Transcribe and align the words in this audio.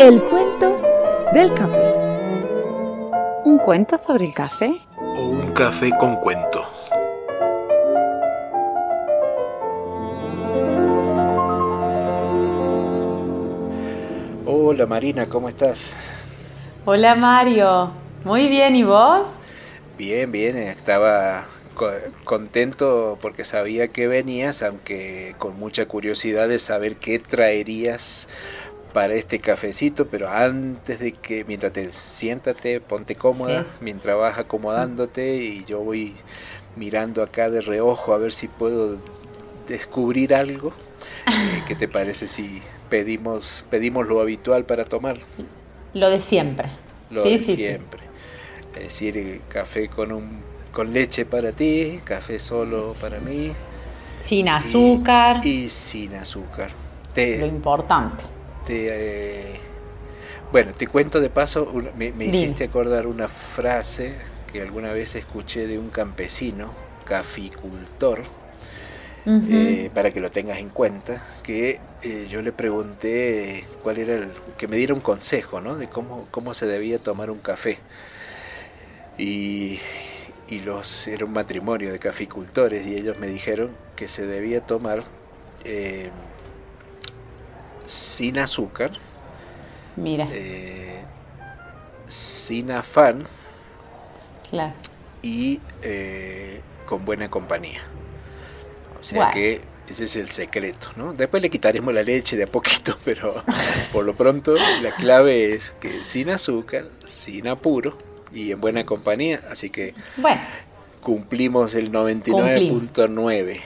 El 0.00 0.22
cuento 0.24 0.80
del 1.32 1.52
café. 1.54 1.92
¿Un 3.44 3.58
cuento 3.58 3.96
sobre 3.98 4.24
el 4.26 4.34
café? 4.34 4.72
O 4.98 5.26
un 5.26 5.52
café 5.52 5.90
con 5.98 6.16
cuento. 6.16 6.64
Hola 14.46 14.86
Marina, 14.86 15.26
¿cómo 15.26 15.48
estás? 15.48 15.94
Hola 16.84 17.14
Mario, 17.14 17.90
muy 18.24 18.48
bien, 18.48 18.76
¿y 18.76 18.82
vos? 18.82 19.22
Bien, 19.96 20.30
bien, 20.30 20.56
estaba 20.56 21.46
co- 21.74 21.90
contento 22.24 23.18
porque 23.22 23.44
sabía 23.44 23.88
que 23.88 24.06
venías, 24.06 24.62
aunque 24.62 25.34
con 25.38 25.58
mucha 25.58 25.86
curiosidad 25.86 26.48
de 26.48 26.58
saber 26.58 26.96
qué 26.96 27.18
traerías 27.18 28.28
para 28.94 29.14
este 29.16 29.40
cafecito, 29.40 30.08
pero 30.08 30.30
antes 30.30 31.00
de 31.00 31.12
que, 31.14 31.44
mientras 31.46 31.74
te 31.74 31.92
siéntate, 31.92 32.80
ponte 32.82 33.16
cómoda, 33.16 33.64
Sí. 33.64 33.78
mientras 33.80 34.16
vas 34.18 34.38
acomodándote 34.38 35.36
y 35.36 35.64
yo 35.66 35.82
voy 35.84 36.24
mirando 36.76 37.22
acá 37.22 37.50
de 37.50 37.60
reojo 37.62 38.14
a 38.14 38.18
ver 38.18 38.32
si 38.32 38.48
puedo 38.48 38.98
descubrir 39.68 40.34
algo. 40.34 40.72
Eh, 41.28 41.62
¿Qué 41.66 41.76
te 41.76 41.88
parece 41.88 42.28
si 42.28 42.62
pedimos, 42.90 43.66
pedimos 43.70 44.06
lo 44.08 44.20
habitual 44.20 44.66
para 44.66 44.86
tomar? 44.86 45.18
Lo 45.94 46.10
de 46.10 46.20
siempre. 46.20 46.68
Lo 47.10 47.22
sí, 47.22 47.30
de 47.30 47.38
sí, 47.38 47.56
siempre. 47.56 48.02
Es 48.74 48.84
decir, 48.84 49.16
eh, 49.18 49.42
café 49.48 49.88
con 49.90 50.12
un 50.12 50.54
con 50.72 50.92
leche 50.92 51.26
para 51.26 51.52
ti, 51.52 52.02
café 52.04 52.38
solo 52.40 52.96
para 53.00 53.20
mí. 53.20 53.56
Sin 54.18 54.48
azúcar, 54.48 55.40
y 55.42 55.68
sin 55.68 56.14
azúcar. 56.14 56.72
lo 57.36 57.46
Te, 57.46 57.46
importante. 57.46 58.24
Te, 58.66 58.88
eh, 58.90 59.60
bueno, 60.52 60.72
te 60.72 60.86
cuento 60.86 61.20
de 61.20 61.30
paso, 61.30 61.72
me, 61.96 62.06
hiciste 62.26 62.64
acordar 62.64 63.06
una 63.06 63.28
frase 63.28 64.14
que 64.52 64.62
alguna 64.62 64.92
vez 64.92 65.14
escuché 65.14 65.66
de 65.66 65.78
un 65.78 65.90
campesino, 65.90 66.72
caficultor, 67.04 68.22
eh, 69.26 69.90
para 69.94 70.10
que 70.10 70.20
lo 70.20 70.30
tengas 70.30 70.58
en 70.58 70.68
cuenta, 70.68 71.26
que 71.42 71.80
eh, 72.02 72.26
yo 72.28 72.42
le 72.42 72.52
pregunté 72.52 73.64
cuál 73.82 73.96
era 73.98 74.16
el, 74.16 74.28
que 74.58 74.68
me 74.68 74.76
diera 74.76 74.92
un 74.92 75.00
consejo, 75.00 75.62
¿no? 75.62 75.76
De 75.76 75.88
cómo, 75.88 76.28
cómo 76.30 76.52
se 76.52 76.66
debía 76.66 76.98
tomar 76.98 77.30
un 77.30 77.38
café. 77.38 77.78
Y, 79.16 79.78
y 80.48 80.60
los, 80.60 81.06
era 81.06 81.24
un 81.24 81.32
matrimonio 81.32 81.90
de 81.90 81.98
caficultores 81.98 82.86
y 82.86 82.94
ellos 82.94 83.18
me 83.18 83.26
dijeron 83.28 83.70
que 83.96 84.08
se 84.08 84.26
debía 84.26 84.60
tomar 84.60 85.04
eh, 85.64 86.10
sin 87.86 88.38
azúcar, 88.38 88.92
Mira, 89.96 90.28
eh, 90.32 91.02
sin 92.06 92.70
afán 92.70 93.26
claro. 94.50 94.72
y 95.22 95.60
eh, 95.82 96.60
con 96.86 97.04
buena 97.04 97.30
compañía. 97.30 97.82
O 99.00 99.04
sea 99.04 99.30
que 99.30 99.60
ese 99.88 100.04
es 100.04 100.16
el 100.16 100.30
secreto, 100.30 100.88
¿no? 100.96 101.12
Después 101.12 101.42
le 101.42 101.50
quitaremos 101.50 101.92
la 101.92 102.02
leche 102.02 102.36
de 102.36 102.44
a 102.44 102.46
poquito, 102.46 102.98
pero 103.04 103.34
por 103.92 104.04
lo 104.04 104.14
pronto 104.14 104.54
la 104.54 104.90
clave 104.92 105.52
es 105.52 105.72
que 105.72 106.04
sin 106.04 106.30
azúcar, 106.30 106.88
sin 107.08 107.48
apuro 107.48 107.98
y 108.32 108.50
en 108.50 108.60
buena 108.60 108.84
compañía, 108.84 109.40
así 109.50 109.70
que 109.70 109.94
Bueno, 110.16 110.40
cumplimos 111.02 111.74
el 111.74 111.92
99.9. 111.92 113.60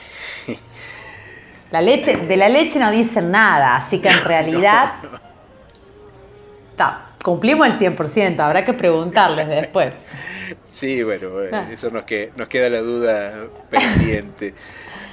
la 1.71 1.81
leche, 1.81 2.17
de 2.17 2.37
la 2.37 2.49
leche 2.49 2.79
no 2.79 2.91
dicen 2.91 3.31
nada, 3.31 3.75
así 3.77 4.01
que 4.01 4.09
en 4.09 4.23
realidad 4.23 4.93
ta, 6.75 7.15
cumplimos 7.23 7.67
el 7.67 7.77
100%, 7.77 8.39
habrá 8.39 8.63
que 8.63 8.73
preguntarles 8.73 9.47
después. 9.47 10.05
Sí, 10.63 11.03
bueno, 11.03 11.41
eh, 11.43 11.49
Ah. 11.51 11.67
eso 11.71 11.89
nos, 11.91 12.05
que, 12.05 12.31
nos 12.35 12.47
queda 12.47 12.69
la 12.69 12.79
duda 12.81 13.49
pendiente. 13.69 14.55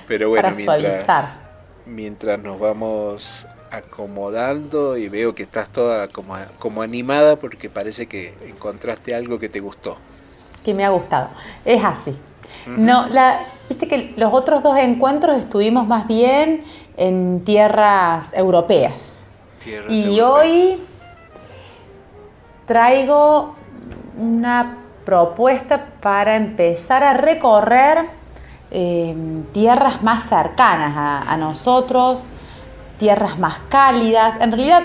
Pero 0.06 0.28
bueno, 0.30 0.50
para 0.50 0.53
mientras, 0.53 1.06
suavizar. 1.06 1.41
mientras 1.84 2.41
nos 2.41 2.59
vamos 2.59 3.48
acomodando 3.70 4.97
y 4.97 5.09
veo 5.09 5.34
que 5.34 5.42
estás 5.42 5.70
toda 5.70 6.09
como, 6.09 6.36
como 6.59 6.82
animada 6.82 7.36
porque 7.36 7.69
parece 7.70 8.06
que 8.09 8.38
encontraste 8.42 9.14
algo 9.14 9.38
que 9.38 9.48
te 9.48 9.60
gustó. 9.60 10.03
que 10.64 10.75
me 10.75 10.84
ha 10.84 10.91
gustado. 10.91 11.30
Es 11.64 11.84
así. 11.84 12.16
No, 12.76 13.09
la, 13.09 13.55
viste 13.69 13.88
que 13.88 14.15
los 14.16 14.32
otros 14.32 14.62
dos 14.62 14.77
encuentros 14.78 15.38
estuvimos 15.38 15.87
más 15.87 16.06
bien 16.06 16.65
en 16.97 17.43
tierras 17.44 18.32
europeas. 18.34 19.28
Tierras 19.62 19.93
Y 19.93 20.19
europeas. 20.19 20.44
hoy 20.44 20.81
traigo 22.66 23.54
una 24.19 24.78
propuesta 25.04 25.87
para 26.00 26.37
empezar 26.37 27.04
a 27.04 27.12
recorrer 27.15 28.06
eh, 28.71 29.15
tierras 29.53 30.03
más 30.03 30.25
cercanas 30.25 30.93
a, 30.97 31.21
a 31.33 31.37
nosotros, 31.37 32.25
tierras 32.98 33.38
más 33.38 33.60
cálidas. 33.69 34.34
En 34.41 34.50
realidad, 34.50 34.83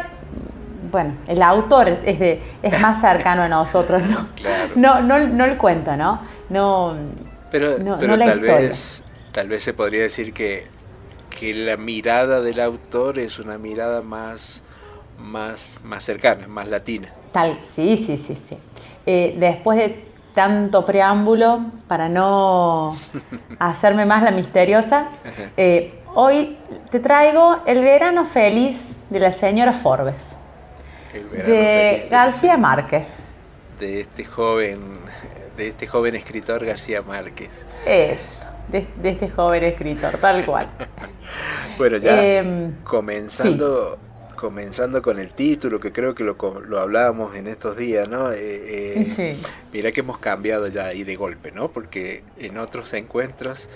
bueno, 0.92 1.13
el 1.28 1.42
autor 1.42 1.88
es, 2.06 2.19
de- 2.19 2.44
es 2.62 2.80
más 2.80 3.02
cercano 3.02 3.42
a 3.44 3.48
nosotros, 3.48 4.03
¿no? 4.03 4.28
Claro. 4.36 4.72
No, 4.75 5.02
no, 5.02 5.19
no 5.19 5.46
el 5.46 5.58
cuento, 5.58 5.96
¿no? 5.98 6.19
No, 6.50 6.94
Pero, 7.51 7.78
no- 7.79 7.97
pero 7.97 8.07
no 8.13 8.16
la 8.17 8.25
tal, 8.25 8.39
vez, 8.39 9.03
tal 9.34 9.47
vez 9.50 9.63
se 9.63 9.73
podría 9.73 10.01
decir 10.01 10.34
que, 10.34 10.63
que 11.38 11.53
la 11.53 11.78
mirada 11.78 12.41
del 12.41 12.59
autor 12.59 13.19
es 13.19 13.39
una 13.39 13.57
mirada 13.57 14.01
más, 14.01 14.62
más, 15.19 15.69
más 15.84 16.03
cercana, 16.03 16.47
más 16.47 16.69
latina. 16.69 17.09
Tal, 17.31 17.57
sí, 17.62 17.97
sí, 17.97 18.17
sí, 18.17 18.35
sí. 18.35 18.57
Eh, 19.06 19.35
después 19.38 19.78
de 19.78 20.06
tanto 20.34 20.85
preámbulo, 20.85 21.66
para 21.88 22.07
no 22.09 22.95
hacerme 23.59 24.06
más 24.06 24.23
la 24.23 24.31
misteriosa, 24.31 25.07
eh, 25.57 25.94
hoy 26.16 26.57
te 26.89 27.00
traigo 27.01 27.59
El 27.66 27.81
verano 27.81 28.23
feliz 28.25 29.00
de 29.09 29.19
la 29.19 29.31
señora 29.33 29.73
Forbes, 29.73 30.38
El 31.13 31.23
verano 31.25 31.66
de 31.66 31.97
feliz 32.00 32.12
García 32.12 32.57
Márquez. 32.57 33.25
de 33.79 34.01
este 34.01 34.23
joven, 34.23 34.79
de 35.61 35.67
este 35.69 35.85
joven 35.88 36.16
escritor 36.16 36.66
García 36.66 37.01
Márquez. 37.03 37.49
Eso, 37.85 38.47
de, 38.67 38.88
de 39.01 39.09
este 39.09 39.29
joven 39.29 39.63
escritor, 39.63 40.17
tal 40.17 40.45
cual. 40.45 40.67
Bueno, 41.77 41.97
ya 41.97 42.22
Em, 42.22 42.73
comenzando, 42.83 43.97
comenzando 44.35 45.01
con 45.01 45.19
el 45.19 45.31
título, 45.31 45.79
que 45.79 45.91
creo 45.91 46.13
que 46.13 46.23
lo, 46.23 46.35
lo 46.67 46.79
hablábamos 46.79 47.35
en 47.35 47.47
estos 47.47 47.77
días, 47.77 48.09
¿no? 48.09 48.31
Eh, 48.31 49.01
eh, 49.01 49.05
Sí. 49.05 49.39
Mira 49.71 49.91
que 49.91 50.01
hemos 50.01 50.17
cambiado 50.19 50.67
ya 50.67 50.85
ahí 50.88 51.03
de 51.03 51.16
golpe, 51.16 51.51
¿no? 51.51 51.69
Porque 51.69 52.23
en 52.38 52.57
otros 52.57 52.94
encuentros 52.94 53.69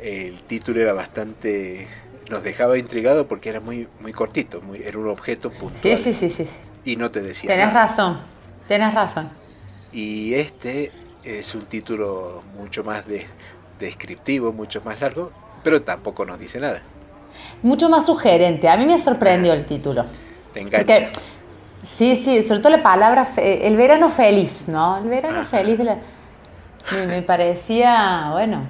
el 0.00 0.42
título 0.42 0.80
era 0.80 0.92
bastante... 0.92 1.88
nos 2.30 2.42
dejaba 2.42 2.78
intrigado 2.78 3.26
porque 3.26 3.48
era 3.50 3.60
muy, 3.60 3.88
muy 4.00 4.12
cortito, 4.12 4.60
muy, 4.60 4.82
era 4.82 4.98
un 4.98 5.08
objeto 5.08 5.50
puntual. 5.50 5.80
Sí, 5.82 5.96
sí, 5.96 6.14
sí, 6.14 6.30
sí. 6.30 6.46
sí. 6.46 6.58
Y 6.84 6.96
no 6.96 7.10
te 7.10 7.20
decía 7.22 7.48
Tenés 7.50 7.68
nada. 7.68 7.82
razón, 7.82 8.20
tenés 8.68 8.94
razón. 8.94 9.28
Y 9.92 10.34
este 10.34 10.90
es 11.24 11.54
un 11.54 11.62
título 11.66 12.42
mucho 12.58 12.82
más 12.84 13.06
de- 13.06 13.26
descriptivo, 13.78 14.52
mucho 14.52 14.80
más 14.84 15.00
largo, 15.00 15.30
pero 15.62 15.82
tampoco 15.82 16.24
nos 16.24 16.38
dice 16.38 16.58
nada. 16.60 16.82
Mucho 17.62 17.88
más 17.88 18.06
sugerente. 18.06 18.68
A 18.68 18.76
mí 18.76 18.84
me 18.86 18.98
sorprendió 18.98 19.52
el 19.52 19.64
título. 19.64 20.04
Te 20.52 20.60
engancha. 20.60 20.78
Porque, 20.78 21.08
sí, 21.84 22.16
sí, 22.16 22.42
sobre 22.42 22.60
todo 22.60 22.76
la 22.76 22.82
palabra, 22.82 23.24
fe- 23.24 23.66
el 23.66 23.76
verano 23.76 24.08
feliz, 24.08 24.64
¿no? 24.68 24.98
El 24.98 25.08
verano 25.08 25.40
Ajá. 25.40 25.44
feliz 25.48 25.78
de 25.78 25.84
la... 25.84 25.98
Me, 26.92 27.06
me 27.06 27.22
parecía, 27.22 28.28
bueno, 28.32 28.66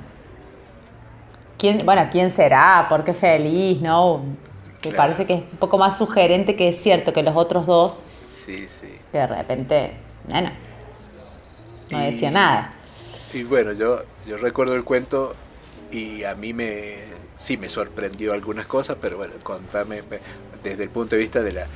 ¿quién, 1.58 1.84
bueno, 1.84 2.06
¿quién 2.10 2.30
será? 2.30 2.86
¿Por 2.88 3.04
qué 3.04 3.12
feliz? 3.14 3.80
¿No? 3.80 4.18
Me 4.18 4.78
Claro. 4.90 4.96
parece 4.96 5.26
que 5.26 5.34
es 5.34 5.40
un 5.40 5.58
poco 5.58 5.78
más 5.78 5.96
sugerente 5.96 6.56
que 6.56 6.68
es 6.68 6.76
cierto 6.82 7.12
que 7.12 7.22
los 7.22 7.36
otros 7.36 7.66
dos, 7.66 8.02
Sí, 8.26 8.66
sí. 8.68 8.88
que 9.12 9.18
de 9.18 9.26
repente, 9.28 9.92
bueno, 10.28 10.50
no 11.92 12.00
Y- 12.00 12.04
decía 12.04 12.30
nada. 12.30 12.72
Y 13.32 13.44
bueno, 13.44 13.72
yo, 13.72 14.02
yo 14.26 14.36
recuerdo 14.36 14.74
el 14.74 14.84
cuento 14.84 15.34
y 15.90 16.24
a 16.24 16.34
mí 16.34 16.52
me 16.52 17.20
sí 17.36 17.56
me 17.56 17.68
sorprendió 17.68 18.32
algunas 18.34 18.66
cosas, 18.66 18.98
pero 19.00 19.16
bueno, 19.16 19.34
contame 19.42 20.02
desde 20.62 20.84
el 20.84 20.90
punto 20.90 21.16
de 21.16 21.22
vista 21.22 21.42
de 21.42 21.52
la, 21.52 21.66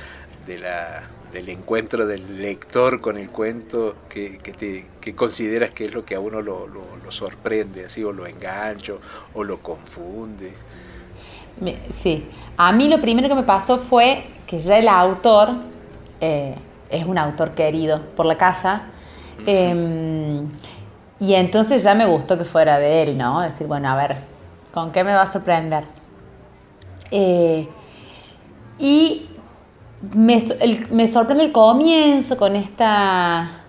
de 0.45 0.59
la 0.59 1.11
del 1.31 1.49
encuentro 1.49 2.05
del 2.07 2.41
lector 2.41 3.01
con 3.01 3.17
el 3.17 3.29
cuento, 3.31 3.97
que, 4.09 4.39
que, 4.39 4.53
te, 4.53 4.91
que 5.01 5.15
consideras 5.15 5.71
que 5.71 5.85
es 5.85 5.93
lo 5.93 6.05
que 6.05 6.15
a 6.15 6.19
uno 6.21 6.41
lo, 6.41 6.67
lo, 6.67 6.97
lo 6.97 7.11
sorprende, 7.11 7.85
así, 7.85 8.03
o 8.03 8.13
lo 8.13 8.27
engancho, 8.27 9.01
o 9.33 9.43
lo 9.43 9.61
confunde. 9.61 10.53
Sí, 11.91 12.29
a 12.55 12.71
mí 12.71 12.87
lo 12.87 13.01
primero 13.01 13.27
que 13.27 13.35
me 13.35 13.43
pasó 13.43 13.77
fue 13.77 14.25
que 14.45 14.59
ya 14.59 14.77
el 14.77 14.87
autor 14.87 15.49
eh, 16.21 16.55
es 16.89 17.05
un 17.05 17.17
autor 17.17 17.51
querido 17.51 18.01
por 18.15 18.25
la 18.25 18.37
casa. 18.37 18.83
Eh, 19.45 20.43
y 21.19 21.33
entonces 21.33 21.83
ya 21.83 21.95
me 21.95 22.05
gustó 22.05 22.37
que 22.37 22.45
fuera 22.45 22.79
de 22.79 23.03
él, 23.03 23.17
¿no? 23.17 23.41
Decir, 23.41 23.67
bueno, 23.67 23.89
a 23.89 23.95
ver, 23.95 24.17
¿con 24.71 24.91
qué 24.91 25.03
me 25.03 25.13
va 25.13 25.23
a 25.23 25.27
sorprender? 25.27 25.83
Eh, 27.11 27.67
y 28.79 29.27
me, 30.13 30.37
me 30.91 31.07
sorprende 31.07 31.45
el 31.45 31.51
comienzo 31.51 32.37
con 32.37 32.55
esta, 32.55 33.63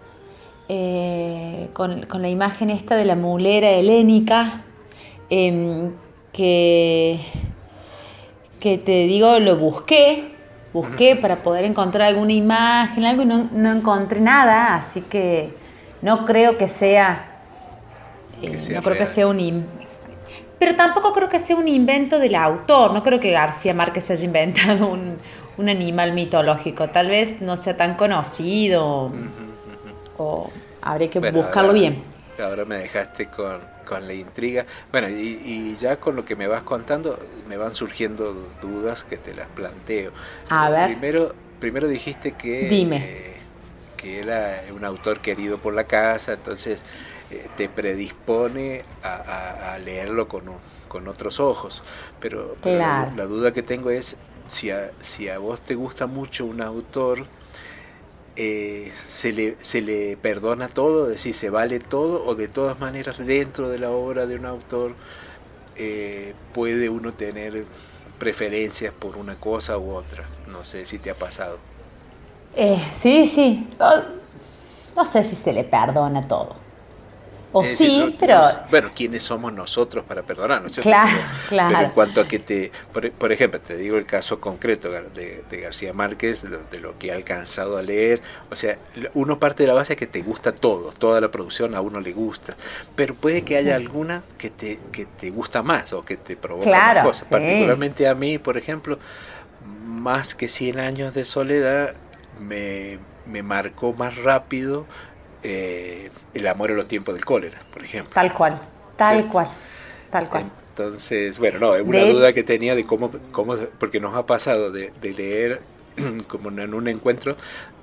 eh, 0.68 1.70
con, 1.72 2.06
la 2.20 2.28
imagen 2.28 2.68
esta 2.68 2.96
de 2.96 3.06
la 3.06 3.16
mulera 3.16 3.70
helénica, 3.70 4.64
em, 5.30 5.92
que, 6.32 7.20
que 8.60 8.76
te 8.76 9.04
digo, 9.04 9.38
lo 9.38 9.56
busqué, 9.56 10.34
busqué 10.72 11.16
para 11.16 11.36
poder 11.36 11.64
encontrar 11.64 12.08
alguna 12.08 12.32
imagen, 12.32 13.04
algo 13.04 13.22
y 13.22 13.26
no, 13.26 13.48
no 13.52 13.72
encontré 13.72 14.20
nada, 14.20 14.76
así 14.76 15.00
que 15.02 15.54
no 16.02 16.24
creo 16.24 16.58
que 16.58 16.68
sea, 16.68 17.40
eh, 18.42 18.58
no 18.72 18.82
creo 18.82 18.98
que 18.98 19.06
sea 19.06 19.26
un 19.26 19.66
pero 20.58 20.74
tampoco 20.74 21.12
creo 21.12 21.28
que 21.28 21.38
sea 21.38 21.54
un 21.54 21.68
invento 21.68 22.18
del 22.18 22.34
autor, 22.34 22.92
no 22.92 23.02
creo 23.02 23.20
que 23.20 23.30
García 23.30 23.74
Márquez 23.74 24.10
haya 24.10 24.24
inventado 24.24 24.88
un, 24.88 25.16
un 25.58 25.68
animal 25.68 26.12
mitológico. 26.12 26.88
Tal 26.88 27.08
vez 27.08 27.40
no 27.40 27.56
sea 27.56 27.76
tan 27.76 27.94
conocido 27.94 29.12
o 30.16 30.50
habría 30.80 31.10
que 31.10 31.18
buscarlo 31.18 31.72
bien. 31.72 32.02
Ahora 32.40 32.64
me 32.64 32.78
dejaste 32.78 33.28
con, 33.28 33.60
la 34.06 34.14
intriga. 34.14 34.66
Bueno, 34.92 35.08
y, 35.08 35.76
ya 35.76 35.96
con 35.96 36.16
lo 36.16 36.24
que 36.24 36.36
me 36.36 36.46
vas 36.46 36.62
contando, 36.62 37.18
me 37.48 37.56
van 37.56 37.74
surgiendo 37.74 38.34
dudas 38.60 39.04
que 39.04 39.16
te 39.16 39.34
las 39.34 39.48
planteo. 39.48 40.12
A 40.48 40.70
ver. 40.70 40.86
Primero, 40.86 41.34
primero 41.58 41.88
dijiste 41.88 42.32
que, 42.32 42.68
Dime. 42.68 43.34
que 43.96 44.20
era 44.20 44.62
un 44.74 44.84
autor 44.84 45.20
querido 45.20 45.58
por 45.58 45.74
la 45.74 45.84
casa, 45.84 46.34
entonces 46.34 46.84
eh, 47.30 47.46
te 47.56 47.68
predispone 47.68 48.82
a, 49.02 49.76
leerlo 49.84 50.28
con, 50.28 50.44
con 50.88 51.08
otros 51.08 51.40
ojos. 51.40 51.82
Pero, 52.20 52.56
la 52.64 53.24
duda 53.26 53.52
que 53.52 53.62
tengo 53.62 53.90
es, 53.90 54.16
si 54.48 54.70
a, 54.70 54.90
si 55.00 55.28
a 55.28 55.38
vos 55.38 55.60
te 55.60 55.74
gusta 55.74 56.06
mucho 56.06 56.44
un 56.46 56.62
autor, 56.62 57.26
eh, 58.40 58.92
se, 59.06 59.32
le, 59.32 59.56
se 59.60 59.82
le 59.82 60.16
perdona 60.16 60.68
todo, 60.68 61.06
es 61.08 61.16
decir, 61.16 61.34
se 61.34 61.50
vale 61.50 61.80
todo, 61.80 62.24
o 62.24 62.36
de 62.36 62.46
todas 62.46 62.78
maneras 62.78 63.18
dentro 63.18 63.68
de 63.68 63.80
la 63.80 63.90
obra 63.90 64.26
de 64.26 64.36
un 64.36 64.46
autor 64.46 64.94
eh, 65.74 66.34
puede 66.54 66.88
uno 66.88 67.12
tener 67.12 67.64
preferencias 68.20 68.94
por 68.94 69.16
una 69.16 69.34
cosa 69.34 69.76
u 69.76 69.90
otra. 69.90 70.24
No 70.46 70.64
sé 70.64 70.86
si 70.86 71.00
te 71.00 71.10
ha 71.10 71.16
pasado. 71.16 71.58
Eh, 72.54 72.78
sí, 72.94 73.26
sí. 73.26 73.66
no 74.94 75.04
sé 75.04 75.24
si 75.24 75.34
se 75.34 75.52
le 75.52 75.64
perdona 75.64 76.26
todo. 76.28 76.67
O 77.52 77.64
sí, 77.64 78.14
pero... 78.20 78.42
bueno, 78.70 78.90
¿quiénes 78.94 79.22
somos 79.22 79.52
nosotros 79.52 80.04
para 80.04 80.22
perdonarnos? 80.22 80.76
Claro, 80.76 81.16
claro. 81.48 81.74
Pero 81.74 81.88
en 81.88 81.94
cuanto 81.94 82.20
a 82.20 82.28
que 82.28 82.38
te... 82.38 82.70
Por, 82.92 83.32
ejemplo, 83.32 83.60
te 83.60 83.76
digo 83.76 83.96
el 83.96 84.04
caso 84.04 84.38
concreto 84.38 84.90
de, 84.90 85.60
García 85.62 85.92
Márquez, 85.94 86.42
de 86.42 86.80
lo, 86.80 86.98
que 86.98 87.10
ha 87.10 87.14
alcanzado 87.14 87.78
a 87.78 87.82
leer. 87.82 88.20
O 88.50 88.56
sea, 88.56 88.78
uno 89.14 89.38
parte 89.38 89.62
de 89.62 89.68
la 89.68 89.74
base 89.74 89.94
es 89.94 89.98
que 89.98 90.06
te 90.06 90.20
gusta 90.20 90.52
todo, 90.52 90.92
toda 90.92 91.20
la 91.20 91.30
producción 91.30 91.74
a 91.74 91.80
uno 91.80 92.00
le 92.00 92.12
gusta. 92.12 92.54
Pero 92.94 93.14
puede 93.14 93.42
que 93.42 93.56
haya 93.56 93.76
alguna 93.76 94.22
que 94.36 94.50
te, 94.50 94.78
que 94.92 95.06
te 95.06 95.30
gusta 95.30 95.62
más 95.62 95.92
o 95.92 96.04
que 96.04 96.16
te 96.16 96.36
provoca 96.36 96.68
más 96.70 97.04
cosas. 97.04 97.28
Particularmente 97.28 98.06
a 98.08 98.14
mí, 98.14 98.38
por 98.38 98.58
ejemplo, 98.58 98.98
más 99.86 100.34
que 100.34 100.48
100 100.48 100.78
años 100.80 101.14
de 101.14 101.24
soledad 101.24 101.94
me, 102.38 102.98
me 103.26 103.42
marcó 103.42 103.92
más 103.94 104.16
rápido 104.16 104.86
eh, 105.50 106.10
el 106.34 106.46
amor 106.46 106.70
en 106.70 106.76
los 106.76 106.88
tiempos 106.88 107.14
del 107.14 107.24
cólera, 107.24 107.58
por 107.72 107.82
ejemplo. 107.82 108.12
Tal 108.12 108.34
cual, 108.34 108.60
tal 108.96 109.28
cual, 109.28 109.48
tal 110.10 110.28
cual. 110.28 110.44
Entonces, 110.70 111.38
bueno, 111.38 111.58
no, 111.58 111.74
es 111.74 111.82
una 111.82 112.04
duda 112.04 112.32
que 112.34 112.44
tenía 112.44 112.74
de 112.74 112.84
cómo, 112.84 113.10
cómo, 113.32 113.56
porque 113.78 113.98
nos 113.98 114.14
ha 114.14 114.26
pasado 114.26 114.70
de, 114.70 114.92
leer 115.02 115.62
como 116.28 116.50
en 116.50 116.74
un 116.74 116.86
encuentro 116.86 117.34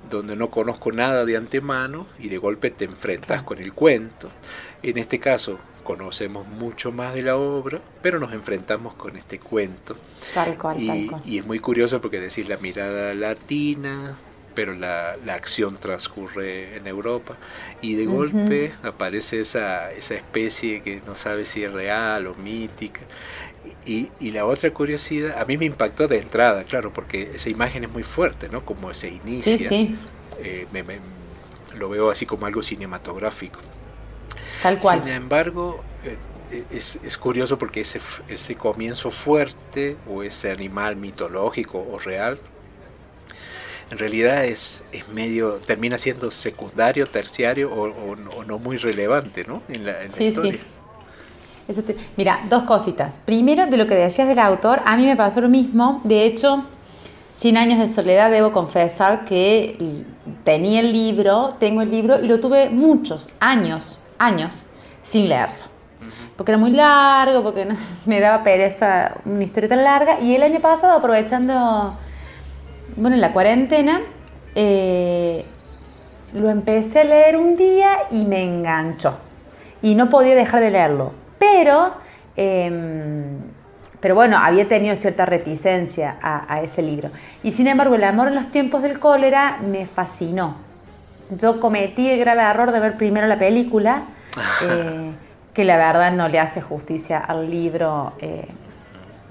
donde 0.08 0.36
no 0.36 0.48
conozco 0.48 0.92
nada 0.92 1.24
de 1.24 1.36
antemano 1.36 2.06
y 2.20 2.28
de 2.28 2.38
golpe 2.38 2.70
te 2.70 2.84
enfrentas 2.84 3.42
con 3.42 3.58
el 3.58 3.72
cuento. 3.72 4.30
En 4.84 4.96
este 4.96 5.18
caso, 5.18 5.58
conocemos 5.82 6.46
mucho 6.46 6.92
más 6.92 7.14
de 7.14 7.22
la 7.22 7.36
obra, 7.36 7.80
pero 8.00 8.20
nos 8.20 8.32
enfrentamos 8.32 8.94
con 8.94 9.16
este 9.16 9.40
cuento. 9.40 9.96
Tal 10.32 10.56
cual, 10.56 10.80
y, 10.80 10.86
tal 10.86 11.06
cual. 11.08 11.22
y 11.24 11.38
es 11.38 11.44
muy 11.44 11.58
curioso 11.58 12.00
porque 12.00 12.20
decir 12.20 12.48
la 12.48 12.58
mirada 12.58 13.12
latina, 13.12 14.14
pero 14.56 14.72
la, 14.74 15.16
la, 15.24 15.34
acción 15.34 15.76
transcurre 15.76 16.78
en 16.78 16.86
Europa 16.86 17.36
y 17.82 17.94
de 17.94 18.06
golpe 18.06 18.72
aparece 18.82 19.40
esa, 19.40 19.92
esa 19.92 20.14
especie 20.14 20.82
que 20.82 21.02
no 21.06 21.14
sabe 21.14 21.44
si 21.44 21.62
es 21.62 21.72
real 21.72 22.26
o 22.26 22.34
mítica. 22.34 23.02
Y, 23.84 24.08
y, 24.18 24.30
la 24.32 24.46
otra 24.46 24.72
curiosidad, 24.72 25.38
a 25.38 25.44
mí 25.44 25.58
me 25.58 25.66
impactó 25.66 26.08
de 26.08 26.18
entrada, 26.18 26.64
claro, 26.64 26.92
porque 26.92 27.30
esa 27.34 27.50
imagen 27.50 27.84
es 27.84 27.90
muy 27.90 28.02
fuerte, 28.02 28.48
¿no? 28.48 28.64
Como 28.64 28.92
se 28.94 29.08
inicia. 29.10 29.58
Sí, 29.58 29.64
sí. 29.64 29.96
Eh, 30.40 30.66
lo 31.76 31.90
veo 31.90 32.10
así 32.10 32.24
como 32.24 32.46
algo 32.46 32.62
cinematográfico. 32.62 33.60
Tal 34.62 34.78
cual. 34.78 35.02
Sin 35.04 35.12
embargo, 35.12 35.84
eh, 36.02 36.64
es, 36.70 36.98
es, 37.04 37.18
curioso 37.18 37.58
porque 37.58 37.82
ese, 37.82 38.00
ese 38.28 38.54
comienzo 38.54 39.10
fuerte 39.10 39.96
o 40.08 40.22
ese 40.22 40.50
animal 40.50 40.96
mitológico 40.96 41.86
o 41.92 41.98
real 41.98 42.38
en 43.90 43.98
realidad 43.98 44.44
es, 44.44 44.82
es 44.92 45.08
medio, 45.08 45.54
termina 45.64 45.96
siendo 45.96 46.30
secundario, 46.30 47.06
terciario 47.06 47.72
o, 47.72 48.16
no 48.16 48.58
muy 48.58 48.78
relevante, 48.78 49.44
¿no? 49.44 49.62
En 49.68 49.86
la, 49.86 49.96
sí, 50.10 50.30
sí. 50.30 50.58
mira, 52.16 52.44
dos 52.50 52.64
cositas. 52.64 53.14
Primero, 53.24 53.66
de 53.66 53.76
lo 53.76 53.86
que 53.86 53.94
decías 53.94 54.26
del 54.26 54.40
autor, 54.40 54.82
a 54.84 54.96
mí 54.96 55.04
me 55.04 55.16
pasó 55.16 55.40
lo 55.40 55.48
mismo. 55.48 56.00
De 56.04 56.24
hecho, 56.24 56.64
Sin 57.32 57.58
años 57.58 57.78
de 57.78 57.86
soledad, 57.86 58.30
debo 58.30 58.50
confesar 58.50 59.26
que 59.26 59.76
tenía 60.42 60.80
el 60.80 60.90
libro, 60.90 61.54
tengo 61.60 61.82
el 61.82 61.90
libro 61.90 62.18
y 62.18 62.28
lo 62.28 62.40
tuve 62.40 62.70
muchos 62.70 63.30
años, 63.40 63.98
años, 64.16 64.62
sin 65.02 65.28
leerlo. 65.28 65.66
Porque 66.34 66.52
era 66.52 66.58
muy 66.58 66.70
largo, 66.70 67.42
porque 67.42 67.68
me 68.06 68.20
daba 68.20 68.42
pereza 68.42 69.16
una 69.26 69.44
historia 69.44 69.68
tan 69.68 69.84
larga. 69.84 70.18
Y 70.20 70.34
el 70.34 70.42
año 70.42 70.60
pasado, 70.60 70.96
aprovechando 70.96 71.94
bueno, 72.96 73.14
en 73.14 73.20
la 73.20 73.32
cuarentena, 73.32 74.00
eh, 74.54 75.44
lo 76.32 76.50
empecé 76.50 77.00
a 77.00 77.04
leer 77.04 77.36
un 77.36 77.56
día 77.56 77.90
y 78.10 78.24
me 78.24 78.42
enganchó. 78.42 79.18
Y 79.82 79.94
no 79.94 80.08
podía 80.08 80.34
dejar 80.34 80.60
de 80.60 80.70
leerlo. 80.70 81.12
Pero, 81.38 81.94
em, 82.36 83.38
pero 84.00 84.14
bueno, 84.14 84.38
había 84.38 84.66
tenido 84.66 84.96
cierta 84.96 85.26
reticencia 85.26 86.16
a, 86.22 86.62
ese 86.62 86.82
libro. 86.82 87.10
Y 87.42 87.52
sin 87.52 87.66
embargo, 87.66 87.94
El 87.94 88.04
amor 88.04 88.28
en 88.28 88.34
los 88.34 88.50
tiempos 88.50 88.82
del 88.82 88.98
cólera 88.98 89.58
me 89.62 89.86
fascinó. 89.86 90.56
Yo 91.30 91.60
cometí 91.60 92.08
el 92.08 92.18
grave 92.18 92.42
error 92.42 92.72
de 92.72 92.80
ver 92.80 92.96
primero 92.96 93.26
la 93.26 93.38
película, 93.38 94.02
eh, 94.62 95.10
que 95.52 95.64
la 95.64 95.76
verdad 95.76 96.12
no 96.12 96.28
le 96.28 96.38
hace 96.38 96.60
justicia 96.60 97.18
al 97.18 97.50
libro. 97.50 98.12
Eh, 98.20 98.46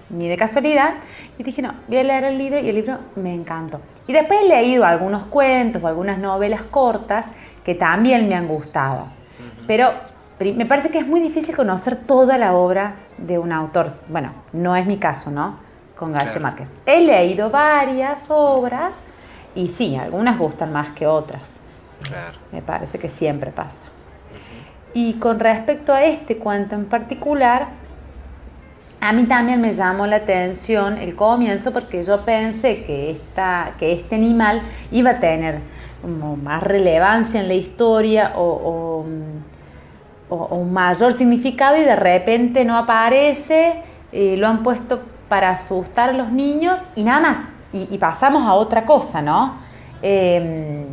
ni 0.09 0.27
de 0.27 0.37
casualidad. 0.37 0.95
Y 1.37 1.43
dije, 1.43 1.61
no, 1.61 1.73
voy 1.87 1.97
a 1.97 2.03
leer 2.03 2.23
el 2.25 2.37
libro 2.37 2.59
y 2.59 2.69
el 2.69 2.75
libro 2.75 2.99
me 3.15 3.33
encantó. 3.33 3.81
Y 4.07 4.13
después 4.13 4.41
he 4.43 4.47
leído 4.47 4.85
algunos 4.85 5.25
cuentos 5.25 5.83
o 5.83 5.87
algunas 5.87 6.17
novelas 6.17 6.61
cortas 6.63 7.29
que 7.63 7.75
también 7.75 8.27
me 8.29 8.35
han 8.35 8.47
gustado. 8.47 9.07
Pero 9.67 9.91
me 10.39 10.65
parece 10.65 10.89
que 10.89 10.99
es 10.99 11.07
muy 11.07 11.19
difícil 11.19 11.55
conocer 11.55 11.95
toda 11.95 12.37
la 12.37 12.53
obra 12.53 12.95
de 13.17 13.39
un 13.39 13.51
autor. 13.51 13.87
Bueno, 14.09 14.31
no 14.53 14.75
es 14.75 14.85
mi 14.85 14.97
caso, 14.97 15.31
¿no? 15.31 15.57
Con 15.95 16.11
García 16.11 16.39
Márquez. 16.39 16.69
He 16.85 17.01
leído 17.01 17.49
varias 17.49 18.27
obras 18.29 19.01
y 19.55 19.69
sí, 19.69 19.95
algunas 19.95 20.37
gustan 20.37 20.71
más 20.71 20.89
que 20.89 21.07
otras. 21.07 21.57
Claro. 22.01 22.37
Me 22.51 22.61
parece 22.61 22.99
que 22.99 23.09
siempre 23.09 23.51
pasa. 23.51 23.87
Y 24.93 25.13
con 25.15 25.39
respecto 25.39 25.93
a 25.93 26.03
este 26.03 26.37
cuento 26.37 26.75
en 26.75 26.85
particular, 26.85 27.67
a 29.05 29.11
mí 29.11 29.25
también 29.25 29.61
me 29.61 29.71
llamó 29.71 30.07
la 30.07 30.15
atención 30.15 30.97
el 30.97 31.15
comienzo 31.15 31.71
porque 31.71 32.01
yo 32.03 32.21
pensé 32.21 32.83
que, 32.83 33.11
esta, 33.11 33.73
que 33.77 33.93
este 33.93 34.15
animal 34.15 34.63
iba 34.91 35.11
a 35.11 35.19
tener 35.19 35.59
más 36.43 36.63
relevancia 36.63 37.39
en 37.39 37.47
la 37.47 37.53
historia 37.53 38.33
o, 38.35 39.05
un 40.27 40.73
mayor 40.73 41.13
significado 41.13 41.77
y 41.77 41.81
de 41.81 41.95
repente 41.95 42.65
no 42.65 42.75
aparece, 42.75 43.75
eh, 44.11 44.35
lo 44.37 44.47
han 44.47 44.63
puesto 44.63 45.01
para 45.29 45.51
asustar 45.51 46.09
a 46.09 46.13
los 46.13 46.31
niños 46.31 46.89
y 46.95 47.03
nada 47.03 47.19
más. 47.21 47.49
Y, 47.71 47.97
pasamos 47.99 48.47
a 48.47 48.53
otra 48.53 48.85
cosa, 48.85 49.21
¿no? 49.21 49.55
Em, 50.01 50.83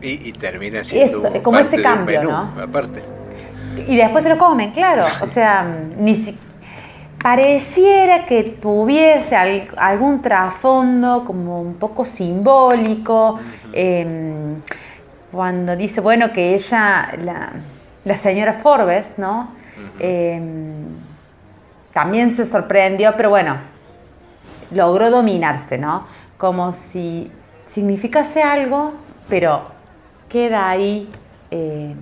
y, 0.00 0.32
termina 0.32 0.84
siendo 0.84 1.42
como 1.42 1.58
ese 1.58 1.82
cambio, 1.82 2.22
¿no? 2.22 2.54
Aparte. 2.62 3.02
Y 3.88 3.96
después 3.96 4.22
se 4.22 4.30
lo 4.30 4.38
comen, 4.38 4.70
claro. 4.70 5.02
O 5.20 5.26
sea, 5.26 5.66
ni 5.98 6.14
siquiera 6.14 6.43
pareciera 7.24 8.26
que 8.26 8.42
tuviese 8.42 9.34
algún 9.34 10.20
trasfondo 10.20 11.24
como 11.24 11.58
un 11.58 11.76
poco 11.76 12.04
simbólico, 12.04 13.40
em, 13.72 14.60
cuando 15.32 15.74
dice, 15.74 16.02
bueno, 16.02 16.30
que 16.34 16.52
ella, 16.52 17.14
la, 18.04 18.16
señora 18.16 18.52
Forbes, 18.52 19.14
¿no? 19.16 19.52
Em, 19.98 20.84
también 21.94 22.28
se 22.28 22.44
sorprendió, 22.44 23.14
pero 23.16 23.30
bueno, 23.30 23.56
logró 24.70 25.08
dominarse, 25.08 25.78
¿no? 25.78 26.06
Como 26.36 26.74
si 26.74 27.32
significase 27.66 28.42
algo, 28.42 28.92
pero 29.30 29.62
queda 30.28 30.68
ahí 30.68 31.08
eh, 31.50 31.94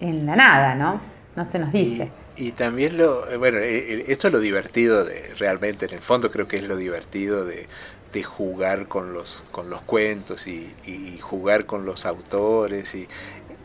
en 0.00 0.24
la 0.24 0.34
nada, 0.34 0.74
¿no? 0.74 0.98
No 1.36 1.44
se 1.44 1.58
nos 1.58 1.70
dice. 1.72 2.23
Y, 2.36 2.52
también 2.52 2.96
lo, 2.96 3.30
eh, 3.30 3.36
bueno, 3.36 3.58
eh, 3.58 4.06
esto 4.08 4.28
es 4.28 4.32
lo 4.32 4.40
divertido 4.40 5.04
de, 5.04 5.34
realmente, 5.38 5.86
en 5.86 5.94
el 5.94 6.00
fondo 6.00 6.30
creo 6.30 6.48
que 6.48 6.56
es 6.56 6.64
lo 6.64 6.76
divertido 6.76 7.44
de, 7.44 7.66
jugar 8.22 8.86
con 8.86 9.12
los, 9.12 9.42
con 9.50 9.70
los 9.70 9.82
cuentos 9.82 10.46
y, 10.46 10.72
jugar 11.20 11.66
con 11.66 11.84
los 11.84 12.06
autores, 12.06 12.94
y, 12.94 13.08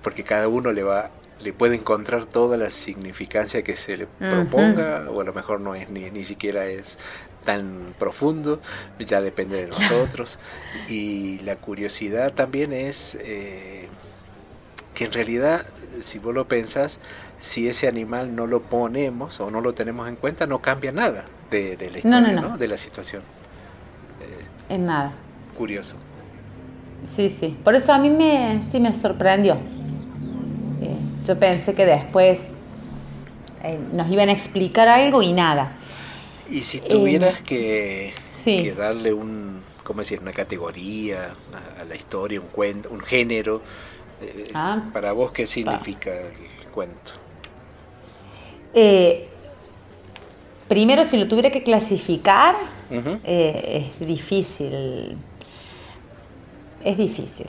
porque 0.01 0.23
cada 0.23 0.47
uno 0.47 0.71
le 0.71 0.81
va 0.81 1.11
le 1.41 1.53
puede 1.53 1.75
encontrar 1.75 2.25
toda 2.25 2.57
la 2.57 2.69
significancia 2.69 3.63
que 3.63 3.77
se 3.77 3.95
le 3.95 4.07
proponga, 4.07 5.09
o 5.09 5.21
a 5.21 5.23
lo 5.23 5.33
mejor 5.33 5.61
no 5.61 5.73
es 5.73 5.89
ni, 5.89 6.09
ni 6.11 6.25
siquiera 6.25 6.65
es 6.65 6.97
tan 7.43 7.93
profundo, 7.97 8.59
ya 8.99 9.21
depende 9.21 9.61
de 9.61 9.67
nosotros. 9.67 10.39
y 10.89 11.39
la 11.39 11.55
curiosidad 11.55 12.33
también 12.33 12.73
es 12.73 13.17
eh, 13.21 13.88
que 14.93 15.05
en 15.05 15.13
realidad, 15.13 15.65
si 16.01 16.19
vos 16.19 16.33
lo 16.33 16.47
pensás, 16.47 16.99
si 17.39 17.67
ese 17.67 17.87
animal 17.87 18.35
no 18.35 18.47
lo 18.47 18.61
ponemos 18.61 19.39
o 19.39 19.51
no 19.51 19.61
lo 19.61 19.73
tenemos 19.73 20.07
en 20.07 20.15
cuenta, 20.15 20.47
no 20.47 20.59
cambia 20.59 20.91
nada 20.91 21.25
de, 21.49 21.77
la 21.91 21.97
historia, 21.97 22.55
de 22.57 22.67
la 22.67 22.77
situación. 22.77 23.21
Eh, 24.21 24.73
en 24.73 24.85
nada. 24.85 25.13
Curioso. 25.57 25.95
Sí, 27.15 27.29
sí. 27.29 27.57
Por 27.63 27.75
eso 27.75 27.93
a 27.93 27.97
mí 27.97 28.09
me, 28.09 28.61
sí 28.69 28.79
me 28.79 28.93
sorprendió. 28.93 29.55
Eh, 30.81 30.95
yo 31.23 31.39
pensé 31.39 31.73
que 31.73 31.85
después 31.85 32.59
nos 33.93 34.09
iban 34.09 34.29
a 34.29 34.31
explicar 34.31 34.87
algo 34.87 35.21
y 35.21 35.33
nada. 35.33 35.73
Y 36.49 36.61
si 36.61 36.79
tuvieras 36.79 37.41
que, 37.41 38.13
darle 38.77 39.13
un, 39.13 39.61
¿cómo 39.83 39.99
decir? 39.99 40.19
una 40.19 40.31
categoría 40.31 41.35
a, 41.79 41.83
la 41.83 41.95
historia, 41.95 42.39
un 42.39 42.47
cuento, 42.47 42.89
un 42.89 43.01
género, 43.01 43.61
eh, 44.21 44.51
ah. 44.53 44.83
para 44.93 45.11
vos, 45.11 45.31
¿qué 45.31 45.47
significa 45.47 46.11
el 46.11 46.67
cuento? 46.71 47.11
Eh, 48.73 49.27
primero, 50.67 51.05
si 51.05 51.17
lo 51.17 51.27
tuviera 51.27 51.49
que 51.49 51.63
clasificar, 51.63 52.55
eh, 52.91 53.91
es 53.99 54.07
difícil. 54.07 55.17
Es 56.83 56.97
difícil. 56.97 57.47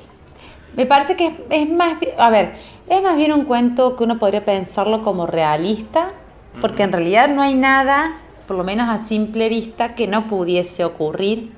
Me 0.77 0.87
parece 0.87 1.17
que 1.17 1.33
es, 1.50 1.69
más, 1.69 1.97
a 2.19 2.31
ver, 2.31 2.55
es 2.89 3.03
más 3.03 3.17
bien 3.17 3.33
un 3.33 3.45
cuento 3.45 3.97
que 3.97 4.05
uno 4.05 4.19
podría 4.19 4.45
pensarlo 4.45 5.03
como 5.03 5.27
realista, 5.27 6.12
porque 6.61 6.83
en 6.83 6.93
realidad 6.93 7.29
no 7.29 7.43
hay 7.43 7.55
nada 7.55 8.21
por 8.50 8.57
lo 8.57 8.65
menos 8.65 8.89
a 8.89 8.99
simple 8.99 9.49
vista, 9.49 9.95
que 9.95 10.09
no 10.09 10.27
pudiese 10.27 10.85
ocurrir. 10.85 11.53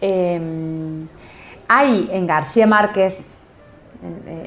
Em, 0.00 1.08
hay 1.66 2.08
en 2.12 2.28
García 2.28 2.68
Márquez, 2.68 3.32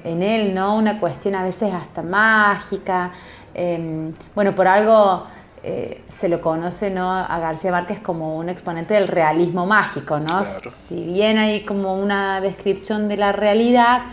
en, 0.04 0.24
él, 0.24 0.54
¿no? 0.54 0.76
Una 0.76 1.00
cuestión 1.00 1.36
a 1.36 1.44
veces 1.44 1.74
hasta 1.74 2.02
mágica. 2.02 3.12
Em, 3.54 4.14
bueno, 4.36 4.54
por 4.54 4.68
algo 4.68 5.26
eh, 5.64 6.04
se 6.08 6.30
lo 6.30 6.40
conoce 6.40 6.92
¿no? 6.92 7.12
a 7.12 7.40
García 7.40 7.72
Márquez 7.72 8.00
como 8.00 8.38
un 8.38 8.50
exponente 8.50 8.94
del 8.94 9.08
realismo 9.08 9.66
mágico, 9.66 10.20
¿no? 10.20 10.44
Si 10.44 11.04
bien 11.04 11.38
hay 11.38 11.66
como 11.66 11.96
una 11.96 12.40
descripción 12.42 13.08
de 13.08 13.18
la 13.18 13.32
realidad, 13.32 14.04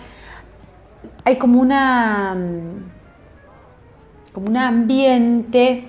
hay 1.25 1.37
como 1.37 1.61
una 1.61 2.37
como 4.33 4.49
un 4.49 4.57
ambiente 4.57 5.85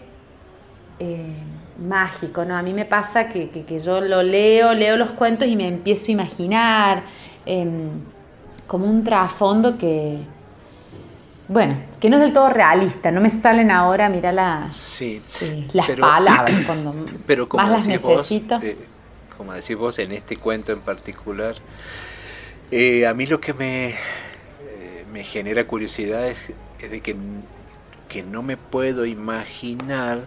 eh, 0.99 1.33
mágico, 1.79 2.45
¿no? 2.45 2.55
A 2.55 2.61
mí 2.61 2.73
me 2.73 2.85
pasa 2.85 3.27
que, 3.27 3.79
yo 3.79 4.01
lo 4.01 4.21
leo, 4.21 4.73
leo 4.73 4.97
los 4.97 5.11
cuentos 5.11 5.47
y 5.47 5.55
me 5.55 5.67
empiezo 5.67 6.11
a 6.11 6.13
imaginar 6.13 7.03
em, 7.45 8.01
como 8.67 8.85
un 8.85 9.03
trasfondo 9.03 9.77
que, 9.77 10.19
bueno, 11.47 11.77
que 11.99 12.09
no 12.09 12.17
es 12.17 12.23
del 12.23 12.33
todo 12.33 12.49
realista, 12.49 13.11
no 13.11 13.21
me 13.21 13.29
salen 13.29 13.71
ahora, 13.71 14.09
mira 14.09 14.31
las, 14.31 15.01
eh, 15.01 15.21
las 15.73 15.89
palabras, 15.91 16.65
cuando 16.65 16.93
pero 17.27 17.47
como 17.47 17.63
más 17.63 17.71
las 17.71 17.87
necesito. 17.87 18.59
Eh, 18.61 18.77
como 19.37 19.53
decís 19.53 19.75
vos, 19.75 19.99
en 19.99 20.11
este 20.11 20.37
cuento 20.37 20.71
en 20.71 20.79
particular, 20.79 21.55
eh, 22.71 23.05
a 23.05 23.13
mí 23.13 23.27
lo 23.27 23.39
que 23.39 23.53
me, 23.53 23.95
me 25.11 25.23
genera 25.23 25.65
curiosidad 25.67 26.27
es, 26.27 26.53
de 26.79 27.01
que, 27.01 27.15
que 28.09 28.23
no 28.23 28.41
me 28.41 28.57
puedo 28.57 29.05
imaginar 29.05 30.25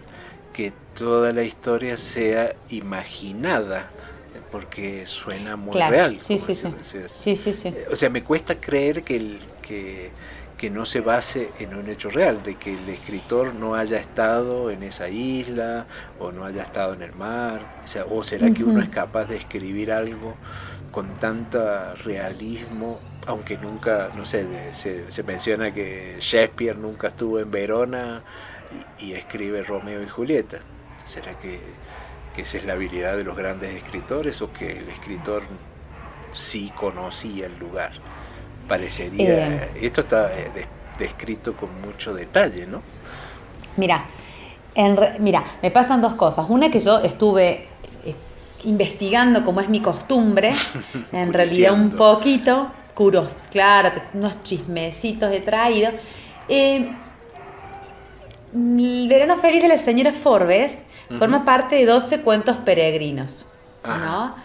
que 0.53 0.71
toda 0.93 1.31
la 1.31 1.43
historia 1.43 1.97
sea 1.97 2.55
imaginada 2.69 3.89
porque 4.51 5.05
suena 5.05 5.55
muy 5.55 5.73
real. 5.73 6.19
Sí 6.19 6.37
sí 6.39 6.55
sí. 6.55 6.73
sí, 7.07 7.35
sí, 7.35 7.53
sí. 7.53 7.73
O 7.91 7.95
sea, 7.95 8.09
me 8.09 8.23
cuesta 8.23 8.55
creer 8.55 9.03
que, 9.03 9.15
el, 9.15 9.39
que, 9.61 10.11
que, 10.57 10.69
no 10.69 10.85
se 10.85 11.01
base 11.01 11.49
en 11.59 11.75
un 11.75 11.89
hecho 11.89 12.09
real, 12.09 12.41
de 12.43 12.55
que 12.55 12.73
el 12.73 12.89
escritor 12.89 13.53
no 13.53 13.75
haya 13.75 13.97
estado 13.97 14.71
en 14.71 14.83
esa 14.83 15.09
isla 15.09 15.85
o 16.19 16.31
no 16.31 16.45
haya 16.45 16.63
estado 16.63 16.93
en 16.93 17.01
el 17.01 17.13
mar. 17.13 17.61
O, 17.83 17.87
sea, 17.87 18.05
¿o 18.05 18.23
será 18.23 18.51
que 18.51 18.63
uno 18.63 18.81
es 18.81 18.89
capaz 18.89 19.25
de 19.25 19.37
escribir 19.37 19.91
algo 19.91 20.35
con 20.91 21.19
tanto 21.19 21.59
realismo, 22.03 22.99
aunque 23.27 23.57
nunca, 23.57 24.11
no 24.15 24.25
sé, 24.25 24.45
se, 24.73 25.09
se 25.09 25.23
menciona 25.23 25.71
que 25.71 26.17
Shakespeare 26.19 26.77
nunca 26.77 27.09
estuvo 27.09 27.39
en 27.39 27.51
Verona 27.51 28.23
y, 28.99 29.13
escribe 29.13 29.63
Romeo 29.63 30.01
y 30.01 30.07
Julieta. 30.07 30.59
¿Será 31.05 31.37
que, 31.37 31.59
esa 32.37 32.57
es 32.57 32.65
la 32.65 32.73
habilidad 32.73 33.17
de 33.17 33.23
los 33.23 33.35
grandes 33.35 33.75
escritores 33.75 34.41
o 34.41 34.51
que 34.53 34.71
el 34.71 34.89
escritor 34.89 35.43
sí 36.31 36.71
conocía 36.75 37.47
el 37.47 37.57
lugar? 37.59 37.91
Parecería. 38.67 39.55
Eh. 39.55 39.69
esto 39.81 40.01
está 40.01 40.31
eh, 40.37 40.51
descrito 40.97 41.55
con 41.55 41.69
mucho 41.81 42.13
detalle, 42.13 42.67
¿no? 42.67 42.81
Mira, 43.77 44.05
mira, 45.19 45.43
me 45.61 45.71
pasan 45.71 46.01
dos 46.01 46.13
cosas. 46.13 46.45
Una 46.49 46.69
que 46.69 46.79
yo 46.79 46.99
estuve 46.99 47.67
eh, 48.05 48.15
investigando, 48.65 49.43
como 49.43 49.61
es 49.61 49.69
mi 49.69 49.81
costumbre, 49.81 50.53
en 51.11 51.33
realidad 51.33 51.73
un 51.73 51.91
poquito, 51.91 52.71
curos, 52.93 53.47
claro, 53.49 53.91
unos 54.13 54.43
chismecitos 54.43 55.31
he 55.33 55.41
traído. 55.41 55.91
El 58.53 59.07
verano 59.07 59.37
feliz 59.37 59.61
de 59.61 59.67
la 59.67 59.77
señora 59.77 60.11
Forbes 60.11 60.79
forma 61.17 61.45
parte 61.45 61.75
de 61.75 61.85
12 61.85 62.21
cuentos 62.21 62.57
peregrinos, 62.57 63.45
¿no? 63.85 64.35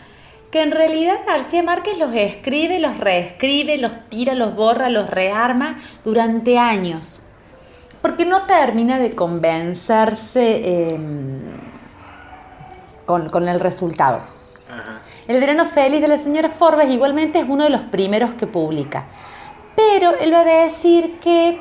Que 0.51 0.63
en 0.63 0.71
realidad 0.71 1.17
García 1.27 1.63
Márquez 1.63 1.99
los 1.99 2.15
escribe, 2.15 2.79
los 2.79 2.99
reescribe, 2.99 3.77
los 3.79 4.09
tira, 4.09 4.35
los 4.35 4.55
borra, 4.55 4.89
los 4.89 5.11
rearma 5.11 5.79
durante 6.05 6.59
años. 6.59 7.27
Porque 8.03 8.25
no 8.25 8.43
termina 8.43 8.99
de 8.99 9.11
convencerse 9.11 10.87
em, 10.93 11.41
con, 13.07 13.49
el 13.49 13.59
resultado. 13.59 14.21
El 15.27 15.41
verano 15.41 15.67
feliz 15.67 16.03
de 16.03 16.09
la 16.09 16.19
señora 16.19 16.51
Forbes 16.51 16.91
igualmente 16.91 17.39
es 17.39 17.47
uno 17.49 17.65
de 17.65 17.71
los 17.71 17.81
primeros 17.81 18.35
que 18.35 18.47
publica. 18.47 19.07
Pero 19.75 20.15
él 20.19 20.33
va 20.33 20.41
a 20.41 20.45
decir 20.45 21.19
que 21.19 21.59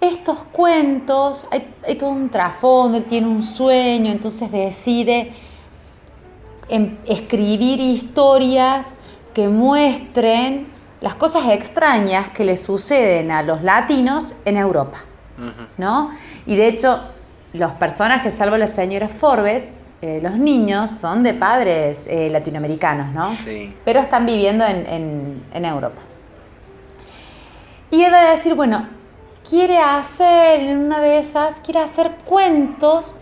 estos 0.00 0.38
cuentos, 0.52 1.46
hay, 1.50 1.94
todo 1.96 2.10
un 2.10 2.30
trasfondo, 2.30 2.96
él 2.96 3.04
tiene 3.04 3.26
un 3.26 3.42
sueño, 3.42 4.10
entonces 4.10 4.50
decide 4.50 5.32
em, 6.68 6.96
escribir 7.06 7.80
historias 7.80 8.98
que 9.34 9.48
muestren 9.48 10.68
las 11.00 11.14
cosas 11.14 11.48
extrañas 11.48 12.30
que 12.30 12.44
le 12.44 12.56
suceden 12.56 13.30
a 13.30 13.42
los 13.42 13.62
latinos 13.62 14.34
en 14.44 14.56
Europa, 14.56 14.98
¿no? 15.78 16.10
Y 16.46 16.56
de 16.56 16.68
hecho, 16.68 17.00
los 17.52 17.72
personajes, 17.72 18.34
salvo 18.34 18.56
la 18.56 18.66
señora 18.66 19.08
Forbes, 19.08 19.64
eh, 20.02 20.20
los 20.22 20.34
niños 20.36 20.90
son 20.90 21.22
de 21.22 21.34
padres 21.34 22.06
eh, 22.06 22.28
latinoamericanos, 22.30 23.12
¿no? 23.12 23.30
Sí. 23.32 23.74
Pero 23.84 24.00
están 24.00 24.24
viviendo 24.24 24.64
en, 24.64 25.42
en 25.52 25.64
Europa. 25.64 26.00
Y 27.90 28.02
él 28.02 28.12
va 28.12 28.20
a 28.20 28.30
decir, 28.30 28.54
bueno, 28.54 28.86
quiere 29.50 29.78
hacer, 29.78 30.60
en 30.60 30.78
una 30.78 31.00
de 31.00 31.18
esas, 31.18 31.60
quiere 31.60 31.80
hacer 31.80 32.12
cuentos 32.24 33.16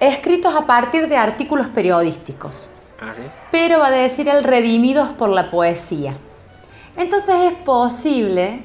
escritos 0.00 0.52
a 0.54 0.66
partir 0.66 1.08
de 1.08 1.16
artículos 1.16 1.68
periodísticos. 1.68 2.70
¿Ah, 3.00 3.12
sí? 3.14 3.22
Pero 3.52 3.78
va 3.78 3.86
a 3.86 3.90
decir 3.92 4.28
el 4.28 4.42
redimidos 4.42 5.10
por 5.10 5.28
la 5.28 5.48
poesía. 5.48 6.14
Entonces 6.96 7.36
es 7.44 7.52
posible 7.64 8.64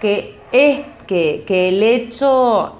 que, 0.00 0.38
es, 0.52 0.82
que, 1.08 1.42
que 1.46 1.70
el 1.70 1.82
hecho 1.82 2.78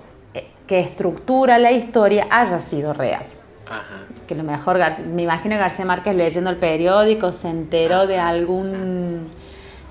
que 0.66 0.78
estructura 0.78 1.58
la 1.58 1.72
historia 1.72 2.28
haya 2.30 2.60
sido 2.60 2.92
real. 2.92 3.24
Ajá. 3.66 4.06
Que 4.28 4.36
lo 4.36 4.44
mejor, 4.44 4.78
me 5.12 5.22
imagino 5.22 5.58
García 5.58 5.84
Márquez 5.84 6.14
leyendo 6.14 6.50
el 6.50 6.56
periódico 6.56 7.32
se 7.32 7.50
enteró 7.50 8.06
de 8.06 8.18
algún, 8.18 9.28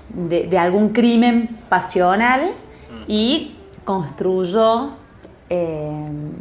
de, 0.08 0.46
de 0.46 0.58
algún 0.58 0.88
crimen 0.88 1.60
pasional 1.68 2.52
y 3.08 3.54
construyó, 3.84 4.90
em, 5.48 6.32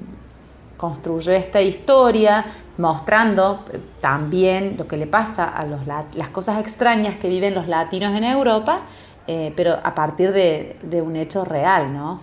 construyó 0.78 1.32
esta 1.32 1.62
historia 1.62 2.46
mostrando 2.78 3.64
eh, 3.72 3.80
también 4.00 4.76
lo 4.78 4.88
que 4.88 4.98
le 4.98 5.08
pasa 5.08 5.46
a 5.46 5.66
los, 5.66 5.82
las 5.88 6.30
cosas 6.30 6.60
extrañas 6.60 7.18
que 7.18 7.30
viven 7.30 7.54
los 7.54 7.68
latinos 7.68 8.16
en 8.16 8.24
Europa, 8.24 8.82
eh, 9.28 9.54
pero 9.56 9.74
a 9.84 9.94
partir 9.94 10.32
de, 10.32 11.02
un 11.02 11.16
hecho 11.16 11.46
real, 11.46 11.94
¿no? 11.94 12.22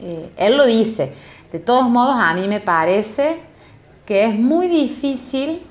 Eh, 0.00 0.30
él 0.36 0.56
lo 0.56 0.66
dice. 0.66 1.12
De 1.50 1.58
todos 1.58 1.88
modos, 1.88 2.16
a 2.18 2.34
mí 2.34 2.46
me 2.46 2.60
parece 2.60 3.40
que 4.04 4.24
es 4.24 4.38
muy 4.38 4.68
difícil 4.68 5.62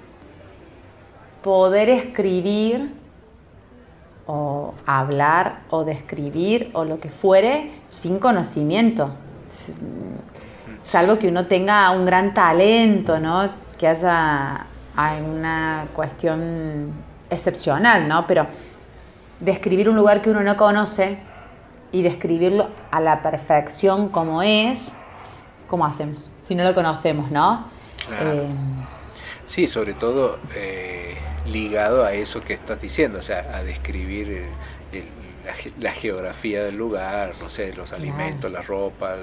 poder 1.41 1.89
escribir 1.89 2.96
o 4.27 4.73
hablar 4.85 5.61
o 5.69 5.83
describir 5.83 6.69
o 6.73 6.83
lo 6.83 6.99
que 6.99 7.09
fuere 7.09 7.71
sin 7.87 8.19
conocimiento. 8.19 9.11
Salvo 10.83 11.17
que 11.17 11.27
uno 11.29 11.47
tenga 11.47 11.89
un 11.91 12.05
gran 12.05 12.33
talento, 12.33 13.19
¿no? 13.19 13.49
Que 13.77 13.87
haya 13.87 14.67
una 15.25 15.87
cuestión 15.93 16.91
excepcional, 17.29 18.07
¿no? 18.07 18.27
Pero 18.27 18.47
describir 19.39 19.89
un 19.89 19.95
lugar 19.95 20.21
que 20.21 20.29
uno 20.29 20.43
no 20.43 20.55
conoce 20.57 21.17
y 21.91 22.01
describirlo 22.01 22.69
a 22.91 22.99
la 22.99 23.21
perfección 23.21 24.09
como 24.09 24.41
es, 24.41 24.93
¿cómo 25.67 25.85
hacemos? 25.85 26.31
Si 26.41 26.55
no 26.55 26.63
lo 26.63 26.73
conocemos, 26.73 27.31
¿no? 27.31 27.65
Eh, 28.11 28.47
sí, 29.45 29.67
sobre 29.67 29.93
todo 29.93 30.37
eh, 30.55 31.17
ligado 31.47 32.03
a 32.03 32.13
eso 32.13 32.41
que 32.41 32.53
estás 32.53 32.81
diciendo, 32.81 33.19
o 33.19 33.21
sea, 33.21 33.57
a 33.57 33.63
describir 33.63 34.45
la, 35.79 35.91
geografía 35.91 36.63
del 36.63 36.75
lugar, 36.75 37.33
no 37.39 37.49
sé, 37.49 37.73
los 37.73 37.93
alimentos, 37.93 38.51
la 38.51 38.61
ropa, 38.61 39.15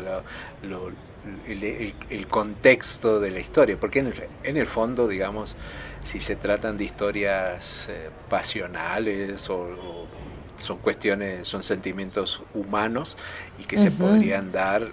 el, 1.48 2.26
contexto 2.28 3.20
de 3.20 3.30
la 3.30 3.40
historia, 3.40 3.78
porque 3.78 3.98
en 4.42 4.56
el, 4.56 4.66
fondo, 4.66 5.06
digamos, 5.06 5.56
si 6.02 6.20
se 6.20 6.36
tratan 6.36 6.76
de 6.76 6.84
historias 6.84 7.88
eh, 7.90 8.10
pasionales 8.28 9.48
o, 9.50 10.06
son 10.56 10.78
cuestiones, 10.78 11.48
son 11.48 11.62
sentimientos 11.62 12.42
humanos 12.54 13.16
y 13.58 13.64
que 13.64 13.76
se 13.76 13.90
podrían 13.90 14.52
dar 14.52 14.86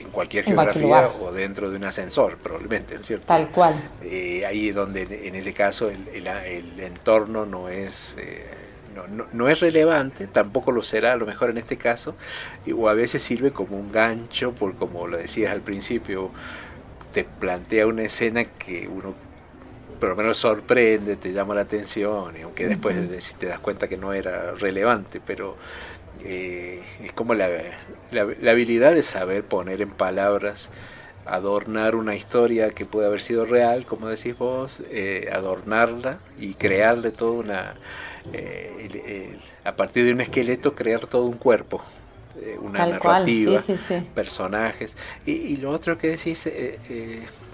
en 0.00 0.10
cualquier 0.10 0.44
geografía 0.44 1.10
o 1.20 1.32
dentro 1.32 1.70
de 1.70 1.76
un 1.76 1.84
ascensor, 1.84 2.36
probablemente, 2.38 2.94
¿no 2.94 3.00
es 3.00 3.06
cierto? 3.06 3.26
Tal 3.26 3.48
cual. 3.48 3.74
Eh, 4.02 4.44
ahí 4.46 4.70
donde 4.70 5.26
en 5.26 5.34
ese 5.34 5.52
caso 5.52 5.88
el, 5.88 6.06
el, 6.26 6.80
entorno 6.80 7.46
no 7.46 7.68
es, 7.68 8.16
eh, 8.18 8.46
no, 8.94 9.26
no, 9.32 9.48
es 9.48 9.60
relevante, 9.60 10.26
tampoco 10.26 10.72
lo 10.72 10.82
será 10.82 11.12
a 11.12 11.16
lo 11.16 11.26
mejor 11.26 11.50
en 11.50 11.58
este 11.58 11.76
caso, 11.76 12.14
o 12.76 12.88
a 12.88 12.94
veces 12.94 13.22
sirve 13.22 13.52
como 13.52 13.76
un 13.76 13.92
gancho, 13.92 14.52
por 14.52 14.74
como 14.76 15.06
lo 15.06 15.16
decías 15.16 15.52
al 15.52 15.60
principio, 15.60 16.30
te 17.12 17.24
plantea 17.24 17.86
una 17.86 18.02
escena 18.02 18.44
que 18.44 18.88
uno 18.88 19.14
por 20.02 20.08
lo 20.08 20.16
menos 20.16 20.36
sorprende, 20.36 21.14
te 21.14 21.32
llama 21.32 21.54
la 21.54 21.60
atención, 21.60 22.36
y 22.36 22.42
aunque 22.42 22.66
después 22.66 22.96
te 23.38 23.46
das 23.46 23.60
cuenta 23.60 23.86
que 23.86 23.96
no 23.96 24.12
era 24.12 24.50
relevante, 24.50 25.20
pero 25.24 25.56
eh, 26.24 26.82
es 27.02 27.12
como 27.12 27.34
la, 27.34 27.48
la, 28.10 28.50
habilidad 28.50 28.94
de 28.94 29.02
saber 29.02 29.44
poner 29.44 29.80
en 29.82 29.90
palabras, 29.90 30.70
adornar 31.26 31.94
una 31.96 32.14
historia 32.14 32.70
que 32.70 32.84
puede 32.84 33.06
haber 33.06 33.22
sido 33.22 33.44
real, 33.44 33.84
como 33.86 34.08
decís 34.08 34.36
vos, 34.36 34.82
eh, 34.90 35.28
adornarla 35.32 36.18
y 36.38 36.54
crearle 36.54 37.10
toda 37.10 37.32
una... 37.32 37.74
Eh, 38.32 39.36
a 39.64 39.74
partir 39.74 40.04
de 40.04 40.12
un 40.12 40.20
esqueleto 40.20 40.74
crear 40.76 41.00
todo 41.06 41.24
un 41.24 41.38
cuerpo, 41.38 41.82
una 42.60 42.86
narrativa, 42.86 43.60
personajes. 44.14 44.96
Y, 45.26 45.56
lo 45.56 45.70
otro 45.70 45.98
que 45.98 46.08
decís 46.08 46.48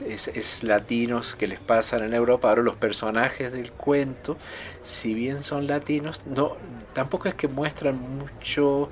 es, 0.07 0.63
latinos 0.65 1.35
que 1.35 1.47
les 1.47 1.61
pasan 1.61 2.03
en 2.05 2.15
Europa. 2.15 2.49
Ahora 2.49 2.63
los 2.63 2.77
personajes 2.77 3.53
del 3.53 3.73
cuento, 3.73 4.37
si 4.83 5.15
bien 5.15 5.43
son 5.43 5.67
latinos, 5.67 6.23
no 6.27 6.57
tampoco 6.93 7.29
es 7.29 7.35
que 7.35 7.49
muestran 7.49 7.99
mucho, 8.19 8.89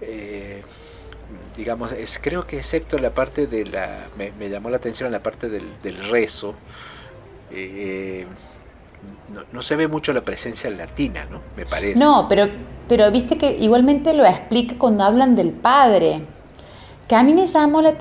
eh, 0.00 0.62
digamos, 1.56 1.92
es, 1.92 2.18
creo 2.20 2.46
que 2.46 2.58
excepto 2.58 2.98
la 2.98 3.10
parte 3.10 3.46
de 3.46 3.66
la, 3.66 4.06
me, 4.16 4.48
llamó 4.48 4.70
la 4.70 4.76
atención 4.78 5.10
la 5.12 5.22
parte 5.22 5.48
del, 5.48 5.98
rezo, 6.10 6.54
eh, 7.50 8.26
no, 9.52 9.62
se 9.62 9.76
ve 9.76 9.88
mucho 9.88 10.12
la 10.12 10.22
presencia 10.22 10.70
latina, 10.70 11.26
¿no? 11.30 11.40
Me 11.56 11.66
parece. 11.66 11.98
No, 11.98 12.26
pero, 12.28 12.46
pero 12.88 13.10
viste 13.10 13.36
que 13.36 13.52
igualmente 13.58 14.14
lo 14.14 14.24
explica 14.24 14.76
cuando 14.78 15.04
hablan 15.04 15.36
del 15.36 15.50
padre, 15.50 16.22
que 17.06 17.14
a 17.14 17.22
mí 17.22 17.34
me 17.34 17.46
llamó 17.46 17.82
la, 17.82 17.94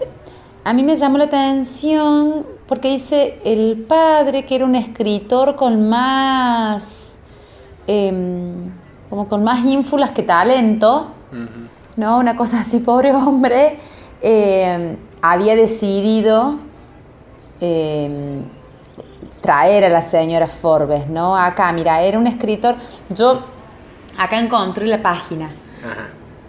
a 0.64 0.74
mí 0.74 0.84
me 0.84 0.96
llamó 0.96 1.18
la 1.18 1.26
atención 1.26 2.46
porque 2.68 2.90
dice 2.90 3.40
el 3.44 3.86
padre 3.88 4.46
que 4.46 4.56
era 4.56 4.66
un 4.66 4.76
escritor 4.76 5.56
con 5.56 5.90
más... 5.90 7.20
Em, 7.88 8.72
como 9.10 9.28
con 9.28 9.44
más 9.44 9.64
ínfulas 9.64 10.10
que 10.10 10.24
talento, 10.24 11.12
¿no? 11.98 12.18
Una 12.18 12.36
cosa 12.36 12.62
así, 12.62 12.80
pobre 12.80 13.14
hombre, 13.14 13.78
eh, 14.24 14.98
había 15.22 15.56
decidido 15.56 16.56
eh, 17.62 18.42
traer 19.40 19.86
a 19.86 19.90
la 19.90 20.02
señora 20.02 20.48
Forbes, 20.48 21.08
¿no? 21.10 21.38
Acá, 21.38 21.72
mira, 21.74 22.02
era 22.02 22.18
un 22.18 22.26
escritor, 22.26 22.74
yo 23.10 23.44
acá 24.18 24.40
encontré 24.40 24.88
la 24.88 25.04
página. 25.04 25.52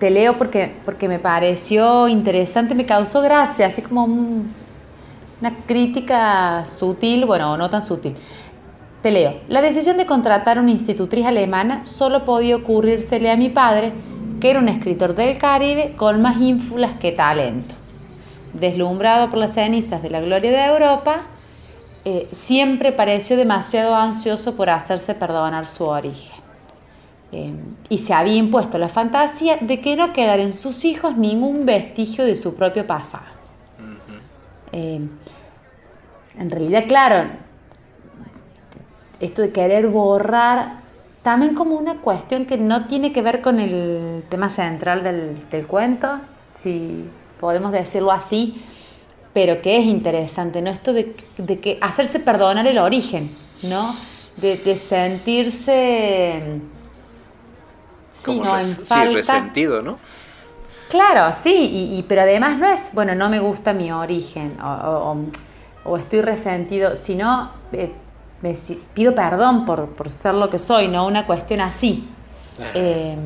Te 0.04 0.10
leo 0.10 0.36
porque, 0.36 0.70
porque 0.84 1.08
me 1.08 1.18
pareció 1.18 2.08
interesante, 2.08 2.74
me 2.74 2.84
causó 2.84 3.22
gracia, 3.22 3.68
así 3.68 3.80
como 3.80 4.04
una 4.04 5.56
crítica 5.64 6.62
sutil, 6.64 7.24
bueno, 7.24 7.56
no 7.56 7.70
tan 7.70 7.80
sutil. 7.80 8.14
Te 9.00 9.10
leo. 9.10 9.40
La 9.48 9.62
decisión 9.62 9.96
de 9.96 10.04
contratar 10.04 10.58
una 10.58 10.72
institutriz 10.72 11.24
alemana 11.24 11.86
solo 11.86 12.26
podía 12.26 12.56
ocurrírsele 12.56 13.30
a 13.30 13.38
mi 13.38 13.48
padre, 13.48 13.94
que 14.42 14.50
era 14.50 14.58
un 14.58 14.68
escritor 14.68 15.14
del 15.14 15.38
Caribe 15.38 15.94
con 15.96 16.20
más 16.20 16.38
ínfulas 16.38 16.98
que 16.98 17.10
talento. 17.10 17.74
Deslumbrado 18.52 19.30
por 19.30 19.38
las 19.38 19.54
cenizas 19.54 20.02
de 20.02 20.10
la 20.10 20.20
gloria 20.20 20.50
de 20.50 20.66
Europa, 20.66 21.22
eh, 22.04 22.28
siempre 22.30 22.92
pareció 22.92 23.38
demasiado 23.38 23.96
ansioso 23.96 24.54
por 24.54 24.68
hacerse 24.68 25.14
perdonar 25.14 25.64
su 25.64 25.84
origen. 25.84 26.43
Eh, 27.36 27.52
y 27.88 27.98
se 27.98 28.14
había 28.14 28.36
impuesto 28.36 28.78
la 28.78 28.88
fantasía 28.88 29.56
de 29.60 29.80
que 29.80 29.96
no 29.96 30.12
quedara 30.12 30.40
en 30.40 30.54
sus 30.54 30.84
hijos 30.84 31.16
ningún 31.16 31.66
vestigio 31.66 32.24
de 32.24 32.36
su 32.36 32.54
propio 32.54 32.86
pasado. 32.86 33.24
Eh, 34.70 35.00
en 36.38 36.50
realidad, 36.50 36.84
claro, 36.86 37.28
esto 39.18 39.42
de 39.42 39.50
querer 39.50 39.88
borrar, 39.88 40.74
también 41.24 41.56
como 41.56 41.74
una 41.74 41.96
cuestión 41.96 42.46
que 42.46 42.56
no 42.56 42.86
tiene 42.86 43.12
que 43.12 43.20
ver 43.20 43.42
con 43.42 43.58
el 43.58 44.22
tema 44.28 44.48
central 44.48 45.02
del, 45.02 45.66
cuento, 45.66 46.20
si 46.54 47.04
podemos 47.40 47.72
decirlo 47.72 48.12
así, 48.12 48.62
pero 49.32 49.60
que 49.60 49.78
es 49.78 49.86
interesante, 49.86 50.62
¿no? 50.62 50.70
Esto 50.70 50.92
de, 50.92 51.16
que 51.60 51.78
hacerse 51.80 52.20
perdonar 52.20 52.64
el 52.68 52.78
origen, 52.78 53.30
¿no? 53.64 53.96
De, 54.36 54.76
sentirse... 54.76 56.60
Sí, 58.14 58.38
¿no? 58.38 58.58
en 58.58 59.14
resentido, 59.14 59.82
¿no? 59.82 59.98
Claro, 60.88 61.32
sí, 61.32 61.90
y, 61.92 62.02
pero 62.02 62.22
además 62.22 62.56
no 62.56 62.66
es, 62.66 62.90
bueno, 62.92 63.14
no 63.14 63.28
me 63.28 63.40
gusta 63.40 63.72
mi 63.72 63.90
origen 63.90 64.56
o, 64.62 65.96
estoy 65.98 66.20
resentido, 66.20 66.96
sino 66.96 67.50
eh, 67.72 67.92
me 68.40 68.54
pido 68.94 69.14
perdón 69.14 69.66
por, 69.66 70.08
ser 70.08 70.34
lo 70.34 70.48
que 70.48 70.58
soy, 70.58 70.88
no 70.88 71.06
una 71.06 71.26
cuestión 71.26 71.60
así. 71.60 72.08
Em, 72.74 73.18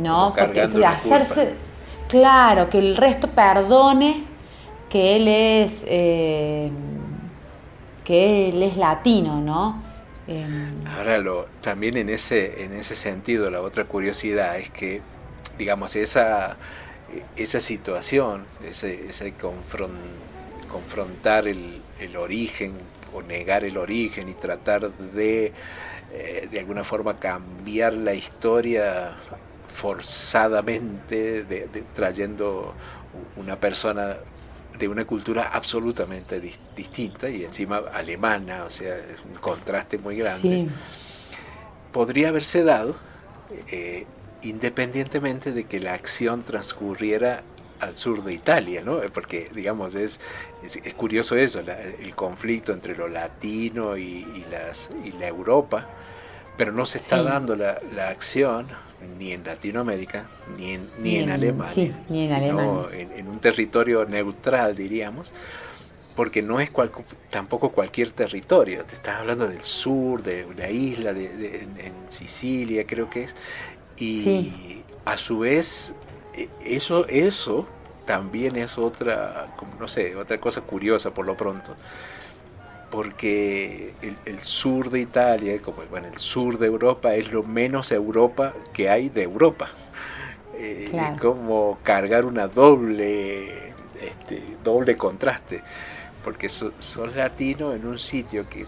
no, 0.00 0.32
porque 0.38 0.68
de 0.68 0.86
hacerse, 0.86 1.54
claro, 2.08 2.68
que 2.70 2.78
el 2.78 2.96
resto 2.96 3.26
perdone 3.26 4.24
que 4.88 5.16
él 5.16 5.26
es, 5.28 5.84
em, 5.88 6.72
que 8.04 8.50
él 8.50 8.62
es 8.62 8.76
latino, 8.76 9.40
¿no? 9.40 9.89
Ahora, 10.86 11.18
lo, 11.18 11.44
también 11.60 11.96
en 11.96 12.08
ese, 12.08 12.64
en 12.64 12.72
ese 12.72 12.94
sentido, 12.94 13.50
la 13.50 13.60
otra 13.60 13.84
curiosidad 13.84 14.58
es 14.58 14.70
que, 14.70 15.00
digamos, 15.58 15.96
esa, 15.96 16.56
esa 17.36 17.60
situación, 17.60 18.46
ese, 18.62 19.08
ese 19.08 19.34
confrontar 20.68 21.48
el, 21.48 21.80
el 21.98 22.16
origen 22.16 22.74
o 23.12 23.22
negar 23.22 23.64
el 23.64 23.76
origen 23.76 24.28
y 24.28 24.34
tratar 24.34 24.92
de 24.92 25.52
eh, 26.12 26.48
de 26.50 26.58
alguna 26.58 26.82
forma 26.82 27.20
cambiar 27.20 27.92
la 27.92 28.14
historia 28.14 29.12
forzadamente, 29.72 31.46
trayendo 31.94 32.74
una 33.36 33.56
persona 33.60 34.16
de 34.80 34.88
una 34.88 35.04
cultura 35.04 35.50
absolutamente 35.52 36.40
distinta 36.74 37.28
y 37.28 37.44
encima 37.44 37.82
alemana, 37.92 38.64
o 38.64 38.70
sea, 38.70 38.96
es 38.96 39.22
un 39.24 39.34
contraste 39.34 39.98
muy 39.98 40.16
grande, 40.16 40.68
podría 41.92 42.30
haberse 42.30 42.64
dado 42.64 42.96
eh, 43.68 44.06
independientemente 44.42 45.52
de 45.52 45.64
que 45.64 45.80
la 45.80 45.92
acción 45.92 46.44
transcurriera 46.44 47.42
al 47.78 47.96
sur 47.96 48.24
de 48.24 48.32
Italia, 48.32 48.82
¿no? 48.82 49.00
Porque, 49.12 49.50
digamos, 49.54 49.94
es, 49.94 50.20
es, 50.62 50.94
curioso 50.94 51.36
eso, 51.36 51.60
el 51.60 52.14
conflicto 52.14 52.72
entre 52.72 52.94
lo 52.94 53.08
latino 53.08 53.96
y, 53.96 54.44
las, 54.50 54.90
y 55.04 55.12
la 55.12 55.28
Europa, 55.28 55.86
pero 56.60 56.72
no 56.72 56.84
se 56.84 56.98
está 56.98 57.22
dando 57.22 57.56
la, 57.56 57.80
la, 57.94 58.10
acción 58.10 58.66
ni 59.18 59.32
en 59.32 59.42
Latinoamérica 59.42 60.26
ni 60.58 60.72
en, 60.72 60.90
ni, 60.98 61.16
en, 61.16 61.30
Alemania, 61.30 61.72
sí, 61.72 61.90
ni 62.10 62.26
en, 62.26 62.32
Alemania. 62.32 62.86
En, 62.92 63.28
un 63.28 63.38
territorio 63.38 64.04
neutral, 64.04 64.74
diríamos, 64.74 65.32
porque 66.14 66.42
no 66.42 66.60
es 66.60 66.70
tampoco 67.30 67.70
cualquier 67.70 68.10
territorio, 68.10 68.84
te 68.84 68.94
estás 68.94 69.20
hablando 69.20 69.48
del 69.48 69.62
sur, 69.62 70.22
de 70.22 70.44
una 70.44 70.68
isla, 70.68 71.14
de, 71.14 71.60
en, 71.60 71.94
Sicilia 72.10 72.86
creo 72.86 73.08
que 73.08 73.22
es, 73.22 73.34
y 73.96 74.82
a 75.06 75.16
su 75.16 75.38
vez 75.38 75.94
e, 76.36 76.46
eso, 76.62 77.06
eso 77.08 77.66
también 78.04 78.56
es 78.56 78.76
otra, 78.76 79.46
no 79.78 79.88
sé, 79.88 80.14
otra 80.14 80.38
cosa 80.38 80.60
curiosa 80.60 81.14
por 81.14 81.24
lo 81.24 81.38
pronto 81.38 81.74
porque 82.90 83.92
el, 84.24 84.40
sur 84.40 84.90
de 84.90 85.00
Italia, 85.00 85.60
como 85.62 85.82
bueno, 85.90 86.08
el 86.08 86.18
sur 86.18 86.58
de 86.58 86.66
Europa 86.66 87.14
es 87.14 87.32
lo 87.32 87.42
menos 87.42 87.92
Europa 87.92 88.52
que 88.72 88.90
hay 88.90 89.08
de 89.08 89.22
Europa. 89.22 89.68
Eh, 90.54 90.90
es 90.92 91.20
como 91.20 91.78
cargar 91.82 92.24
una 92.24 92.48
doble, 92.48 93.72
este, 94.00 94.42
doble 94.62 94.96
contraste, 94.96 95.62
porque 96.24 96.48
sos 96.48 97.16
latino 97.16 97.72
en 97.72 97.86
un 97.86 97.98
sitio 97.98 98.46
que 98.48 98.66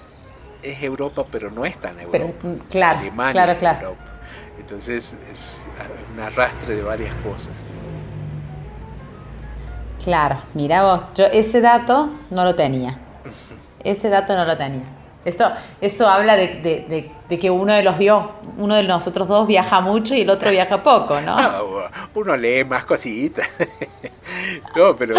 es 0.63 0.83
Europa, 0.83 1.27
pero 1.31 1.51
no 1.51 1.67
es 1.67 1.79
tan 1.79 1.99
Europa. 1.99 2.47
Mm, 2.47 2.55
claro, 2.71 3.01
Alemania 3.01 3.59
claro, 3.59 3.81
Europa. 3.81 4.05
Entonces 4.59 5.17
es 5.31 5.69
un 6.15 6.21
arrastre 6.21 6.77
de 6.77 6.83
varias 6.83 7.15
cosas. 7.17 7.55
Claro, 10.03 10.43
mira 10.55 10.83
vos, 10.83 11.05
yo 11.15 11.27
ese 11.27 11.61
dato 11.61 12.11
no 12.31 12.45
lo 12.45 12.55
tenía. 12.55 12.99
Ese 13.85 14.09
dato 14.09 14.37
no 14.37 14.45
lo 14.45 14.57
tenía. 14.57 14.85
Eso, 15.25 15.53
eso 15.81 16.09
habla 16.09 16.37
de, 16.37 17.11
que 17.41 17.51
uno 17.51 17.73
de 17.73 17.83
los 17.85 17.95
uno 18.59 18.75
de 18.75 18.83
nosotros 18.83 19.29
dos 19.29 19.47
viaja 19.47 19.81
mucho 19.81 20.15
y 20.15 20.23
el 20.23 20.31
otro 20.31 20.51
viaja 20.51 20.83
poco, 20.83 21.21
¿no? 21.21 21.37
uno 22.15 22.37
lee 22.37 22.65
más 22.65 22.85
cositas. 22.85 23.49
no, 24.77 24.97
pero 24.97 25.15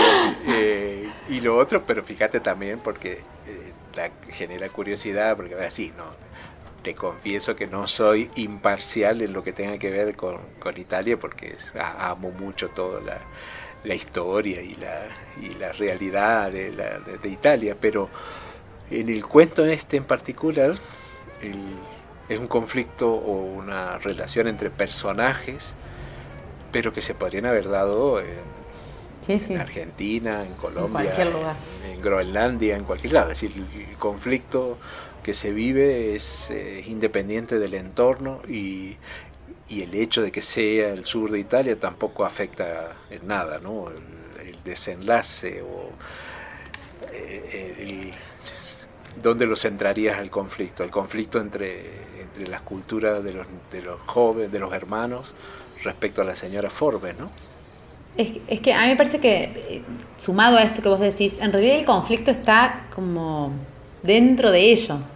eh, 0.47 1.09
y 1.29 1.39
lo 1.39 1.57
otro, 1.57 1.83
pero 1.85 2.03
fíjate 2.03 2.41
también 2.41 2.79
porque 2.79 3.21
eh, 3.47 4.11
genera 4.29 4.67
curiosidad, 4.67 5.37
porque 5.37 5.55
así, 5.55 5.93
no, 5.97 6.03
te 6.83 6.93
confieso 6.93 7.55
que 7.55 7.67
no 7.67 7.87
soy 7.87 8.29
imparcial 8.35 9.21
en 9.21 9.31
lo 9.31 9.41
que 9.41 9.53
tenga 9.53 9.77
que 9.77 9.89
ver 9.89 10.17
con, 10.17 10.37
Italia, 10.75 11.17
porque 11.17 11.55
amo 11.97 12.31
mucho 12.31 12.67
toda 12.67 12.99
la, 12.99 13.17
la, 13.85 13.95
historia 13.95 14.61
y 14.61 14.75
la, 14.75 15.05
y 15.41 15.55
la 15.55 15.71
realidad 15.71 16.51
de, 16.51 16.71
de 16.71 17.29
Italia, 17.29 17.77
pero 17.79 18.09
en 18.99 19.09
el 19.09 19.25
cuento 19.25 19.65
este 19.65 19.97
en 19.97 20.05
particular, 20.05 20.75
es 22.29 22.39
un 22.39 22.47
conflicto 22.47 23.11
o 23.11 23.43
una 23.43 23.97
relación 23.97 24.47
entre 24.47 24.69
personajes, 24.69 25.75
pero 26.71 26.93
que 26.93 27.01
se 27.01 27.13
podrían 27.13 27.45
haber 27.45 27.69
dado 27.69 28.19
en, 28.19 28.53
Argentina, 29.59 30.43
en 30.45 30.53
Colombia, 30.53 31.13
en, 31.85 32.01
Groenlandia, 32.01 32.75
en 32.75 32.83
cualquier 32.83 33.13
lado. 33.13 33.31
Es 33.31 33.41
decir, 33.41 33.65
el 33.89 33.97
conflicto 33.97 34.77
que 35.21 35.33
se 35.33 35.51
vive 35.51 36.15
es 36.15 36.49
eh, 36.51 36.83
independiente 36.85 37.57
del 37.59 37.73
entorno 37.73 38.41
y, 38.47 38.97
el 39.69 39.95
hecho 39.95 40.21
de 40.21 40.31
que 40.31 40.43
sea 40.43 40.89
el 40.89 41.03
sur 41.03 41.31
de 41.31 41.39
Italia 41.39 41.79
tampoco 41.79 42.25
afecta 42.25 42.95
en 43.09 43.25
nada, 43.25 43.59
¿no? 43.59 43.89
El, 43.89 44.03
desenlace 44.63 45.61
o 45.61 45.89
eh, 47.11 47.75
el, 47.79 48.13
¿dónde 49.21 49.45
lo 49.45 49.55
centrarías 49.55 50.19
el 50.19 50.29
conflicto? 50.29 50.83
El 50.83 50.91
conflicto 50.91 51.39
entre, 51.39 51.85
entre 52.21 52.47
las 52.47 52.61
culturas 52.61 53.23
de 53.23 53.33
los, 53.33 53.47
de 53.71 53.81
los 53.81 53.99
jóvenes, 54.01 54.51
de 54.51 54.59
los 54.59 54.73
hermanos, 54.73 55.33
respecto 55.83 56.21
a 56.21 56.25
la 56.25 56.35
señora 56.35 56.69
Forbes, 56.69 57.17
¿no? 57.17 57.29
Es, 58.15 58.59
que 58.59 58.73
a 58.73 58.81
mí 58.81 58.89
me 58.89 58.95
parece 58.95 59.19
que, 59.19 59.43
eh, 59.43 59.81
sumado 60.17 60.57
a 60.57 60.61
esto 60.61 60.83
que 60.83 60.89
vos 60.89 60.99
decís, 60.99 61.35
en 61.41 61.51
realidad 61.51 61.77
el 61.77 61.85
conflicto 61.85 62.29
está 62.29 62.85
como 62.93 63.51
dentro 64.03 64.51
de 64.51 64.71
ellos. 64.71 65.09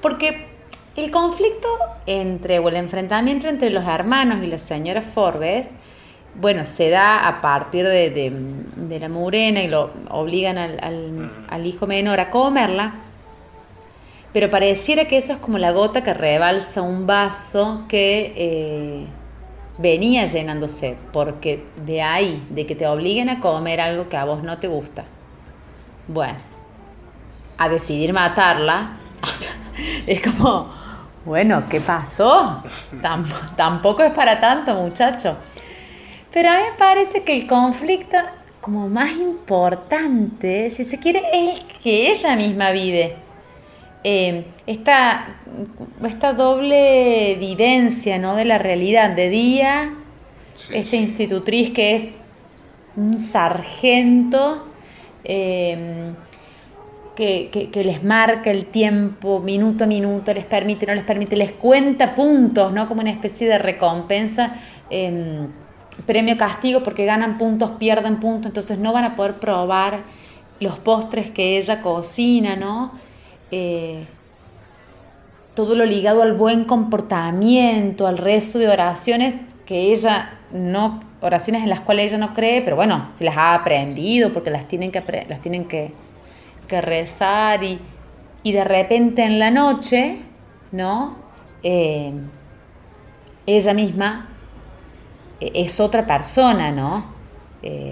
Porque 0.00 0.46
el 0.94 1.10
conflicto 1.10 1.68
entre, 2.06 2.60
o 2.60 2.68
el 2.68 2.76
enfrentamiento 2.76 3.48
entre 3.48 3.70
los 3.70 3.84
hermanos 3.84 4.44
y 4.44 4.46
la 4.46 4.58
señora 4.58 5.02
Forbes, 5.02 5.70
bueno, 6.36 6.64
se 6.64 6.90
da 6.90 7.26
a 7.26 7.40
partir 7.40 7.86
de, 7.86 8.32
la 9.00 9.08
murena 9.08 9.62
y 9.62 9.68
lo 9.68 9.90
obligan 10.10 10.56
al, 10.58 11.30
al 11.48 11.66
hijo 11.66 11.86
menor 11.88 12.20
a 12.20 12.30
comerla 12.30 12.94
pero 14.34 14.50
pareciera 14.50 15.04
que 15.04 15.16
eso 15.16 15.32
es 15.32 15.38
como 15.38 15.58
la 15.58 15.70
gota 15.70 16.02
que 16.02 16.12
rebalsa 16.12 16.82
un 16.82 17.06
vaso 17.06 17.84
que 17.86 18.34
eh, 18.36 19.06
venía 19.78 20.24
llenándose, 20.26 20.96
porque 21.12 21.64
de 21.86 22.02
ahí, 22.02 22.44
de 22.50 22.66
que 22.66 22.74
te 22.74 22.88
obliguen 22.88 23.28
a 23.28 23.38
comer 23.38 23.80
algo 23.80 24.08
que 24.08 24.16
a 24.16 24.24
vos 24.24 24.42
no 24.42 24.58
te 24.58 24.66
gusta, 24.66 25.04
bueno, 26.08 26.34
a 27.58 27.68
decidir 27.68 28.12
matarla, 28.12 28.96
es 30.08 30.20
como, 30.20 30.68
bueno, 31.24 31.68
¿qué 31.70 31.80
pasó? 31.80 32.60
tampoco 33.56 34.02
es 34.02 34.12
para 34.12 34.40
tanto, 34.40 34.74
muchacho. 34.74 35.36
Pero 36.32 36.50
a 36.50 36.56
mí 36.56 36.62
me 36.72 36.76
parece 36.76 37.22
que 37.22 37.36
el 37.36 37.46
conflicto 37.46 38.16
como 38.60 38.88
más 38.88 39.12
importante, 39.12 40.70
si 40.70 40.82
se 40.82 40.98
quiere, 40.98 41.22
es 41.32 41.60
el 41.60 41.66
que 41.80 42.10
ella 42.10 42.34
misma 42.34 42.72
vive. 42.72 43.23
Eh, 44.06 44.44
esta, 44.66 45.38
doble 46.36 47.36
vivencia 47.40 48.18
¿no? 48.18 48.36
de 48.36 48.44
la 48.44 48.58
realidad. 48.58 49.10
De 49.10 49.30
día, 49.30 49.94
esta 50.70 50.96
institutriz 50.96 51.70
que 51.70 51.94
es 51.94 52.18
un 52.96 53.18
sargento 53.18 54.66
eh, 55.24 56.12
que, 57.16 57.70
les 57.82 58.04
marca 58.04 58.50
el 58.50 58.66
tiempo 58.66 59.40
minuto 59.40 59.84
a 59.84 59.86
minuto, 59.86 60.34
les 60.34 60.44
permite, 60.44 60.86
no 60.86 60.94
les 60.94 61.04
permite, 61.04 61.34
les 61.34 61.52
cuenta 61.52 62.14
puntos, 62.14 62.72
¿no? 62.72 62.86
como 62.86 63.00
una 63.00 63.10
especie 63.10 63.48
de 63.48 63.58
recompensa. 63.58 64.54
Em, 64.90 65.48
premio 66.06 66.36
castigo 66.36 66.82
porque 66.82 67.04
ganan 67.06 67.38
puntos, 67.38 67.76
pierden 67.76 68.20
puntos, 68.20 68.46
entonces 68.46 68.78
no 68.78 68.92
van 68.92 69.04
a 69.04 69.16
poder 69.16 69.34
probar 69.34 70.00
los 70.60 70.78
postres 70.78 71.30
que 71.30 71.56
ella 71.56 71.80
cocina, 71.80 72.56
¿no? 72.56 72.92
Eh, 73.50 74.06
todo 75.54 75.74
lo 75.74 75.84
ligado 75.84 76.22
al 76.22 76.32
buen 76.32 76.64
comportamiento, 76.64 78.06
al 78.06 78.18
rezo 78.18 78.58
de 78.58 78.68
oraciones 78.68 79.38
que 79.66 79.92
ella 79.92 80.38
no, 80.52 81.00
oraciones 81.20 81.62
en 81.62 81.70
las 81.70 81.80
cuales 81.80 82.06
ella 82.06 82.18
no 82.18 82.34
cree, 82.34 82.62
pero 82.62 82.76
bueno, 82.76 83.10
se 83.14 83.24
las 83.24 83.36
ha 83.36 83.54
aprendido 83.54 84.32
porque 84.32 84.50
las 84.50 84.66
tienen 84.66 84.90
que, 84.90 85.02
las 85.28 85.40
tienen 85.40 85.66
que, 85.66 85.92
rezar 86.68 87.62
y, 87.62 87.78
de 88.42 88.64
repente 88.64 89.22
en 89.22 89.38
la 89.38 89.52
noche, 89.52 90.16
¿no? 90.72 91.14
Eh, 91.62 92.12
ella 93.46 93.74
misma 93.74 94.28
e, 95.40 95.52
es 95.54 95.78
otra 95.78 96.04
persona, 96.04 96.72
¿no? 96.72 97.14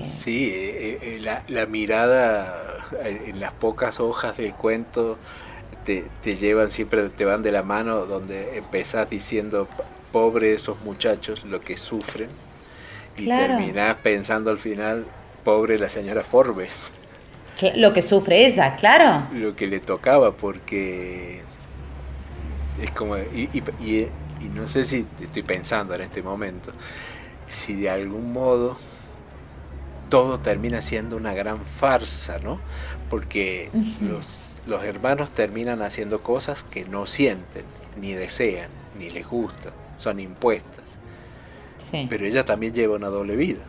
sí, 0.02 0.52
la, 1.20 1.44
la 1.48 1.64
mirada 1.64 2.71
en 3.04 3.40
las 3.40 3.52
pocas 3.52 4.00
hojas 4.00 4.36
del 4.36 4.52
cuento 4.52 5.18
te, 5.84 6.36
llevan 6.36 6.70
siempre, 6.70 7.08
te 7.08 7.24
van 7.24 7.42
de 7.42 7.52
la 7.52 7.62
mano, 7.62 8.06
donde 8.06 8.56
empezás 8.56 9.10
diciendo, 9.10 9.68
pobre 10.10 10.54
esos 10.54 10.80
muchachos, 10.82 11.44
lo 11.44 11.60
que 11.60 11.76
sufren, 11.76 12.28
y 13.16 13.26
terminás 13.26 13.96
pensando 13.96 14.50
al 14.50 14.58
final, 14.58 15.06
pobre 15.44 15.78
la 15.78 15.88
señora 15.88 16.22
Forbes. 16.22 16.92
Lo 17.76 17.92
que 17.92 18.02
sufre 18.02 18.44
ella, 18.44 18.76
claro. 18.76 19.28
Lo 19.32 19.54
que 19.54 19.66
le 19.66 19.80
tocaba, 19.80 20.32
porque 20.32 21.42
es 22.80 22.90
como, 22.92 23.16
y, 23.16 23.48
y, 23.80 24.08
y 24.40 24.48
no 24.54 24.66
sé 24.66 24.84
si 24.84 25.06
estoy 25.20 25.42
pensando 25.42 25.94
en 25.94 26.00
este 26.00 26.22
momento, 26.22 26.72
si 27.48 27.74
de 27.74 27.90
algún 27.90 28.32
modo 28.32 28.78
todo 30.12 30.40
termina 30.40 30.82
siendo 30.82 31.16
una 31.16 31.32
gran 31.32 31.64
farsa, 31.64 32.38
¿no? 32.38 32.60
Porque 33.08 33.70
los, 34.02 34.58
los, 34.66 34.84
hermanos 34.84 35.30
terminan 35.30 35.80
haciendo 35.80 36.22
cosas 36.22 36.64
que 36.64 36.84
no 36.84 37.06
sienten, 37.06 37.64
ni 37.98 38.12
desean, 38.12 38.68
ni 38.98 39.08
les 39.08 39.26
gustan, 39.26 39.72
son 39.96 40.20
impuestas. 40.20 40.84
Pero 42.10 42.26
ella 42.26 42.44
también 42.44 42.74
lleva 42.74 42.94
una 42.94 43.06
doble 43.06 43.36
vida. 43.36 43.62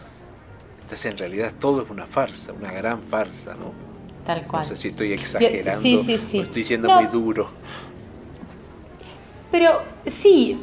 Entonces 0.82 1.06
en 1.06 1.18
realidad 1.18 1.54
todo 1.58 1.82
es 1.84 1.90
una 1.90 2.06
farsa, 2.06 2.52
una 2.52 2.74
gran 2.74 3.02
farsa, 3.02 3.56
¿no? 3.56 3.72
Tal 4.26 4.46
cual. 4.46 4.64
No 4.64 4.68
sé 4.68 4.76
si 4.76 4.90
estoy 4.90 5.14
exagerando 5.14 5.88
o 5.88 6.42
estoy 6.42 6.64
siendo 6.66 6.90
muy 6.90 7.06
duro. 7.06 7.52
Pero 9.50 9.82
sí, 10.08 10.60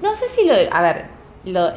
no 0.00 0.14
sé 0.14 0.28
si 0.28 0.46
lo... 0.46 0.54
A 0.72 0.80
ver, 0.80 1.19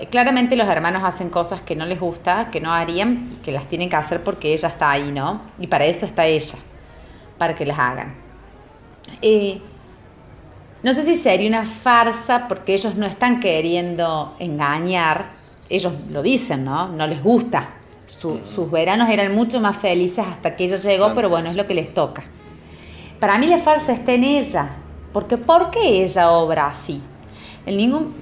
claramente 0.09 0.55
los 0.55 0.67
hermanos 0.67 1.03
hacen 1.03 1.29
cosas 1.29 1.61
que 1.61 1.75
no 1.75 1.85
les 1.85 1.99
gusta, 1.99 2.49
que 2.51 2.59
no 2.59 2.73
harían 2.73 3.31
y 3.33 3.35
que 3.37 3.51
las 3.51 3.67
tienen 3.67 3.89
que 3.89 3.95
hacer 3.95 4.23
porque 4.23 4.53
ella 4.53 4.67
está 4.67 4.91
ahí, 4.91 5.11
¿no? 5.11 5.41
Y 5.59 5.67
para 5.67 5.85
eso 5.85 6.05
está 6.05 6.25
ella, 6.25 6.55
para 7.37 7.55
que 7.55 7.65
las 7.65 7.79
hagan. 7.79 8.15
Eh, 9.21 9.61
no 10.81 10.93
sé 10.93 11.03
si 11.03 11.15
sería 11.15 11.47
una 11.47 11.65
farsa 11.65 12.47
porque 12.47 12.73
ellos 12.73 12.95
no 12.95 13.05
están 13.05 13.39
queriendo 13.39 14.35
engañar, 14.39 15.27
ellos 15.69 15.93
lo 16.09 16.21
dicen, 16.21 16.65
¿no? 16.65 16.89
No 16.89 17.07
les 17.07 17.23
gusta. 17.23 17.69
sus 18.05 18.69
veranos 18.69 19.09
eran 19.09 19.33
mucho 19.33 19.61
más 19.61 19.77
felices 19.77 20.25
hasta 20.29 20.57
que 20.57 20.65
ella 20.65 20.75
llegó, 20.75 21.15
pero 21.15 21.29
bueno, 21.29 21.49
es 21.49 21.55
lo 21.55 21.65
que 21.65 21.73
les 21.73 21.93
toca. 21.93 22.25
Para 23.17 23.37
mí 23.37 23.47
la 23.47 23.57
farsa 23.59 23.93
está 23.93 24.11
en 24.11 24.25
ella, 24.25 24.69
porque 25.13 25.37
¿por 25.37 25.71
qué 25.71 26.03
ella 26.03 26.31
obra 26.31 26.67
así? 26.67 27.01
En 27.65 27.77
ningún, 27.77 28.13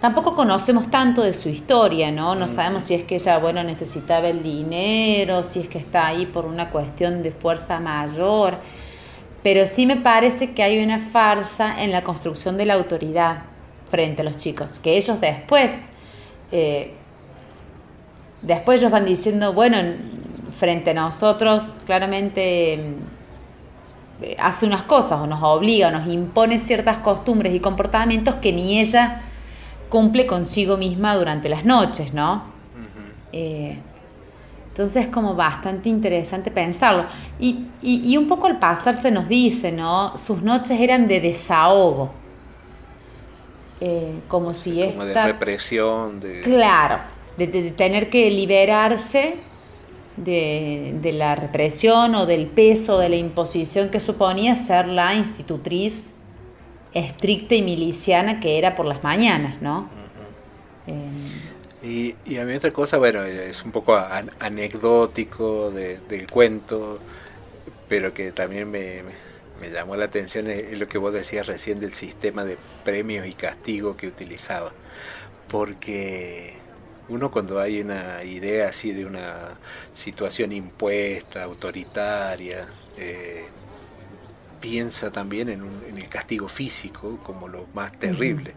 tampoco 0.00 0.34
conocemos 0.34 0.90
tanto 0.90 1.22
de 1.22 1.32
su 1.32 1.48
historia, 1.48 2.10
¿no? 2.10 2.34
No 2.34 2.48
sabemos 2.48 2.84
si 2.84 2.94
es 2.94 3.04
que 3.04 3.16
ella, 3.16 3.38
bueno, 3.38 3.62
necesitaba 3.64 4.28
el 4.28 4.42
dinero, 4.42 5.44
si 5.44 5.60
es 5.60 5.68
que 5.68 5.78
está 5.78 6.06
ahí 6.06 6.26
por 6.26 6.46
una 6.46 6.70
cuestión 6.70 7.22
de 7.22 7.30
fuerza 7.30 7.80
mayor 7.80 8.58
pero 9.42 9.66
sí 9.66 9.86
me 9.86 9.96
parece 9.96 10.52
que 10.52 10.62
hay 10.62 10.82
una 10.82 10.98
farsa 10.98 11.82
en 11.82 11.92
la 11.92 12.02
construcción 12.02 12.56
de 12.56 12.66
la 12.66 12.74
autoridad 12.74 13.42
frente 13.90 14.22
a 14.22 14.24
los 14.24 14.36
chicos, 14.36 14.78
que 14.78 14.96
ellos 14.96 15.20
después, 15.20 15.72
eh, 16.52 16.92
después 18.42 18.80
ellos 18.80 18.92
van 18.92 19.04
diciendo, 19.04 19.52
bueno, 19.52 19.78
frente 20.52 20.90
a 20.90 20.94
nosotros 20.94 21.76
claramente 21.86 22.94
mm, 24.20 24.24
hace 24.38 24.66
unas 24.66 24.82
cosas 24.82 25.20
o 25.20 25.26
nos 25.26 25.42
obliga 25.42 25.88
o 25.88 25.90
nos 25.92 26.08
impone 26.08 26.58
ciertas 26.58 26.98
costumbres 26.98 27.54
y 27.54 27.60
comportamientos 27.60 28.34
que 28.36 28.52
ni 28.52 28.80
ella 28.80 29.22
cumple 29.88 30.26
consigo 30.26 30.76
misma 30.76 31.16
durante 31.16 31.48
las 31.48 31.64
noches, 31.64 32.14
¿no? 32.14 32.56
Entonces 34.78 35.06
es 35.06 35.10
como 35.10 35.34
bastante 35.34 35.88
interesante 35.88 36.52
pensarlo. 36.52 37.04
Y, 37.40 38.16
un 38.16 38.28
poco 38.28 38.46
al 38.46 38.60
pasar 38.60 38.94
se 38.94 39.10
nos 39.10 39.26
dice, 39.26 39.72
¿no? 39.72 40.16
Sus 40.16 40.40
noches 40.42 40.78
eran 40.80 41.08
de 41.08 41.20
desahogo. 41.20 42.12
Eh, 43.80 44.20
como 44.28 44.54
si 44.54 44.80
como 44.90 45.04
de 45.04 45.14
represión. 45.14 46.20
De... 46.20 46.42
Claro, 46.42 46.98
de, 47.36 47.48
tener 47.72 48.08
que 48.08 48.30
liberarse 48.30 49.34
de, 50.16 50.94
de, 51.02 51.12
la 51.12 51.34
represión 51.34 52.14
o 52.14 52.26
del 52.26 52.46
peso 52.46 53.00
de 53.00 53.08
la 53.08 53.16
imposición 53.16 53.88
que 53.88 53.98
suponía 53.98 54.54
ser 54.54 54.86
la 54.86 55.12
institutriz 55.14 56.17
estricta 56.94 57.54
y 57.54 57.62
miliciana 57.62 58.40
que 58.40 58.58
era 58.58 58.74
por 58.74 58.86
las 58.86 59.02
mañanas, 59.02 59.60
¿no? 59.60 59.88
Y, 61.82 62.14
a 62.38 62.44
mí 62.44 62.54
otra 62.54 62.72
cosa, 62.72 62.98
bueno, 62.98 63.22
es 63.22 63.62
un 63.64 63.70
poco 63.70 63.96
anecdótico 64.40 65.70
del 65.70 66.26
cuento, 66.30 66.98
pero 67.88 68.12
que 68.12 68.32
también 68.32 68.70
me, 68.70 69.02
llamó 69.72 69.96
la 69.96 70.06
atención 70.06 70.48
es 70.48 70.76
lo 70.78 70.88
que 70.88 70.98
vos 70.98 71.12
decías 71.12 71.46
recién 71.46 71.80
del 71.80 71.92
sistema 71.92 72.44
de 72.44 72.58
premios 72.84 73.26
y 73.26 73.34
castigos 73.34 73.96
que 73.96 74.08
utilizaba. 74.08 74.72
Porque 75.48 76.54
uno 77.08 77.30
cuando 77.30 77.60
hay 77.60 77.80
una 77.80 78.22
idea 78.24 78.68
así 78.68 78.92
de 78.92 79.06
una 79.06 79.56
situación 79.92 80.52
impuesta, 80.52 81.44
autoritaria, 81.44 82.68
eh, 82.96 83.46
piensa 84.60 85.10
también 85.10 85.48
en, 85.48 85.62
en, 85.88 85.98
el 85.98 86.08
castigo 86.08 86.48
físico 86.48 87.18
como 87.24 87.48
lo 87.48 87.66
más 87.74 87.92
terrible. 87.98 88.54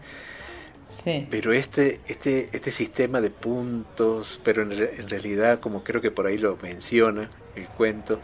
Pero 1.30 1.52
este, 1.52 2.00
este, 2.06 2.48
este 2.52 2.70
sistema 2.70 3.20
de 3.20 3.30
puntos, 3.30 4.40
pero 4.44 4.62
en, 4.62 5.08
realidad, 5.08 5.58
como 5.60 5.82
creo 5.82 6.00
que 6.00 6.10
por 6.10 6.26
ahí 6.26 6.38
lo 6.38 6.58
menciona 6.62 7.30
el 7.56 7.66
cuento, 7.66 8.20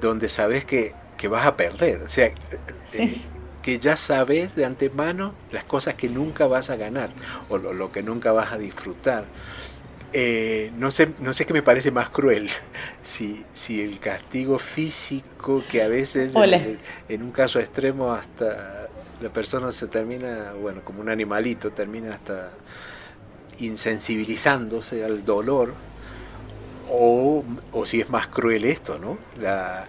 donde 0.00 0.28
sabes 0.28 0.64
que, 0.64 0.92
vas 1.28 1.46
a 1.46 1.56
perder, 1.56 2.02
o 2.02 2.08
sea, 2.08 2.26
eh, 2.26 3.14
que 3.62 3.78
ya 3.78 3.96
sabes 3.96 4.54
de 4.54 4.64
antemano 4.64 5.34
las 5.50 5.64
cosas 5.64 5.94
que 5.94 6.08
nunca 6.08 6.46
vas 6.46 6.70
a 6.70 6.76
ganar 6.76 7.10
o 7.48 7.58
lo, 7.58 7.90
que 7.90 8.02
nunca 8.02 8.32
vas 8.32 8.52
a 8.52 8.58
disfrutar. 8.58 9.24
Eh, 10.12 10.72
no 10.78 10.90
sé, 10.90 11.10
no 11.18 11.34
sé 11.34 11.44
qué 11.44 11.52
me 11.52 11.62
parece 11.62 11.90
más 11.90 12.08
cruel, 12.08 12.48
si, 13.02 13.44
si 13.52 13.82
el 13.82 13.98
castigo 13.98 14.58
físico 14.58 15.62
que 15.70 15.82
a 15.82 15.88
veces 15.88 16.34
en, 17.08 17.22
un 17.22 17.30
caso 17.30 17.60
extremo 17.60 18.12
hasta 18.12 18.88
la 19.20 19.28
persona 19.28 19.70
se 19.70 19.86
termina, 19.86 20.52
bueno, 20.52 20.80
como 20.82 21.02
un 21.02 21.10
animalito, 21.10 21.72
termina 21.72 22.14
hasta 22.14 22.52
insensibilizándose 23.58 25.04
al 25.04 25.24
dolor, 25.26 25.74
o, 26.90 27.44
si 27.84 28.00
es 28.00 28.08
más 28.08 28.28
cruel 28.28 28.64
esto, 28.64 28.98
¿no? 28.98 29.18
La, 29.38 29.84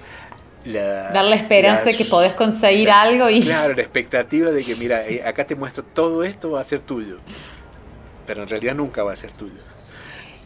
la, 0.65 1.12
Dar 1.12 1.23
la 1.23 1.36
esperanza 1.36 1.86
de 1.86 1.95
que 1.95 2.03
podés 2.03 2.34
conseguir 2.34 2.91
algo 2.91 3.29
y... 3.29 3.41
Claro, 3.41 3.73
la 3.73 3.82
expectativa 3.82 4.51
de 4.51 4.65
que, 4.65 4.75
mira, 4.75 5.05
eh, 5.08 5.23
acá 5.23 5.45
te 5.45 5.55
muestro 5.55 5.84
todo 5.84 6.25
esto 6.25 6.51
va 6.51 6.60
a 6.60 6.65
ser 6.65 6.82
tuyo, 6.82 7.19
pero 8.27 8.43
en 8.43 8.49
realidad 8.49 8.75
nunca 8.75 9.03
va 9.03 9.13
a 9.13 9.15
ser 9.15 9.32
tuyo. 9.32 9.62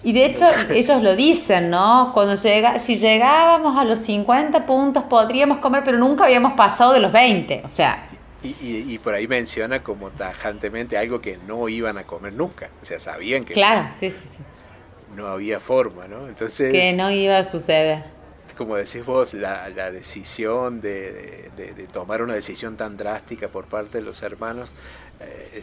Y 0.04 0.14
de 0.14 0.26
hecho, 0.26 0.46
ellos 0.70 1.02
lo 1.02 1.16
dicen, 1.16 1.70
¿no? 1.70 2.12
Cuando 2.14 2.36
llega, 2.36 2.80
si 2.80 2.98
llegábamos 2.98 3.78
a 3.78 3.86
los 3.86 4.00
50 4.00 4.66
puntos 4.66 5.04
podríamos 5.06 5.60
comer, 5.60 5.84
pero 5.84 5.98
nunca 5.98 6.26
habíamos 6.26 6.54
pasado 6.54 6.94
de 6.94 7.00
los 7.00 7.12
20. 7.12 7.62
O 7.66 7.70
sea, 7.70 8.08
y, 8.44 8.98
por 9.00 9.14
ahí 9.14 9.28
menciona 9.28 9.82
como 9.82 10.10
tajantemente 10.12 10.98
algo 10.98 11.22
que 11.22 11.38
no 11.48 11.70
iban 11.70 11.98
a 11.98 12.04
comer 12.04 12.34
nunca. 12.34 12.70
O 12.82 12.86
sea, 12.86 13.00
sabían 13.00 13.44
que 13.44 13.54
claro, 13.54 13.90
sí, 13.98 14.12
sí, 14.12 14.28
sí. 14.38 14.44
no 15.16 15.28
había 15.28 15.62
forma, 15.62 16.08
¿no? 16.08 16.28
Entonces... 16.28 16.72
Que 16.72 16.92
no 16.94 17.10
iba 17.10 17.38
a 17.38 17.44
suceder. 17.44 18.04
Como 18.58 18.76
decís 18.76 19.06
vos, 19.06 19.34
la, 19.34 19.70
decisión 19.92 20.82
de, 20.82 21.52
tomar 21.92 22.22
una 22.22 22.36
decisión 22.36 22.76
tan 22.76 22.98
drástica 22.98 23.48
por 23.48 23.66
parte 23.66 24.00
de 24.00 24.04
los 24.04 24.22
hermanos, 24.24 24.74
eh, 25.22 25.62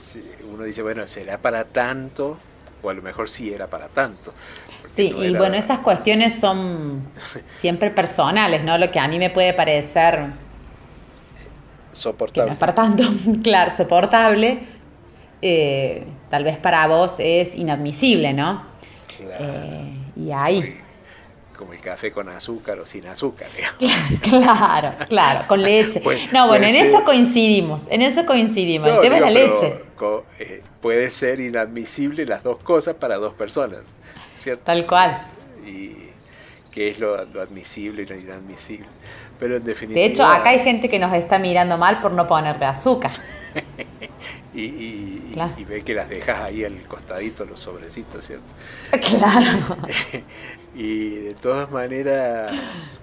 uno 0.51 0.65
dice, 0.65 0.83
bueno, 0.83 1.07
¿será 1.07 1.39
para 1.39 1.65
tanto? 1.65 2.39
O 2.83 2.91
a 2.91 2.95
lo 2.95 3.03
mejor 3.03 3.29
sí 3.29 3.53
era 3.53 3.67
para 3.67 3.89
tanto. 3.89 4.33
Sí, 4.91 5.15
y 5.17 5.37
bueno, 5.37 5.57
esas 5.57 5.81
cuestiones 5.81 6.39
son 6.39 7.09
siempre 7.53 7.91
personales, 7.91 8.65
¿no? 8.65 8.77
Lo 8.79 8.91
que 8.91 8.99
a 8.99 9.07
mí 9.09 9.19
me 9.19 9.31
puede 9.31 9.55
parecer 9.55 10.31
soportable. 11.93 12.51
no 12.51 12.53
es 12.55 12.59
para 12.59 12.75
tanto, 12.75 13.05
claro, 13.43 13.71
soportable, 13.71 14.61
eh, 15.43 16.05
tal 16.29 16.45
vez 16.45 16.57
para 16.57 16.87
vos 16.87 17.17
es 17.19 17.55
inadmisible, 17.55 18.33
¿no? 18.33 18.65
Claro. 19.17 19.45
Eh, 19.45 19.93
y 20.17 20.33
ahí. 20.33 20.81
Como 21.61 21.75
el 21.75 21.81
café 21.81 22.11
con 22.11 22.27
azúcar 22.31 22.79
o 22.81 22.87
sin 22.87 23.07
azúcar. 23.07 23.49
Claro, 24.23 24.95
claro, 25.11 25.47
con 25.47 25.63
leche. 25.63 26.01
no, 26.33 26.49
bueno, 26.49 26.67
en 26.67 26.75
eso 26.75 27.05
coincidimos, 27.05 27.87
en 27.91 28.01
eso 28.01 28.25
coincidimos. 28.25 28.89
el 28.89 29.01
tema 29.03 29.17
es 29.17 29.21
la 29.21 29.31
leche. 29.31 29.75
Eh, 30.39 30.63
puede 30.81 31.11
ser 31.11 31.39
inadmisible 31.39 32.25
las 32.25 32.43
dos 32.43 32.63
cosas 32.63 32.95
para 32.95 33.17
dos 33.17 33.35
personas, 33.35 33.95
¿cierto? 34.39 34.63
Tal 34.65 34.87
cual. 34.87 35.27
Y 35.67 35.97
qué 36.73 36.89
es 36.89 36.99
lo, 36.99 37.23
lo 37.27 37.43
admisible 37.43 38.05
y 38.05 38.07
lo 38.07 38.17
inadmisible. 38.17 38.87
Pero 39.39 39.57
en 39.57 39.65
definitiva... 39.65 40.01
De 40.01 40.07
hecho, 40.07 40.25
acá 40.25 40.51
hay 40.51 40.61
gente 40.61 40.89
que 40.89 40.99
nos 40.99 41.13
está 41.13 41.39
mirando 41.39 41.77
mal 41.77 42.01
por 42.01 42.13
no 42.13 42.27
ponerle 42.27 42.65
azúcar. 42.65 43.11
y, 44.55 45.35
ve 45.69 45.83
que 45.85 45.93
las 45.93 46.09
dejas 46.09 46.41
ahí 46.41 46.65
al 46.65 46.81
costadito 46.85 47.45
los 47.45 47.61
sobrecitos, 47.61 48.27
¿cierto? 48.27 48.47
Claro. 48.91 49.77
Y 50.81 51.11
de 51.11 51.35
todas 51.35 51.71
maneras, 51.71 53.03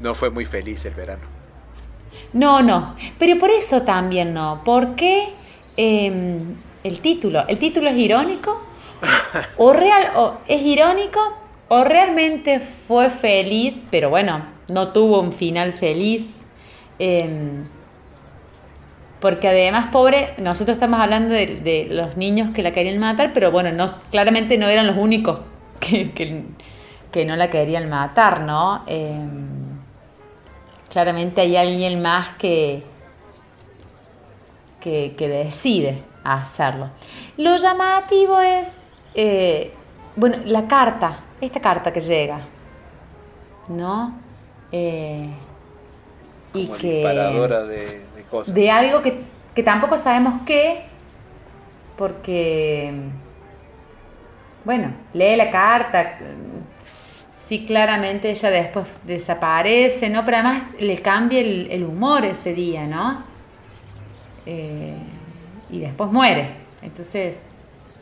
no 0.00 0.16
fue 0.16 0.30
muy 0.30 0.44
feliz 0.44 0.84
el 0.84 0.94
verano. 0.94 1.22
No, 2.32 2.60
no. 2.60 2.96
Pero 3.20 3.38
por 3.38 3.50
eso 3.50 3.82
también 3.82 4.34
no. 4.34 4.62
Porque 4.64 5.28
em, 5.76 6.56
el 6.82 7.00
título, 7.00 7.46
el 7.46 7.60
título 7.60 7.88
es 7.88 7.96
irónico. 7.96 8.64
o 9.58 9.72
real, 9.72 10.10
o 10.16 10.38
es 10.48 10.62
irónico, 10.62 11.20
o 11.68 11.84
realmente 11.84 12.58
fue 12.58 13.08
feliz, 13.08 13.80
pero 13.92 14.10
bueno, 14.10 14.44
no 14.68 14.88
tuvo 14.88 15.20
un 15.20 15.32
final 15.32 15.72
feliz. 15.72 16.40
Em, 16.98 17.64
porque 19.20 19.46
además, 19.46 19.90
pobre, 19.92 20.34
nosotros 20.38 20.76
estamos 20.76 20.98
hablando 20.98 21.32
de, 21.32 21.86
los 21.88 22.16
niños 22.16 22.50
que 22.52 22.64
la 22.64 22.72
querían 22.72 22.98
matar, 22.98 23.30
pero 23.32 23.52
bueno, 23.52 23.70
no, 23.70 23.86
claramente 24.10 24.58
no 24.58 24.66
eran 24.66 24.88
los 24.88 24.96
únicos 24.96 25.42
que, 25.80 27.24
no 27.24 27.36
la 27.36 27.50
querían 27.50 27.88
matar, 27.88 28.40
¿no? 28.40 28.84
Em, 28.86 29.80
claramente 30.90 31.40
hay 31.40 31.56
alguien 31.56 32.00
más 32.00 32.36
que, 32.36 32.82
que, 34.80 35.14
decide 35.18 36.02
hacerlo. 36.24 36.90
Lo 37.36 37.56
llamativo 37.56 38.40
es, 38.40 38.78
eh, 39.14 39.72
bueno, 40.16 40.38
la 40.44 40.66
carta, 40.66 41.20
esta 41.40 41.60
carta 41.60 41.92
que 41.92 42.00
llega, 42.00 42.40
¿no? 43.68 44.14
Eh, 44.70 45.28
y 46.54 46.66
que, 46.66 47.04
de, 48.14 48.22
cosas. 48.30 48.54
De 48.54 48.70
algo 48.70 49.02
que, 49.02 49.62
tampoco 49.62 49.98
sabemos 49.98 50.42
qué, 50.46 50.84
porque, 51.96 52.92
bueno, 54.64 54.92
lee 55.12 55.36
la 55.36 55.50
carta, 55.50 56.18
sí 57.32 57.64
claramente 57.66 58.30
ella 58.30 58.50
después 58.50 58.86
desaparece, 59.04 60.08
¿no? 60.08 60.24
Pero 60.24 60.38
además 60.38 60.64
le 60.78 61.00
cambia 61.00 61.40
el, 61.40 61.84
humor 61.84 62.24
ese 62.24 62.54
día, 62.54 62.86
¿no? 62.86 63.22
Eh, 64.46 64.96
y 65.70 65.80
después 65.80 66.10
muere. 66.10 66.54
Entonces, 66.82 67.42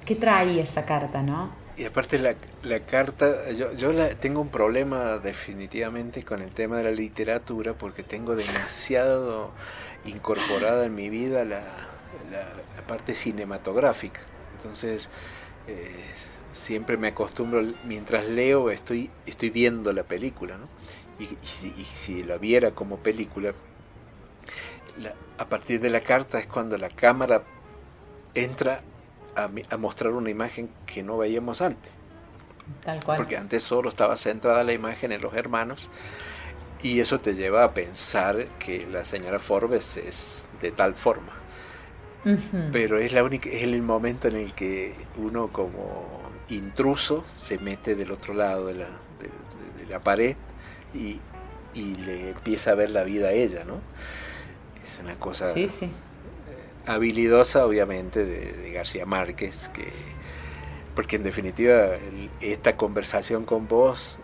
¿qué 0.05 0.15
trae 0.15 0.61
esa 0.61 0.85
carta, 0.85 1.23
no? 1.23 1.51
Y 1.77 1.85
aparte 1.85 2.19
la, 2.19 2.35
la 2.63 2.81
carta, 2.81 3.51
yo, 3.53 3.73
yo 3.73 3.93
la, 3.93 4.11
tengo 4.11 4.41
un 4.41 4.51
problema 4.51 5.19
definitivamente 5.19 6.23
con 6.23 6.43
el 6.43 6.51
tema 6.51 6.77
de 6.79 6.85
la 6.85 6.91
literatura 6.91 7.73
porque 7.73 8.03
tengo 8.03 8.37
demasiado 8.37 9.53
incorporada 10.05 10.85
en 10.85 10.95
mi 10.95 11.09
vida 11.09 11.45
la, 11.45 11.61
la, 12.31 12.83
parte 12.87 13.15
cinematográfica. 13.15 14.21
Entonces, 14.57 15.09
eh, 15.69 16.05
siempre 16.53 16.97
me 16.97 17.09
acostumbro, 17.09 17.63
mientras 17.85 18.29
leo, 18.29 18.71
estoy, 18.71 19.11
estoy 19.27 19.51
viendo 19.51 19.93
la 19.93 20.05
película, 20.05 20.57
¿no? 20.57 20.69
Y, 21.19 21.37
si, 21.45 22.23
la 22.25 22.39
viera 22.39 22.71
como 22.71 22.97
película, 22.99 23.53
a 25.39 25.45
partir 25.47 25.81
de 25.81 25.91
la 25.91 26.01
carta 26.01 26.39
es 26.39 26.47
cuando 26.47 26.79
la 26.79 26.89
cámara 26.89 27.43
entra 28.35 28.81
a, 29.37 29.51
a, 29.71 29.77
mostrar 29.77 30.13
una 30.13 30.31
imagen 30.31 30.71
que 30.87 31.03
no 31.03 31.19
veíamos 31.19 31.61
antes. 31.61 31.93
Tal 32.85 33.05
cual. 33.05 33.19
Porque 33.19 33.37
antes 33.37 33.63
solo 33.63 33.89
estaba 33.89 34.17
centrada 34.17 34.65
la 34.65 34.73
imagen 34.73 35.13
en 35.13 35.21
los 35.21 35.35
hermanos 35.35 35.91
y 36.83 37.01
eso 37.01 37.19
te 37.19 37.35
lleva 37.35 37.65
a 37.65 37.73
pensar 37.73 38.47
que 38.59 38.87
la 38.87 39.05
señora 39.05 39.39
Forbes 39.39 39.99
es 39.99 40.49
de 40.63 40.71
tal 40.73 40.95
forma. 40.95 41.33
Pero 42.71 42.99
es, 42.99 43.13
la 43.13 43.25
única, 43.25 43.49
es 43.49 43.63
el 43.63 43.81
momento 43.81 44.29
en 44.29 44.37
el 44.37 44.53
que 44.53 44.95
uno 45.17 45.49
como 45.49 46.20
intruso 46.51 47.25
se 47.37 47.59
mete 47.59 47.95
del 47.95 48.11
otro 48.11 48.35
lado 48.35 48.67
de 48.67 48.75
la, 48.75 48.89
de, 48.89 49.87
la 49.89 50.01
pared 50.01 50.37
y, 50.95 51.19
y, 51.75 51.95
le 51.97 52.31
empieza 52.31 52.73
a 52.73 52.75
ver 52.75 52.91
la 52.91 53.03
vida 53.03 53.29
a 53.29 53.33
ella, 53.33 53.65
¿no? 53.65 53.81
Es 54.85 55.01
una 55.01 55.17
cosa 55.17 55.53
sí, 55.53 55.67
sí. 55.69 55.91
habilidosa, 56.87 57.67
obviamente, 57.67 58.25
de, 58.25 58.71
García 58.73 59.05
Márquez, 59.05 59.69
que, 59.75 59.93
porque 60.95 61.17
en 61.17 61.25
definitiva 61.25 61.89
esta 62.41 62.77
conversación 62.77 63.45
con 63.45 63.67
vos 63.67 64.21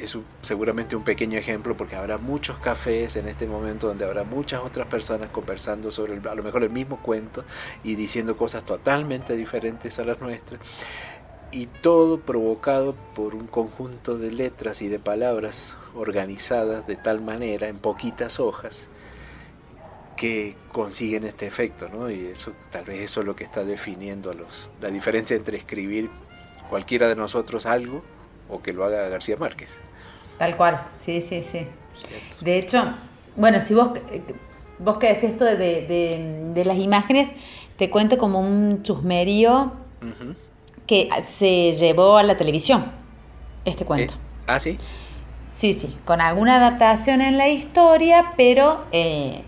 es 0.00 0.16
seguramente 0.40 0.96
un 0.96 1.04
pequeño 1.04 1.38
ejemplo 1.38 1.76
porque 1.76 1.94
habrá 1.94 2.16
muchos 2.16 2.58
cafés 2.58 3.16
en 3.16 3.28
este 3.28 3.46
momento 3.46 3.88
donde 3.88 4.04
habrá 4.04 4.24
muchas 4.24 4.62
otras 4.62 4.86
personas 4.86 5.28
conversando 5.30 5.92
sobre 5.92 6.18
a 6.26 6.34
lo 6.34 6.42
mejor 6.42 6.62
el 6.62 6.70
mismo 6.70 6.98
cuento 7.02 7.44
y 7.84 7.96
diciendo 7.96 8.36
cosas 8.36 8.64
totalmente 8.64 9.36
diferentes 9.36 9.98
a 9.98 10.04
las 10.04 10.20
nuestras 10.20 10.60
y 11.52 11.66
todo 11.66 12.20
provocado 12.20 12.94
por 13.14 13.34
un 13.34 13.46
conjunto 13.46 14.16
de 14.16 14.30
letras 14.30 14.82
y 14.82 14.88
de 14.88 14.98
palabras 14.98 15.76
organizadas 15.94 16.86
de 16.86 16.96
tal 16.96 17.20
manera 17.20 17.68
en 17.68 17.78
poquitas 17.78 18.38
hojas 18.38 18.88
que 20.16 20.54
consiguen 20.70 21.24
este 21.24 21.46
efecto, 21.46 21.88
¿no? 21.88 22.10
Y 22.10 22.26
eso 22.26 22.52
tal 22.70 22.84
vez 22.84 23.00
eso 23.00 23.20
es 23.20 23.26
lo 23.26 23.34
que 23.34 23.44
está 23.44 23.64
definiendo 23.64 24.34
los, 24.34 24.70
la 24.80 24.90
diferencia 24.90 25.34
entre 25.34 25.56
escribir 25.56 26.10
cualquiera 26.68 27.08
de 27.08 27.16
nosotros 27.16 27.66
algo 27.66 28.02
o 28.48 28.60
que 28.60 28.72
lo 28.72 28.84
haga 28.84 29.08
García 29.08 29.36
Márquez. 29.36 29.70
Tal 30.38 30.56
cual, 30.56 30.86
sí, 30.98 31.20
sí, 31.20 31.42
sí. 31.42 31.66
De 32.40 32.58
hecho, 32.58 32.94
bueno, 33.36 33.60
si 33.60 33.74
vos, 33.74 33.90
vos 34.78 34.98
que 34.98 35.08
decís 35.08 35.30
esto 35.30 35.44
de, 35.44 36.62
las 36.64 36.78
imágenes, 36.78 37.30
te 37.76 37.90
cuento 37.90 38.18
como 38.18 38.40
un 38.40 38.82
chusmerío 38.82 39.72
que 40.90 41.08
se 41.22 41.72
llevó 41.72 42.16
a 42.16 42.24
la 42.24 42.36
televisión, 42.36 42.84
este 43.64 43.84
cuento. 43.84 44.12
Eh, 44.14 44.44
¿Ah, 44.48 44.58
sí? 44.58 44.76
Sí, 45.52 45.72
sí, 45.72 45.96
con 46.04 46.20
alguna 46.20 46.56
adaptación 46.56 47.20
en 47.20 47.38
la 47.38 47.46
historia, 47.46 48.32
pero 48.36 48.86
eh, 48.90 49.44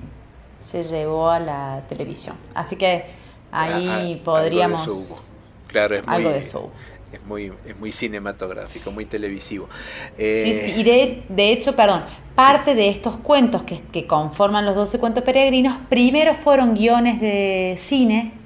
se 0.61 0.85
llevó 0.85 1.31
a 1.31 1.41
la 1.41 1.83
televisión. 1.89 2.37
Así 2.55 2.77
que 2.77 3.07
ahí 3.51 4.23
podríamos... 4.25 4.83
Algo 4.83 4.95
de 4.95 5.01
eso 5.01 5.23
Claro, 5.67 5.97
es 5.97 6.03
algo 6.07 6.31
de 6.31 6.39
eso 6.39 6.71
es 7.13 7.23
muy, 7.27 7.53
es 7.67 7.77
muy 7.77 7.91
cinematográfico, 7.91 8.93
muy 8.93 9.05
televisivo. 9.05 9.69
sí, 10.17 10.55
sí, 10.55 10.75
y 10.77 10.85
de, 10.85 11.25
de 11.29 11.51
hecho, 11.51 11.75
perdón, 11.75 12.05
parte 12.37 12.77
de 12.77 12.89
estos 12.89 13.17
cuentos 13.17 13.65
que, 13.65 13.81
que, 13.81 14.07
conforman 14.07 14.65
los 14.65 14.77
12 14.77 15.01
cuentos 15.01 15.25
peregrinos, 15.25 15.77
primero 15.91 16.35
fueron 16.35 16.75
guiones 16.75 17.21
de 17.21 17.75
cine 17.79 18.42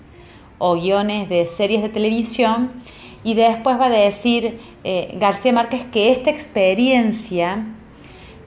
o 0.58 0.74
guiones 0.74 1.28
de 1.28 1.46
series 1.46 1.82
de 1.82 1.88
televisión, 1.88 2.70
y 3.24 3.34
después 3.34 3.78
va 3.78 3.86
a 3.86 3.90
decir 3.90 4.60
eh, 4.84 5.16
García 5.18 5.52
Márquez 5.52 5.84
que 5.86 6.12
esta 6.12 6.30
experiencia 6.30 7.66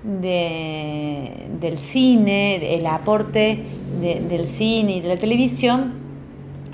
de, 0.03 1.47
del 1.59 1.77
cine, 1.77 2.75
el 2.75 2.85
aporte 2.85 3.65
del 3.99 4.47
cine 4.47 4.97
y 4.97 5.01
de 5.01 5.09
la 5.09 5.17
televisión, 5.17 5.93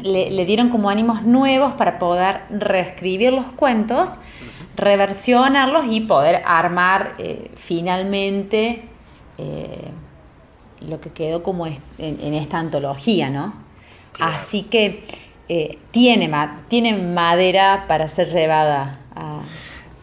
le, 0.03 0.45
dieron 0.45 0.69
como 0.69 0.89
ánimos 0.89 1.23
nuevos 1.23 1.73
para 1.73 1.97
poder 1.97 2.41
reescribir 2.51 3.33
los 3.33 3.45
cuentos, 3.45 4.19
reversionarlos 4.75 5.85
y 5.89 6.01
poder 6.01 6.43
armar 6.45 7.15
eh, 7.17 7.49
finalmente 7.55 8.83
eh, 9.39 9.89
lo 10.87 10.99
que 10.99 11.09
quedó 11.09 11.41
como 11.41 11.65
en, 11.65 12.33
esta 12.35 12.59
antología, 12.59 13.31
¿no? 13.31 13.55
Así 14.19 14.63
que 14.63 15.03
eh, 15.49 15.77
tiene, 15.91 16.31
tiene 16.67 16.97
madera 16.97 17.85
para 17.87 18.07
ser 18.07 18.27
llevada 18.27 18.99
a, 19.15 19.41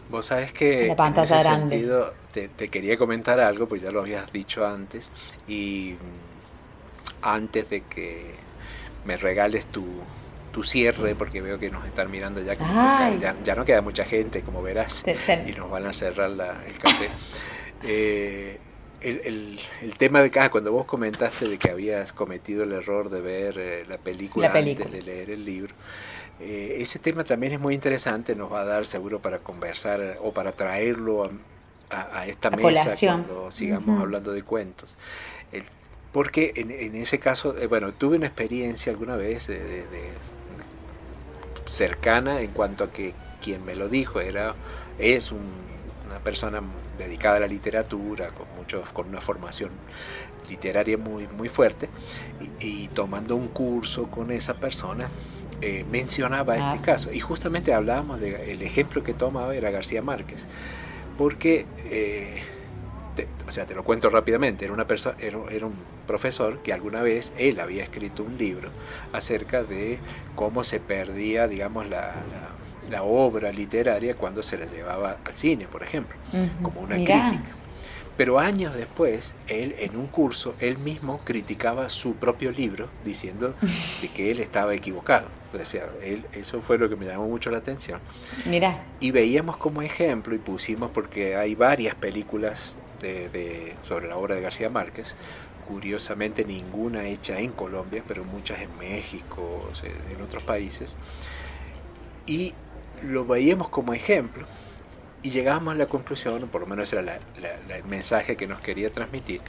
Vos 0.09 0.27
sabés 0.27 0.53
que 0.53 0.85
la 0.87 0.95
pantalla 0.95 1.41
grande. 1.41 1.69
Sentido, 1.69 2.13
te, 2.31 2.47
te, 2.47 2.69
quería 2.69 2.97
comentar 2.97 3.39
algo, 3.39 3.67
pues 3.67 3.81
ya 3.81 3.91
lo 3.91 4.01
habías 4.01 4.31
dicho 4.31 4.63
antes, 4.63 5.11
y 5.47 5.95
mm, 5.95 7.25
antes 7.25 7.67
de 7.71 7.81
que 7.81 8.35
me 9.05 9.17
regales 9.17 9.65
tu, 9.65 9.83
tu 10.51 10.63
cierre, 10.63 11.15
porque 11.15 11.41
veo 11.41 11.57
que 11.57 11.71
nos 11.71 11.83
están 11.87 12.11
mirando 12.11 12.41
ya, 12.41 12.53
ya, 12.53 13.35
ya, 13.43 13.55
no 13.55 13.65
queda 13.65 13.81
mucha 13.81 14.05
gente, 14.05 14.41
como 14.41 14.61
verás, 14.61 15.03
y 15.47 15.51
nos 15.53 15.71
van 15.71 15.87
a 15.87 15.93
cerrar 15.93 16.29
la, 16.29 16.63
el 16.65 16.77
café. 16.77 17.09
Eh, 17.85 18.61
el, 19.03 19.21
el, 19.23 19.59
el, 19.81 19.97
tema 19.97 20.21
de 20.21 20.27
acá, 20.27 20.49
cuando 20.49 20.71
vos 20.71 20.85
comentaste 20.85 21.47
de 21.47 21.57
que 21.57 21.69
habías 21.69 22.13
cometido 22.13 22.63
el 22.63 22.71
error 22.71 23.09
de 23.09 23.21
ver 23.21 23.57
eh, 23.57 23.85
la, 23.87 23.97
película 23.97 24.47
antes 24.47 24.91
de 24.91 25.01
leer 25.01 25.29
el 25.29 25.45
libro, 25.45 25.73
eh, 26.39 26.77
ese 26.79 26.99
tema 26.99 27.23
también 27.23 27.53
es 27.53 27.59
muy 27.59 27.73
interesante, 27.73 28.35
nos 28.35 28.51
va 28.51 28.61
a 28.61 28.65
dar 28.65 28.85
seguro 28.85 29.19
para 29.19 29.39
conversar 29.39 30.17
o 30.21 30.33
para 30.33 30.51
traerlo 30.51 31.31
a, 31.89 32.19
a, 32.19 32.27
esta 32.27 32.49
mesa 32.49 32.89
cuando 33.07 33.51
sigamos 33.51 34.01
hablando 34.01 34.31
de 34.31 34.43
cuentos. 34.43 34.97
El 35.51 35.63
porque 36.13 36.53
en, 36.55 36.69
en 36.71 36.95
ese 36.95 37.19
caso, 37.19 37.57
eh, 37.57 37.67
bueno, 37.67 37.91
tuve 37.91 38.15
una 38.17 38.27
experiencia 38.27 38.91
alguna 38.91 39.15
vez 39.15 39.47
de, 39.47 39.83
cercana 41.65 42.39
en 42.41 42.51
cuanto 42.51 42.83
a 42.83 42.91
que 42.91 43.13
quien 43.41 43.65
me 43.65 43.75
lo 43.75 43.89
dijo 43.89 44.19
era 44.19 44.53
es 44.99 45.31
una 45.31 46.19
persona 46.23 46.61
dedicada 46.97 47.37
a 47.37 47.39
la 47.39 47.47
literatura, 47.47 48.27
con, 48.27 48.45
mucho, 48.63 48.81
con 48.93 49.09
una 49.09 49.21
formación 49.21 49.69
literaria 50.49 50.97
muy, 50.97 51.27
muy 51.27 51.49
fuerte, 51.49 51.89
y, 52.59 52.87
tomando 52.89 53.35
un 53.35 53.47
curso 53.49 54.09
con 54.09 54.31
esa 54.31 54.53
persona, 54.55 55.07
eh, 55.61 55.85
mencionaba 55.89 56.55
este 56.55 56.79
ah. 56.79 56.81
caso. 56.83 57.11
Y 57.11 57.19
justamente 57.19 57.73
hablábamos 57.73 58.19
del 58.19 58.35
el 58.35 58.61
ejemplo 58.61 59.03
que 59.03 59.13
tomaba 59.13 59.55
era 59.55 59.71
García 59.71 60.01
Márquez, 60.01 60.45
porque... 61.17 61.65
Eh, 61.85 62.41
o 63.47 63.51
sea, 63.51 63.67
te 63.67 63.75
lo 63.75 63.83
cuento 63.83 64.09
rápidamente, 64.09 64.65
era, 64.65 64.73
una 64.73 64.87
persona, 64.87 65.15
era, 65.19 65.37
un 65.37 65.75
profesor 66.07 66.63
que 66.63 66.73
alguna 66.73 67.03
vez 67.03 67.31
él 67.37 67.59
había 67.59 67.83
escrito 67.83 68.23
un 68.23 68.39
libro 68.39 68.69
acerca 69.11 69.61
de 69.61 69.99
cómo 70.33 70.63
se 70.63 70.79
perdía, 70.79 71.47
digamos, 71.47 71.87
la, 71.87 72.13
la, 72.89 73.03
obra 73.03 73.51
literaria 73.51 74.15
cuando 74.15 74.41
se 74.41 74.57
la 74.57 74.65
llevaba 74.65 75.17
al 75.23 75.35
cine, 75.37 75.67
por 75.67 75.83
ejemplo, 75.83 76.15
como 76.63 76.81
una 76.81 76.95
crítica. 76.95 77.51
Pero 78.15 78.39
años 78.39 78.75
después, 78.75 79.33
él 79.47 79.75
en 79.79 79.95
un 79.95 80.07
curso, 80.07 80.53
él 80.59 80.77
mismo 80.77 81.19
criticaba 81.23 81.89
su 81.89 82.15
propio 82.15 82.51
libro 82.51 82.87
diciendo 83.03 83.55
de 84.01 84.07
que 84.09 84.29
él 84.29 84.39
estaba 84.39 84.75
equivocado. 84.75 85.27
O 85.53 85.65
sea, 85.65 85.87
él, 86.03 86.25
eso 86.33 86.61
fue 86.61 86.77
lo 86.77 86.89
que 86.89 86.95
me 86.95 87.07
llamó 87.07 87.27
mucho 87.27 87.49
la 87.49 87.57
atención. 87.57 87.99
Mira. 88.45 88.83
Y 88.99 89.11
veíamos 89.11 89.57
como 89.57 89.81
ejemplo 89.81 90.35
y 90.35 90.39
pusimos, 90.39 90.91
porque 90.91 91.35
hay 91.35 91.55
varias 91.55 91.95
películas 91.95 92.77
de, 92.99 93.73
sobre 93.81 94.07
la 94.07 94.17
obra 94.17 94.35
de 94.35 94.41
García 94.41 94.69
Márquez, 94.69 95.15
curiosamente 95.67 96.45
ninguna 96.45 97.05
hecha 97.05 97.39
en 97.39 97.51
Colombia, 97.51 98.03
pero 98.07 98.23
muchas 98.23 98.61
en 98.61 98.77
México, 98.77 99.69
en 100.15 100.21
otros 100.21 100.43
países. 100.43 100.97
Y 102.27 102.53
lo 103.01 103.25
veíamos 103.25 103.69
como 103.69 103.93
ejemplo 103.93 104.45
y 105.23 105.29
llegamos 105.29 105.73
a 105.73 105.77
la 105.77 105.85
conclusión, 105.87 106.47
por 106.49 106.61
lo 106.61 106.67
menos 106.67 106.91
era 106.93 107.17
el 107.75 107.83
mensaje 107.85 108.35
que 108.35 108.45
nos 108.45 108.59
quería 108.59 108.91
transmitir, 108.91 109.41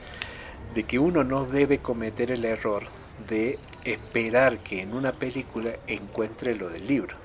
de 0.72 0.84
que 0.84 0.98
uno 0.98 1.24
no 1.24 1.44
debe 1.44 1.78
cometer 1.78 2.30
el 2.30 2.44
error 2.44 2.84
de 3.28 3.58
esperar 3.84 4.58
que 4.58 4.80
en 4.80 4.94
una 4.94 5.12
película 5.12 5.70
encuentre 5.86 6.54
lo 6.54 6.68
del 6.68 6.86
libro, 6.86 7.16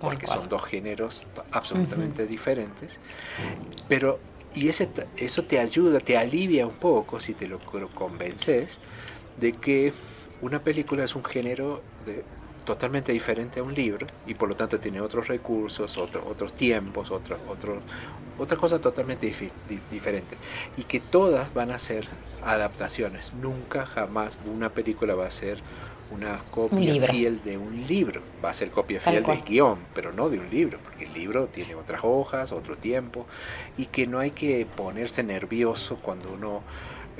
porque 0.00 0.26
son 0.26 0.48
dos 0.48 0.64
géneros 0.64 1.26
absolutamente 1.52 2.26
diferentes, 2.26 2.98
pero 3.88 4.18
y 4.54 4.68
ese, 4.68 4.90
eso 5.16 5.44
te 5.44 5.58
ayuda, 5.58 6.00
te 6.00 6.16
alivia 6.18 6.66
un 6.66 6.74
poco 6.74 7.20
si 7.20 7.34
te 7.34 7.46
lo 7.46 7.58
convences 7.94 8.80
de 9.38 9.52
que 9.52 9.92
una 10.42 10.62
película 10.62 11.04
es 11.04 11.14
un 11.14 11.24
género 11.24 11.82
de, 12.04 12.24
totalmente 12.64 13.12
diferente 13.12 13.60
a 13.60 13.62
un 13.62 13.74
libro 13.74 14.06
y 14.26 14.34
por 14.34 14.48
lo 14.48 14.56
tanto 14.56 14.78
tiene 14.78 15.00
otros 15.00 15.28
recursos, 15.28 15.98
otro, 15.98 16.24
otros 16.26 16.52
tiempos, 16.52 17.10
otro, 17.10 17.36
otro, 17.48 17.80
otra 18.38 18.56
cosa 18.56 18.80
totalmente 18.80 19.32
diferente. 19.90 20.36
Y 20.76 20.84
que 20.84 21.00
todas 21.00 21.52
van 21.54 21.70
a 21.70 21.78
ser 21.78 22.06
adaptaciones. 22.44 23.32
Nunca, 23.34 23.86
jamás 23.86 24.38
una 24.46 24.70
película 24.70 25.14
va 25.14 25.26
a 25.26 25.30
ser 25.30 25.60
una 26.12 26.38
copia 26.50 27.06
fiel 27.06 27.40
de 27.44 27.56
un 27.56 27.86
libro. 27.86 28.20
Va 28.44 28.50
a 28.50 28.54
ser 28.54 28.70
copia 28.70 29.00
fiel 29.00 29.24
del 29.24 29.42
guion, 29.42 29.78
pero 29.94 30.12
no 30.12 30.28
de 30.28 30.38
un 30.38 30.50
libro, 30.50 30.78
porque 30.82 31.04
el 31.04 31.12
libro 31.12 31.46
tiene 31.46 31.74
otras 31.74 32.02
hojas, 32.04 32.52
otro 32.52 32.76
tiempo, 32.76 33.26
y 33.76 33.86
que 33.86 34.06
no 34.06 34.18
hay 34.18 34.30
que 34.30 34.66
ponerse 34.76 35.22
nervioso 35.22 35.96
cuando 35.96 36.32
uno 36.32 36.62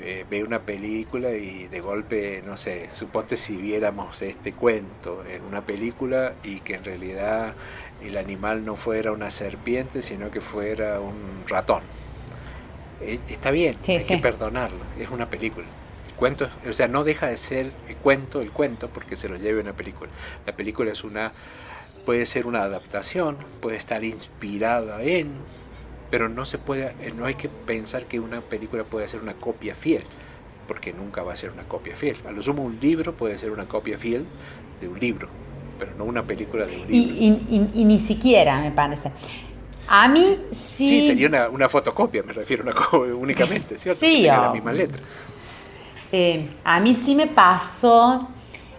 eh, 0.03 0.25
ve 0.29 0.43
una 0.43 0.59
película 0.59 1.31
y 1.31 1.67
de 1.67 1.79
golpe, 1.79 2.43
no 2.45 2.57
sé, 2.57 2.89
suponte 2.91 3.37
si 3.37 3.55
viéramos 3.55 4.21
este 4.21 4.53
cuento 4.53 5.23
en 5.25 5.41
una 5.43 5.61
película 5.61 6.33
y 6.43 6.59
que 6.59 6.75
en 6.75 6.83
realidad 6.83 7.53
el 8.03 8.17
animal 8.17 8.65
no 8.65 8.75
fuera 8.75 9.11
una 9.11 9.31
serpiente, 9.31 10.01
sino 10.01 10.29
que 10.29 10.41
fuera 10.41 10.99
un 10.99 11.45
ratón. 11.47 11.83
Eh, 13.01 13.19
está 13.29 13.51
bien, 13.51 13.77
hay 13.87 14.03
que 14.03 14.17
perdonarlo, 14.17 14.79
es 14.99 15.09
una 15.09 15.29
película 15.29 15.65
cuento, 16.23 16.47
o 16.69 16.73
sea, 16.73 16.87
no 16.87 17.03
deja 17.03 17.27
de 17.27 17.37
ser 17.37 17.71
el 17.87 17.95
cuento, 17.97 18.41
el 18.41 18.51
cuento, 18.51 18.87
porque 18.89 19.15
se 19.15 19.27
lo 19.27 19.35
lleve 19.35 19.59
una 19.59 19.73
película. 19.73 20.09
La 20.45 20.53
película 20.53 20.91
es 20.91 21.03
una, 21.03 21.31
puede 22.05 22.25
ser 22.25 22.47
una 22.47 22.63
adaptación, 22.63 23.37
puede 23.61 23.77
estar 23.77 24.03
inspirada 24.03 25.01
en, 25.03 25.31
pero 26.13 26.29
no 26.29 26.45
se 26.45 26.59
puede, 26.59 26.93
no 27.17 27.25
hay 27.25 27.33
que 27.33 27.49
pensar 27.49 28.05
que 28.05 28.19
una 28.19 28.39
película 28.41 28.83
puede 28.83 29.07
ser 29.07 29.19
una 29.19 29.33
copia 29.33 29.73
fiel, 29.73 30.03
porque 30.67 30.93
nunca 30.93 31.23
va 31.23 31.33
a 31.33 31.35
ser 31.35 31.49
una 31.49 31.63
copia 31.63 31.95
fiel. 31.95 32.17
A 32.27 32.31
lo 32.31 32.39
sumo 32.43 32.61
un 32.61 32.77
libro 32.79 33.15
puede 33.15 33.35
ser 33.39 33.49
una 33.49 33.65
copia 33.65 33.97
fiel 33.97 34.23
de 34.79 34.87
un 34.87 34.99
libro, 34.99 35.27
pero 35.79 35.93
no 35.97 36.03
una 36.03 36.21
película 36.21 36.67
de 36.67 36.75
un 36.75 36.81
libro. 36.91 37.39
Y, 37.73 37.83
ni 37.83 37.97
siquiera, 37.97 38.61
me 38.61 38.69
parece. 38.69 39.09
A 39.87 40.07
mí 40.07 40.21
sí. 40.51 40.87
Sí, 40.87 41.01
sería 41.01 41.27
una, 41.51 41.67
fotocopia, 41.67 42.21
me 42.21 42.31
refiero 42.31 42.61
una, 42.61 42.75
únicamente, 43.15 43.79
¿cierto? 43.79 43.99
Sí, 43.99 44.21
la 44.21 44.51
misma 44.51 44.71
letra. 44.71 45.01
Eh, 46.11 46.47
a 46.63 46.79
mí 46.79 46.93
sí 46.93 47.15
me 47.15 47.25
pasó, 47.25 48.19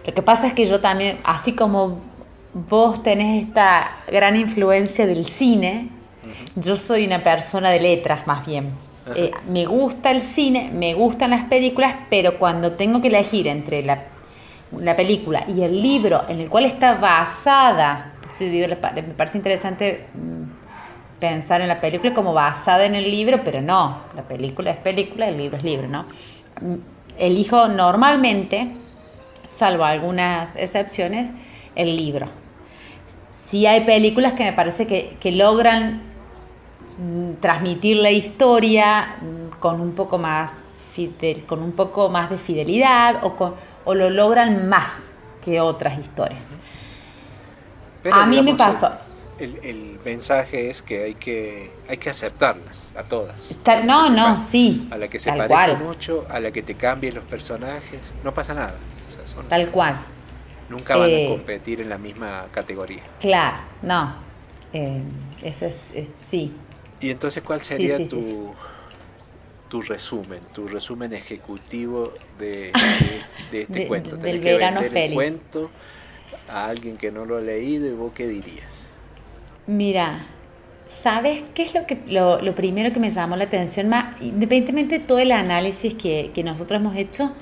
lo 0.07 0.13
que 0.13 0.21
pasa 0.21 0.47
es 0.47 0.53
que 0.53 0.65
yo 0.65 0.79
también, 0.79 1.19
así 1.25 1.51
como 1.51 1.99
vos 2.53 3.03
tenés 3.03 3.45
esta 3.45 4.05
gran 4.07 4.37
influencia 4.37 5.05
del 5.05 5.25
cine, 5.25 5.89
yo 6.55 6.75
soy 6.75 7.05
una 7.05 7.23
persona 7.23 7.69
de 7.69 7.79
letras 7.79 8.27
más 8.27 8.45
bien. 8.45 8.71
Eh, 9.15 9.31
me 9.49 9.65
gusta 9.65 10.09
el 10.09 10.21
cine, 10.21 10.71
me 10.73 10.95
gustan 10.95 11.29
las 11.29 11.45
películas, 11.45 11.95
pero 12.09 12.39
cuando 12.39 12.71
tengo 12.71 13.01
que 13.01 13.09
elegir 13.09 13.47
entre 13.47 13.83
la, 13.83 14.03
la 14.79 14.95
película 14.95 15.45
y 15.47 15.61
el 15.61 15.79
libro 15.79 16.23
en 16.27 16.39
el 16.39 16.49
cual 16.49 16.65
está 16.65 16.95
basada, 16.95 18.13
me 18.39 19.01
parece 19.15 19.37
interesante 19.37 20.07
mm, 20.13 21.19
pensar 21.19 21.61
en 21.61 21.67
la 21.67 21.79
película 21.79 22.13
como 22.13 22.33
basada 22.33 22.85
en 22.85 22.95
el 22.95 23.09
libro, 23.09 23.41
pero 23.43 23.61
no, 23.61 24.01
la 24.15 24.23
película 24.23 24.71
es 24.71 24.77
película, 24.77 25.27
el 25.27 25.37
libro 25.37 25.57
es 25.57 25.63
libro, 25.63 25.87
¿no? 25.87 26.05
elijo 27.17 27.67
normalmente, 27.67 28.71
salvo 29.47 29.83
algunas 29.83 30.55
excepciones, 30.55 31.31
el 31.75 31.95
libro. 31.95 32.27
Sí 33.31 33.65
hay 33.65 33.81
películas 33.81 34.33
que 34.33 34.43
me 34.43 34.53
parece 34.53 34.87
que, 34.87 35.31
logran 35.31 35.97
mm, 35.97 36.14
transmitir 37.39 37.97
la 37.97 38.11
historia 38.11 39.17
mm, 39.21 39.59
con 39.59 39.81
un 39.81 39.93
poco 39.93 40.17
más 40.17 40.63
con 41.45 41.61
un 41.61 41.73
poco 41.73 42.07
más 42.07 42.29
de 42.29 42.37
fidelidad 42.37 43.25
o, 43.25 43.55
o 43.83 43.93
lo 43.93 44.09
logran 44.09 44.69
más 44.69 45.11
que 45.43 45.59
otras 45.59 45.99
historias. 45.99 46.47
a 48.09 48.25
mí 48.25 48.41
me 48.41 48.55
pasó 48.55 48.91
el, 49.39 49.99
mensaje 50.05 50.69
es 50.69 50.81
que 50.81 51.03
hay 51.03 51.15
que 51.15 51.71
hay 51.89 51.97
que 51.97 52.09
aceptarlas 52.09 52.95
a 52.95 53.03
todas. 53.03 53.55
no, 53.83 54.09
no, 54.09 54.39
sí. 54.39 54.87
A 54.91 54.97
la 54.97 55.07
que 55.07 55.19
se 55.19 55.31
parezca 55.31 55.75
mucho, 55.75 56.25
a 56.29 56.39
la 56.39 56.51
que 56.51 56.61
te 56.61 56.75
cambien 56.75 57.15
los 57.15 57.23
personajes, 57.23 58.13
no 58.23 58.33
pasa 58.33 58.53
nada. 58.53 58.75
tal 59.49 59.69
cual. 59.69 59.97
Nunca 60.69 60.95
van 60.97 61.09
a 61.09 61.13
eh, 61.13 61.27
competir 61.29 61.81
en 61.81 61.89
la 61.89 61.97
misma 61.97 62.45
categoría. 62.51 63.03
Claro, 63.19 63.57
no. 63.83 64.15
Eh, 64.73 65.03
eso 65.43 65.65
es, 65.65 65.91
sí. 66.03 66.51
¿Y 67.01 67.09
entonces 67.09 67.43
cuál 67.43 67.61
sería 67.61 67.97
tu, 67.97 68.53
tu 69.69 69.81
resumen, 69.81 70.39
tu 70.53 70.67
resumen 70.67 71.13
ejecutivo 71.13 72.13
de, 72.39 72.71
este 73.51 73.87
cuento? 73.87 74.17
Del 74.17 74.39
verano 74.39 74.81
feliz. 74.81 75.15
cuento 75.15 75.69
a 76.49 76.65
alguien 76.65 76.97
que 76.97 77.11
no 77.11 77.25
lo 77.25 77.37
ha 77.37 77.41
leído 77.41 77.87
y 77.87 77.91
vos 77.91 78.11
qué 78.13 78.27
dirías? 78.27 78.89
Mira, 79.67 80.27
¿sabes 80.87 81.43
qué 81.53 81.63
es 81.63 81.73
lo, 81.73 81.85
que, 81.85 81.97
lo, 82.07 82.55
primero 82.55 82.93
que 82.93 82.99
me 82.99 83.09
llamó 83.09 83.35
la 83.35 83.45
atención? 83.45 83.89
Más, 83.89 84.21
independientemente 84.21 84.99
de 84.99 85.05
todo 85.05 85.19
el 85.19 85.31
análisis 85.31 85.95
que, 85.95 86.31
nosotros 86.43 86.79
hemos 86.79 86.95
hecho, 86.95 87.33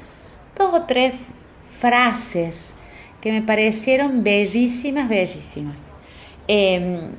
dos 0.58 0.74
o 0.74 0.84
tres 0.84 1.28
frases 1.70 2.74
que 3.22 3.32
me 3.32 3.42
parecieron 3.42 4.24
bellísimas, 4.24 5.10
bellísimas. 5.10 5.88
Em, 6.48 7.12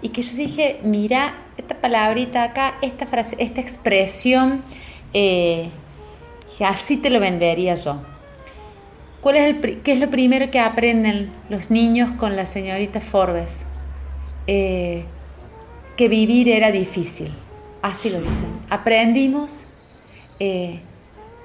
y 0.00 0.08
que 0.08 0.22
yo 0.22 0.36
dije, 0.36 0.80
mira, 0.82 1.34
esta 1.56 1.80
palabrita 1.80 2.42
acá, 2.42 2.74
esta 2.82 3.06
frase, 3.06 3.36
esta 3.38 3.60
expresión, 3.60 4.62
eh, 5.12 5.70
así 6.60 6.96
te 6.96 7.10
lo 7.10 7.20
vendería 7.20 7.74
yo. 7.74 8.00
¿Cuál 9.20 9.36
es 9.36 9.42
el, 9.44 9.82
¿Qué 9.82 9.92
es 9.92 10.00
lo 10.00 10.10
primero 10.10 10.50
que 10.50 10.58
aprenden 10.58 11.30
los 11.48 11.70
niños 11.70 12.12
con 12.12 12.34
la 12.34 12.46
señorita 12.46 13.00
Forbes? 13.00 13.62
Eh, 14.46 15.04
que 15.96 16.08
vivir 16.08 16.48
era 16.48 16.72
difícil. 16.72 17.30
Así 17.82 18.10
lo 18.10 18.20
dicen. 18.20 18.46
Aprendimos 18.68 19.66
eh, 20.40 20.80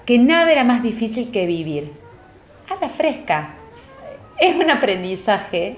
que 0.05 0.17
nada 0.17 0.51
era 0.51 0.63
más 0.63 0.81
difícil 0.81 1.29
que 1.29 1.45
vivir. 1.45 1.91
A 2.69 2.81
la 2.81 2.89
fresca. 2.89 3.55
Es 4.39 4.55
un 4.55 4.69
aprendizaje 4.69 5.77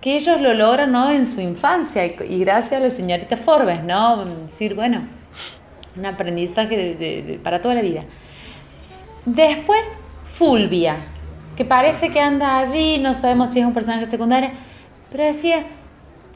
que 0.00 0.14
ellos 0.14 0.40
lo 0.40 0.54
logran 0.54 0.92
¿no? 0.92 1.10
en 1.10 1.26
su 1.26 1.40
infancia 1.40 2.06
y 2.06 2.38
gracias 2.38 2.80
a 2.80 2.84
la 2.84 2.90
señorita 2.90 3.36
Forbes, 3.36 3.82
¿no? 3.84 4.24
Decir, 4.24 4.74
bueno, 4.74 5.08
un 5.96 6.06
aprendizaje 6.06 7.40
para 7.42 7.60
toda 7.60 7.74
la 7.74 7.82
vida. 7.82 8.04
Después, 9.24 9.86
Fulvia, 10.24 10.96
que 11.56 11.64
parece 11.64 12.10
que 12.10 12.20
anda 12.20 12.60
allí, 12.60 12.98
no 12.98 13.14
sabemos 13.14 13.50
si 13.50 13.60
es 13.60 13.66
un 13.66 13.74
personaje 13.74 14.06
secundario, 14.06 14.50
pero 15.10 15.24
decía, 15.24 15.66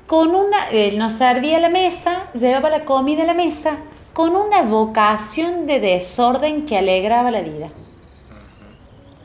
con 0.07 0.35
una, 0.35 0.69
él 0.71 0.99
nos 0.99 1.15
servía 1.15 1.59
la 1.59 1.71
mesa, 1.71 2.31
llevaba 2.35 2.69
la 2.69 2.85
comida 2.85 3.23
a 3.23 3.27
la 3.27 3.35
mesa, 3.35 3.79
con 4.13 4.37
una 4.37 4.63
vocación 4.63 5.67
de 5.67 5.81
desorden 5.81 6.67
que 6.67 6.77
alegraba 6.77 7.31
la 7.31 7.41
vida. 7.41 7.69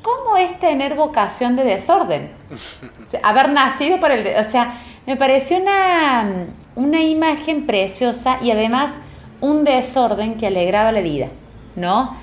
¿Cómo 0.08 0.38
es 0.38 0.58
tener 0.62 0.96
vocación 0.96 1.58
de 1.58 1.66
desorden? 1.66 2.30
Haber 3.24 3.50
nacido 3.50 4.00
para 4.00 4.16
el... 4.16 4.26
O 4.40 4.44
sea, 4.50 4.76
me 5.06 5.18
pareció 5.18 5.58
una, 5.58 6.48
una 6.76 7.02
imagen 7.02 7.66
preciosa 7.66 8.40
y 8.42 8.52
además 8.52 8.94
un 9.42 9.66
desorden 9.66 10.38
que 10.38 10.48
alegraba 10.48 10.94
la 10.94 11.02
vida, 11.02 11.28
¿no? 11.76 12.16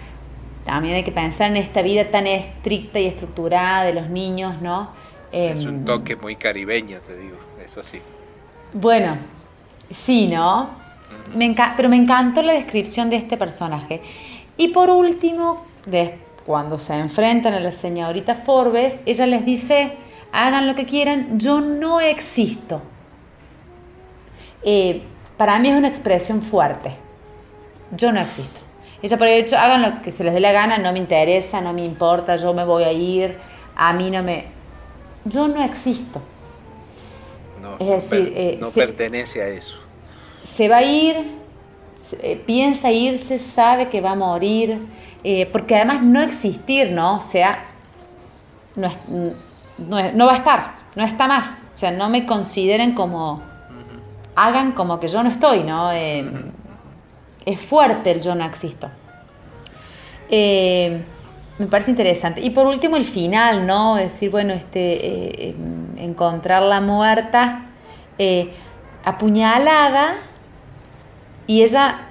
También 0.64 0.94
hay 0.94 1.04
que 1.04 1.12
pensar 1.12 1.50
en 1.50 1.58
esta 1.58 1.82
vida 1.82 2.10
tan 2.10 2.26
estricta 2.26 2.98
y 3.00 3.04
estructurada 3.04 3.84
de 3.84 3.92
los 3.92 4.08
niños, 4.08 4.62
¿no? 4.62 4.88
Es 5.30 5.66
un 5.66 5.74
em, 5.74 5.84
toque 5.84 6.16
muy 6.16 6.36
caribeño, 6.36 7.00
te 7.06 7.14
digo, 7.18 7.36
eso 7.62 7.84
sí. 7.84 8.00
Bueno, 8.72 9.18
sí, 9.90 10.28
¿no? 10.28 10.70
Me 11.34 11.54
pero 11.76 11.90
me 11.90 11.96
encantó 11.96 12.40
la 12.40 12.54
descripción 12.54 13.10
de 13.10 13.16
este 13.16 13.36
personaje. 13.36 14.00
Y 14.56 14.68
por 14.68 14.88
último, 14.88 15.66
cuando 16.46 16.78
se 16.78 16.94
enfrentan 16.94 17.54
a 17.54 17.60
la 17.60 17.72
señorita 17.72 18.34
Forbes, 18.34 19.02
ella 19.06 19.26
les 19.26 19.44
dice, 19.44 19.96
hagan 20.32 20.66
lo 20.66 20.74
que 20.74 20.86
quieran, 20.86 21.38
yo 21.38 21.60
no 21.60 22.00
existo. 22.00 22.82
Eh, 24.62 25.02
para 25.36 25.58
mí 25.58 25.68
es 25.68 25.76
una 25.76 25.88
expresión 25.88 26.42
fuerte. 26.42 26.96
Yo 27.90 28.12
no 28.12 28.20
existo. 28.20 28.60
Ella 29.02 29.18
por 29.18 29.26
el 29.26 29.42
hecho, 29.42 29.58
hagan 29.58 29.82
lo 29.82 30.02
que 30.02 30.10
se 30.10 30.24
les 30.24 30.32
dé 30.32 30.40
la 30.40 30.52
gana, 30.52 30.78
no 30.78 30.92
me 30.92 30.98
interesa, 30.98 31.60
no 31.60 31.72
me 31.72 31.84
importa, 31.84 32.36
yo 32.36 32.54
me 32.54 32.64
voy 32.64 32.84
a 32.84 32.92
ir, 32.92 33.36
a 33.76 33.92
mí 33.92 34.10
no 34.10 34.22
me... 34.22 34.46
Yo 35.24 35.48
no 35.48 35.62
existo 35.62 36.20
es 37.78 37.88
decir, 37.88 38.32
eh, 38.36 38.58
no 38.60 38.70
pertenece 38.70 39.42
a 39.42 39.48
eso. 39.48 39.76
Se 40.42 40.68
va 40.68 40.78
a 40.78 40.82
ir, 40.82 41.16
eh, 42.20 42.40
piensa 42.44 42.90
irse, 42.90 43.38
sabe 43.38 43.88
que 43.88 44.00
va 44.00 44.12
a 44.12 44.14
morir, 44.14 44.78
eh, 45.24 45.46
porque 45.50 45.76
además 45.76 46.02
no 46.02 46.20
existir, 46.20 46.92
¿no? 46.92 47.16
O 47.16 47.20
sea, 47.20 47.64
no, 48.76 48.90
no, 49.78 50.26
va 50.26 50.32
a 50.32 50.36
estar, 50.36 50.74
no 50.94 51.04
está 51.04 51.26
más. 51.26 51.62
O 51.74 51.78
sea, 51.78 51.90
no 51.90 52.10
me 52.10 52.26
consideren 52.26 52.94
como, 52.94 53.42
hagan 54.36 54.72
como 54.72 55.00
que 55.00 55.08
yo 55.08 55.22
no 55.22 55.30
estoy, 55.30 55.62
¿no? 55.62 55.92
Eh, 55.92 56.30
es 57.46 57.60
fuerte 57.60 58.10
el 58.10 58.20
yo 58.20 58.34
no 58.34 58.44
existo. 58.44 58.90
Eh, 60.28 61.02
me 61.58 61.66
parece 61.66 61.90
interesante. 61.90 62.42
Y 62.42 62.50
por 62.50 62.66
último 62.66 62.96
el 62.96 63.04
final, 63.04 63.66
¿no? 63.66 63.96
Decir, 63.96 64.30
bueno, 64.30 64.52
este, 64.52 65.06
eh, 65.06 65.50
em, 65.50 65.98
encontrarla 65.98 66.80
muerta, 66.80 67.66
apuñalada, 69.04 70.14
y 71.46 71.62
ella, 71.62 72.08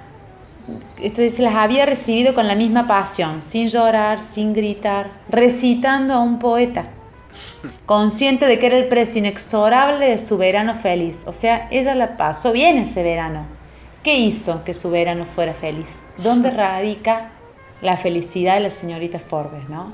esto 1.00 1.22
dice, 1.22 1.42
las 1.42 1.54
había 1.54 1.86
recibido 1.86 2.34
con 2.34 2.48
la 2.48 2.54
misma 2.54 2.86
pasión, 2.86 3.42
sin 3.42 3.68
llorar, 3.68 4.22
sin 4.22 4.52
gritar, 4.52 5.10
recitando 5.28 6.14
a 6.14 6.20
un 6.20 6.38
poeta, 6.38 6.84
consciente 7.86 8.46
de 8.46 8.58
que 8.58 8.66
era 8.66 8.78
el 8.78 8.88
precio 8.88 9.18
inexorable 9.18 10.08
de 10.08 10.18
su 10.18 10.38
verano 10.38 10.74
feliz. 10.74 11.22
O 11.26 11.32
sea, 11.32 11.68
ella 11.70 11.94
la 11.94 12.16
pasó 12.16 12.52
bien 12.52 12.78
ese 12.78 13.02
verano. 13.02 13.46
¿Qué 14.02 14.18
hizo 14.18 14.64
que 14.64 14.74
su 14.74 14.90
verano 14.90 15.24
fuera 15.24 15.54
feliz? 15.54 16.02
¿Dónde 16.18 16.50
radica 16.52 17.30
la 17.82 17.96
felicidad 17.96 18.54
de 18.54 18.60
la 18.60 18.70
señorita 18.70 19.18
Forbes, 19.18 19.68
no? 19.68 19.92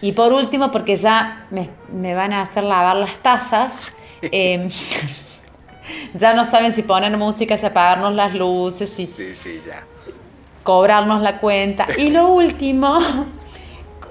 Y 0.00 0.12
por 0.12 0.32
último, 0.32 0.70
porque 0.70 0.96
ya 0.96 1.46
me, 1.50 2.14
van 2.14 2.32
a 2.32 2.42
hacer 2.42 2.64
lavar 2.64 2.96
las 2.96 3.14
tazas, 3.22 3.94
em, 4.22 4.70
ya 6.14 6.34
no 6.34 6.44
saben 6.44 6.72
si 6.72 6.82
poner 6.82 7.16
música, 7.16 7.56
si 7.56 7.66
apagarnos 7.66 8.14
las 8.14 8.34
luces, 8.34 8.90
si 8.90 9.06
sí, 9.06 9.34
sí, 9.34 9.60
ya. 9.66 9.84
cobrarnos 10.62 11.22
la 11.22 11.40
cuenta. 11.40 11.86
Y 11.98 12.10
lo 12.10 12.28
último, 12.28 12.98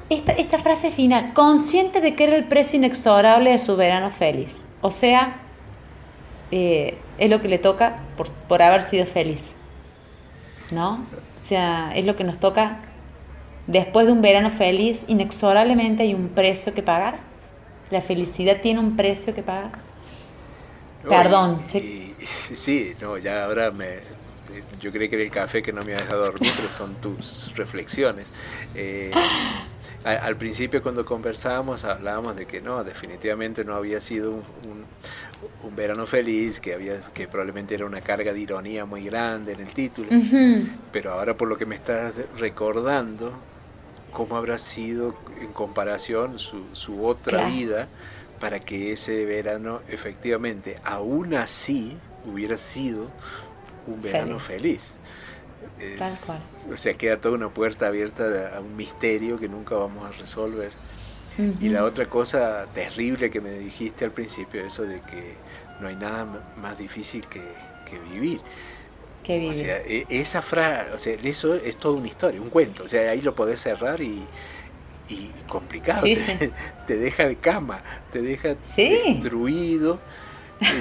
esta, 0.10 0.32
esta 0.34 0.60
frase 0.60 0.92
final, 0.92 1.34
consciente 1.34 2.02
de 2.02 2.16
que 2.16 2.26
era 2.26 2.36
el 2.36 2.46
precio 2.46 2.78
inexorable 2.78 3.52
de 3.52 3.60
su 3.60 3.76
verano 3.76 4.10
feliz. 4.10 4.66
O 4.82 4.92
sea, 4.92 5.38
eh, 6.52 6.98
es 7.18 7.30
lo 7.30 7.42
que 7.42 7.48
le 7.48 7.58
toca 7.58 7.98
por, 8.18 8.30
por 8.32 8.62
haber 8.62 8.82
sido 8.82 9.06
feliz. 9.06 9.54
¿No? 10.72 11.06
O 11.42 11.46
sea, 11.46 11.92
es 11.96 12.06
lo 12.06 12.16
que 12.16 12.24
nos 12.24 12.40
toca 12.40 12.80
después 13.68 14.06
de 14.06 14.12
un 14.12 14.22
verano 14.22 14.50
feliz, 14.50 15.06
inexorablemente 15.08 16.04
hay 16.04 16.14
un 16.14 16.30
precio 16.30 16.74
que 16.74 16.84
pagar. 16.84 17.20
La 17.92 18.02
felicidad 18.02 18.62
tiene 18.62 18.80
un 18.80 18.96
precio 18.96 19.34
que 19.34 19.44
pagar. 19.44 19.85
Perdón. 21.08 21.64
sí, 22.54 22.94
no, 23.02 23.18
ya 23.18 23.46
ahora 23.46 23.72
me, 23.72 24.00
yo 24.80 24.92
creí 24.92 25.10
que 25.10 25.16
era 25.16 25.26
el 25.26 25.32
café 25.32 25.62
que 25.62 25.74
no 25.74 25.82
me 25.82 25.94
ha 25.94 25.98
dejado 25.98 26.26
dormir, 26.26 26.52
pero 26.56 26.70
son 26.70 26.96
tus 26.96 27.52
reflexiones. 27.56 28.28
Eh, 28.76 29.12
al, 30.04 30.36
principio 30.36 30.84
cuando 30.84 31.04
conversábamos 31.04 31.84
hablábamos 31.84 32.36
de 32.36 32.46
que 32.46 32.62
no, 32.62 32.84
definitivamente 32.84 33.64
no 33.64 33.76
había 33.76 34.00
sido 34.00 34.32
un, 34.34 34.86
verano 35.76 36.06
feliz, 36.06 36.60
que, 36.60 36.74
había, 36.74 37.02
que 37.14 37.28
probablemente 37.28 37.76
era 37.76 37.86
una 37.86 38.00
carga 38.00 38.32
de 38.32 38.40
ironía 38.40 38.86
muy 38.86 39.04
grande 39.04 39.54
en 39.54 39.62
el 39.62 39.74
título, 39.74 40.10
pero 40.92 41.12
ahora 41.12 41.36
por 41.36 41.48
lo 41.48 41.58
que 41.58 41.66
me 41.66 41.76
estás 41.76 42.14
recordando, 42.38 43.34
cómo 44.12 44.38
habrá 44.38 44.58
sido 44.58 45.16
en 45.42 45.52
comparación 45.52 46.40
su, 46.40 46.64
su 46.76 47.04
otra 47.06 47.48
vida 47.48 47.90
para 48.40 48.60
que 48.60 48.92
ese 48.92 49.26
verano 49.26 49.82
efectivamente, 49.90 50.78
aún 50.84 51.36
así, 51.36 51.98
hubiera 52.26 52.58
sido 52.58 53.10
un 53.88 54.02
verano 54.02 54.40
feliz. 54.40 54.82
Tal 55.98 56.14
cual. 56.26 56.42
O 56.72 56.78
sea, 56.78 56.94
queda 56.94 57.20
toda 57.20 57.36
una 57.36 57.50
puerta 57.50 57.88
abierta 57.88 58.56
a 58.56 58.60
un 58.60 58.76
misterio 58.76 59.40
que 59.40 59.50
nunca 59.50 59.76
vamos 59.76 60.06
a 60.06 60.12
resolver. 60.12 60.72
Y 61.60 61.68
la 61.68 61.84
otra 61.84 62.06
cosa 62.06 62.66
terrible 62.74 63.30
que 63.30 63.42
me 63.42 63.52
dijiste 63.52 64.06
al 64.06 64.12
principio, 64.12 64.66
eso 64.66 64.84
de 64.84 65.02
que 65.02 65.34
no 65.82 65.90
hay 65.90 65.96
nada 65.98 66.26
más 66.56 66.78
difícil 66.78 67.26
que, 67.28 67.42
vivir. 68.10 68.40
Que 69.22 69.40
vivir. 69.40 69.50
O 69.50 69.54
sea, 69.54 69.78
e, 69.80 70.06
esa 70.08 70.42
frase, 70.42 70.94
o 70.94 71.00
sea, 71.00 71.18
eso 71.22 71.56
es 71.56 71.76
toda 71.76 71.98
una 71.98 72.08
historia, 72.08 72.42
un 72.42 72.50
cuento. 72.50 72.86
O 72.86 72.88
sea, 72.88 73.12
ahí 73.12 73.20
lo 73.20 73.36
podés 73.36 73.60
cerrar 73.60 74.00
y, 74.00 74.24
y 75.10 75.30
complicado. 75.48 76.04
te, 76.88 76.98
deja 76.98 77.28
de 77.28 77.36
cama, 77.36 77.82
te 78.12 78.22
deja 78.22 78.56
destruido. 78.56 80.00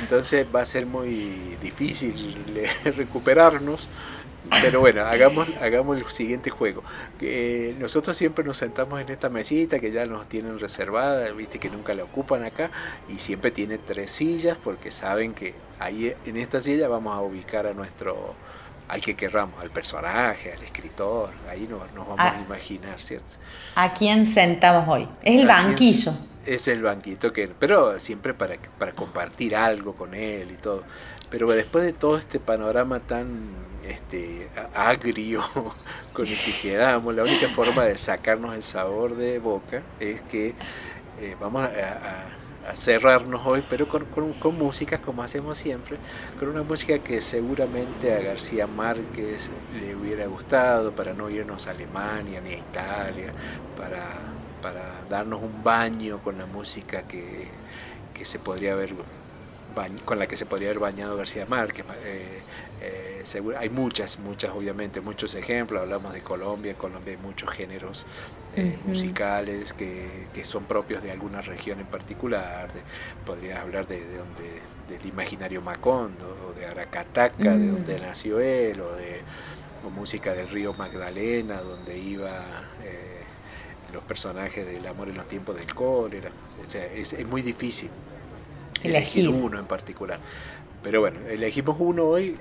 Entonces 0.01 0.47
va 0.55 0.63
a 0.63 0.67
ser 0.67 0.87
muy 0.87 1.57
difícil 1.61 2.37
recuperarnos. 2.85 3.89
Pero 4.61 4.81
bueno, 4.81 5.03
hagamos, 5.03 5.49
hagamos 5.61 5.97
el 5.97 6.07
siguiente 6.11 6.51
juego. 6.51 6.85
Eh, 7.21 7.75
nosotros 7.79 8.15
siempre 8.15 8.45
nos 8.45 8.59
sentamos 8.59 9.01
en 9.01 9.09
esta 9.09 9.31
mesita 9.31 9.81
que 9.81 9.91
ya 9.91 10.05
nos 10.05 10.29
tienen 10.29 10.59
reservada, 10.59 11.31
viste 11.33 11.59
que 11.59 11.71
nunca 11.71 11.95
la 11.95 12.05
ocupan 12.05 12.45
acá, 12.45 12.71
y 13.09 13.21
siempre 13.21 13.51
tiene 13.51 13.79
tres 13.79 14.11
sillas 14.11 14.59
porque 14.63 14.91
saben 14.91 15.33
que 15.33 15.55
ahí 15.79 16.15
en 16.27 16.37
esta 16.37 16.61
silla 16.61 16.89
vamos 16.89 17.17
a 17.17 17.23
ubicar 17.23 17.67
a 17.67 17.73
nuestro 17.73 18.35
al 18.89 19.01
que 19.01 19.15
querramos, 19.15 19.61
al 19.63 19.71
personaje, 19.71 20.53
al 20.53 20.63
escritor, 20.63 21.31
ahí 21.51 21.67
nos, 21.69 21.81
vamos 21.95 22.19
a, 22.19 22.41
imaginar, 22.41 23.01
¿cierto? 23.01 23.35
¿A 23.75 23.93
quién 23.93 24.27
sentamos 24.27 24.89
hoy? 24.89 25.09
Es 25.23 25.41
el 25.41 25.47
banquillo. 25.47 26.13
Es 26.45 26.69
el 26.69 26.83
banquito, 26.83 27.33
que, 27.33 27.49
pero 27.49 27.99
siempre 27.99 28.35
para, 28.35 28.57
para 28.79 28.93
compartir 28.93 29.57
algo 29.57 29.95
con 29.95 30.15
él 30.15 30.51
y 30.51 30.57
todo. 30.57 30.85
Pero 31.31 31.51
después 31.51 31.85
de 31.85 31.95
todo 31.95 32.19
este 32.19 32.39
panorama 32.39 33.01
tan 33.01 33.49
este, 33.89 34.49
agrio 34.75 35.43
con 36.13 36.27
el 36.27 36.37
que 36.37 36.53
quedamos, 36.63 37.15
la 37.15 37.23
única 37.23 37.49
forma 37.49 37.85
de 37.85 37.97
sacarnos 37.97 38.55
el 38.55 38.63
sabor 38.63 39.17
de 39.17 39.39
boca 39.39 39.83
es 39.99 40.21
que 40.23 40.55
eh, 41.21 41.37
vamos 41.41 41.65
a 41.65 41.69
a 41.69 42.44
cerrarnos 42.75 43.47
hoy, 43.47 43.63
pero 43.69 43.89
con, 43.89 44.05
con, 44.05 44.59
música 44.59 44.99
como 44.99 45.23
hacemos 45.23 45.59
siempre, 45.59 45.97
con 46.39 46.49
una 46.49 46.63
música 46.63 46.99
que 46.99 47.21
seguramente 47.21 48.13
a 48.15 48.21
García 48.21 48.67
Márquez 48.67 49.51
le 49.79 49.95
hubiera 49.95 50.27
gustado 50.27 50.93
para 50.93 51.13
no 51.13 51.29
irnos 51.29 51.67
a 51.67 51.71
Alemania 51.71 52.41
ni 52.41 52.55
a 52.55 52.59
Italia, 52.59 53.33
para, 53.77 54.19
para 54.63 55.05
darnos 55.09 55.43
un 55.43 55.63
baño 55.63 56.21
con 56.23 56.39
la 56.39 56.47
música 56.47 57.03
que, 57.03 57.49
que 58.15 58.25
se 58.25 58.39
podría 58.39 58.73
haber 58.73 58.91
con 60.05 60.19
la 60.19 60.27
que 60.29 60.37
se 60.37 60.47
podría 60.47 60.69
haber 60.69 60.79
bañado 60.79 61.17
García 61.17 61.47
Márquez. 61.47 61.85
Eh, 62.05 62.43
eh, 62.81 63.25
hay 63.59 63.69
muchas, 63.71 64.19
muchas 64.19 64.53
obviamente, 64.53 65.01
muchos 65.01 65.35
ejemplos. 65.35 65.83
Hablamos 65.83 66.13
de 66.13 66.21
Colombia, 66.21 66.73
en 66.73 66.77
Colombia 66.77 67.15
hay 67.15 67.23
muchos 67.23 67.51
géneros 67.51 68.07
eh, 68.57 68.77
musicales 68.85 69.73
que, 69.73 70.27
que, 70.33 70.45
son 70.45 70.65
propios 70.65 71.03
de 71.03 71.11
alguna 71.11 71.41
región 71.43 71.81
en 71.81 71.87
particular. 71.87 72.69
podrías 73.27 73.61
hablar 73.61 73.87
de, 73.87 74.01
donde, 74.01 74.61
del 74.89 75.07
imaginario 75.07 75.63
Macondo, 75.63 76.37
o 76.49 76.59
de 76.59 76.67
Aracataca, 76.67 77.57
de 77.57 77.69
donde 77.69 77.99
mm. 77.99 78.03
nació 78.03 78.41
él, 78.41 78.81
o 78.81 78.95
de 78.95 79.21
música 79.95 80.33
del 80.33 80.49
río 80.49 80.73
Magdalena, 80.75 81.61
donde 81.61 81.99
iba 81.99 82.43
los 83.93 84.03
personajes 84.03 84.67
del 84.67 84.85
amor 84.87 85.09
en 85.09 85.17
los 85.17 85.29
tiempos 85.29 85.57
del 85.57 85.73
cólera. 85.73 86.31
O 86.63 86.69
sea, 86.69 86.85
es, 86.85 87.13
es 87.13 87.27
muy 87.27 87.43
difícil 87.43 87.91
elegir 88.83 89.29
uno 89.29 89.59
en 89.59 89.67
particular. 89.67 90.19
Pero 90.83 91.01
bueno, 91.01 91.19
elegimos 91.29 91.77
uno 91.79 92.05
hoy, 92.05 92.37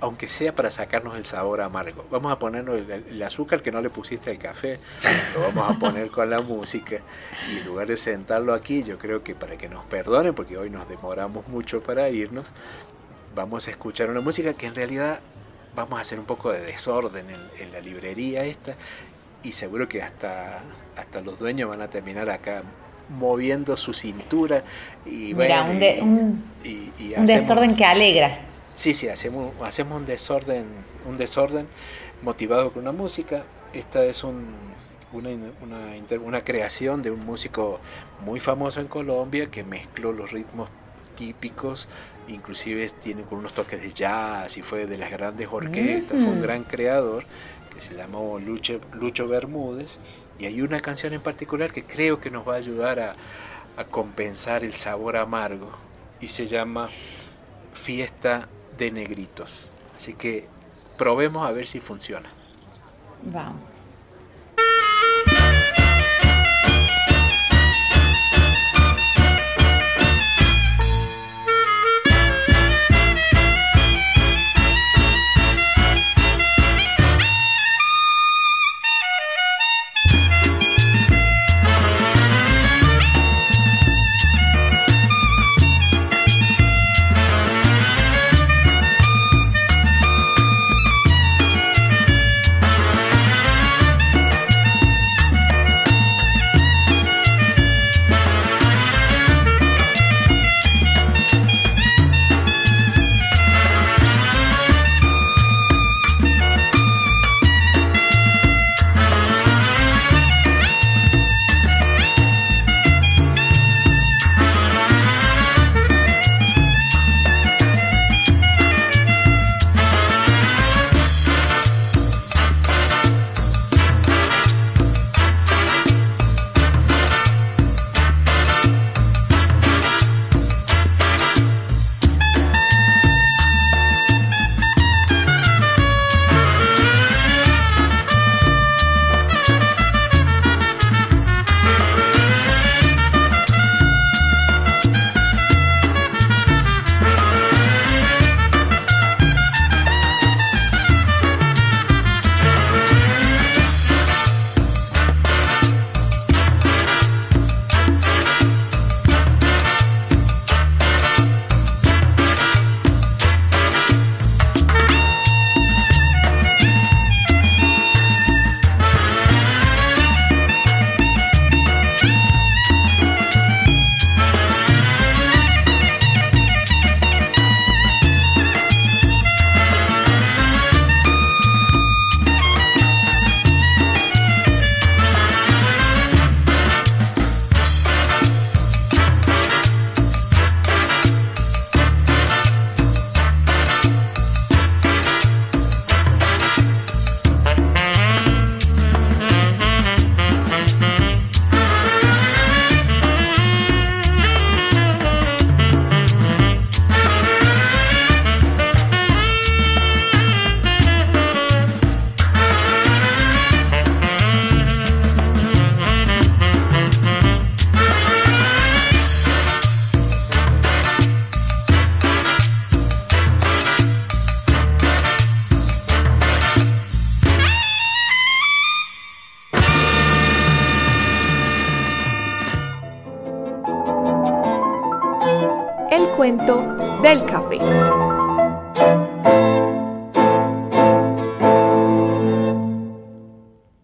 aunque 0.00 0.28
sea 0.28 0.54
para 0.54 0.70
sacarnos 0.70 1.16
el 1.16 1.24
sabor 1.24 1.60
amargo. 1.60 2.04
Vamos 2.10 2.32
a 2.32 2.38
ponernos 2.38 2.76
el, 2.76 3.22
azúcar 3.22 3.62
que 3.62 3.72
no 3.72 3.80
le 3.80 3.90
pusiste 3.90 4.30
al 4.30 4.38
café, 4.38 4.78
lo 5.34 5.40
vamos 5.40 5.76
a 5.76 5.78
poner 5.78 6.08
con 6.10 6.28
la 6.30 6.40
música. 6.40 7.00
Y 7.52 7.58
en 7.58 7.66
lugar 7.66 7.88
de 7.88 7.96
sentarlo 7.96 8.54
aquí, 8.54 8.82
yo 8.82 8.98
creo 8.98 9.22
que 9.22 9.34
para 9.34 9.56
que 9.56 9.68
nos 9.68 9.84
perdonen, 9.84 10.34
porque 10.34 10.56
hoy 10.56 10.70
nos 10.70 10.88
demoramos 10.88 11.46
mucho 11.48 11.82
para 11.82 12.08
irnos, 12.10 12.48
vamos 13.34 13.68
a 13.68 13.70
escuchar 13.70 14.10
una 14.10 14.20
música 14.20 14.54
que 14.54 14.66
en 14.66 14.74
realidad 14.74 15.20
vamos 15.74 15.98
a 15.98 16.02
hacer 16.02 16.18
un 16.18 16.26
poco 16.26 16.52
de 16.52 16.60
desorden 16.60 17.26
en, 17.30 17.40
en 17.60 17.72
la 17.72 17.80
librería 17.80 18.44
esta. 18.44 18.74
Y 19.42 19.52
seguro 19.52 19.88
que 19.88 20.02
hasta, 20.02 20.62
hasta 20.96 21.20
los 21.20 21.38
dueños 21.38 21.68
van 21.68 21.82
a 21.82 21.88
terminar 21.88 22.28
acá 22.28 22.62
moviendo 23.08 23.76
su 23.76 23.94
cintura 23.94 24.62
y 25.06 25.34
Mira, 25.34 25.62
un, 25.64 26.42
un, 26.66 27.26
desorden 27.26 27.74
que 27.74 27.84
alegra. 27.84 28.38
Sí, 28.78 28.94
sí, 28.94 29.08
hacemos, 29.08 29.60
hacemos 29.60 29.98
un 29.98 30.06
desorden, 30.06 30.66
un 31.04 31.18
desorden 31.18 31.66
motivado 32.22 32.72
con 32.72 32.82
una 32.82 32.92
música. 32.92 33.42
Esta 33.72 34.04
es 34.04 34.22
un, 34.22 34.54
una, 35.12 35.30
una, 35.60 36.20
una 36.20 36.44
creación 36.44 37.02
de 37.02 37.10
un 37.10 37.26
músico 37.26 37.80
muy 38.24 38.38
famoso 38.38 38.80
en 38.80 38.86
Colombia 38.86 39.50
que 39.50 39.64
mezcló 39.64 40.12
los 40.12 40.30
ritmos 40.30 40.70
típicos, 41.16 41.88
inclusive 42.28 42.88
tiene 42.90 43.22
con 43.22 43.40
unos 43.40 43.52
toques 43.52 43.82
de 43.82 43.92
jazz 43.92 44.56
y 44.56 44.62
fue 44.62 44.86
de 44.86 44.96
las 44.96 45.10
grandes 45.10 45.48
orquestas, 45.50 46.16
fue 46.16 46.28
un 46.28 46.40
gran 46.40 46.62
creador 46.62 47.24
que 47.74 47.80
se 47.80 47.96
llamó 47.96 48.38
Lucho, 48.38 48.80
Lucho 48.92 49.26
Bermúdez 49.26 49.98
y 50.38 50.46
hay 50.46 50.62
una 50.62 50.78
canción 50.78 51.14
en 51.14 51.20
particular 51.20 51.72
que 51.72 51.82
creo 51.82 52.20
que 52.20 52.30
nos 52.30 52.46
va 52.46 52.54
a 52.54 52.58
ayudar 52.58 53.00
a, 53.00 53.16
compensar 53.90 54.62
el 54.62 54.74
sabor 54.74 55.16
amargo 55.16 55.70
y 56.20 56.28
se 56.28 56.46
llama 56.46 56.88
Fiesta 57.74 58.48
de 58.78 58.90
Negritos. 58.90 59.68
Así 59.96 60.14
que 60.14 60.46
probemos 60.96 61.46
a 61.46 61.52
ver 61.52 61.66
si 61.66 61.80
funciona. 61.80 62.30
Vamos. 63.22 63.67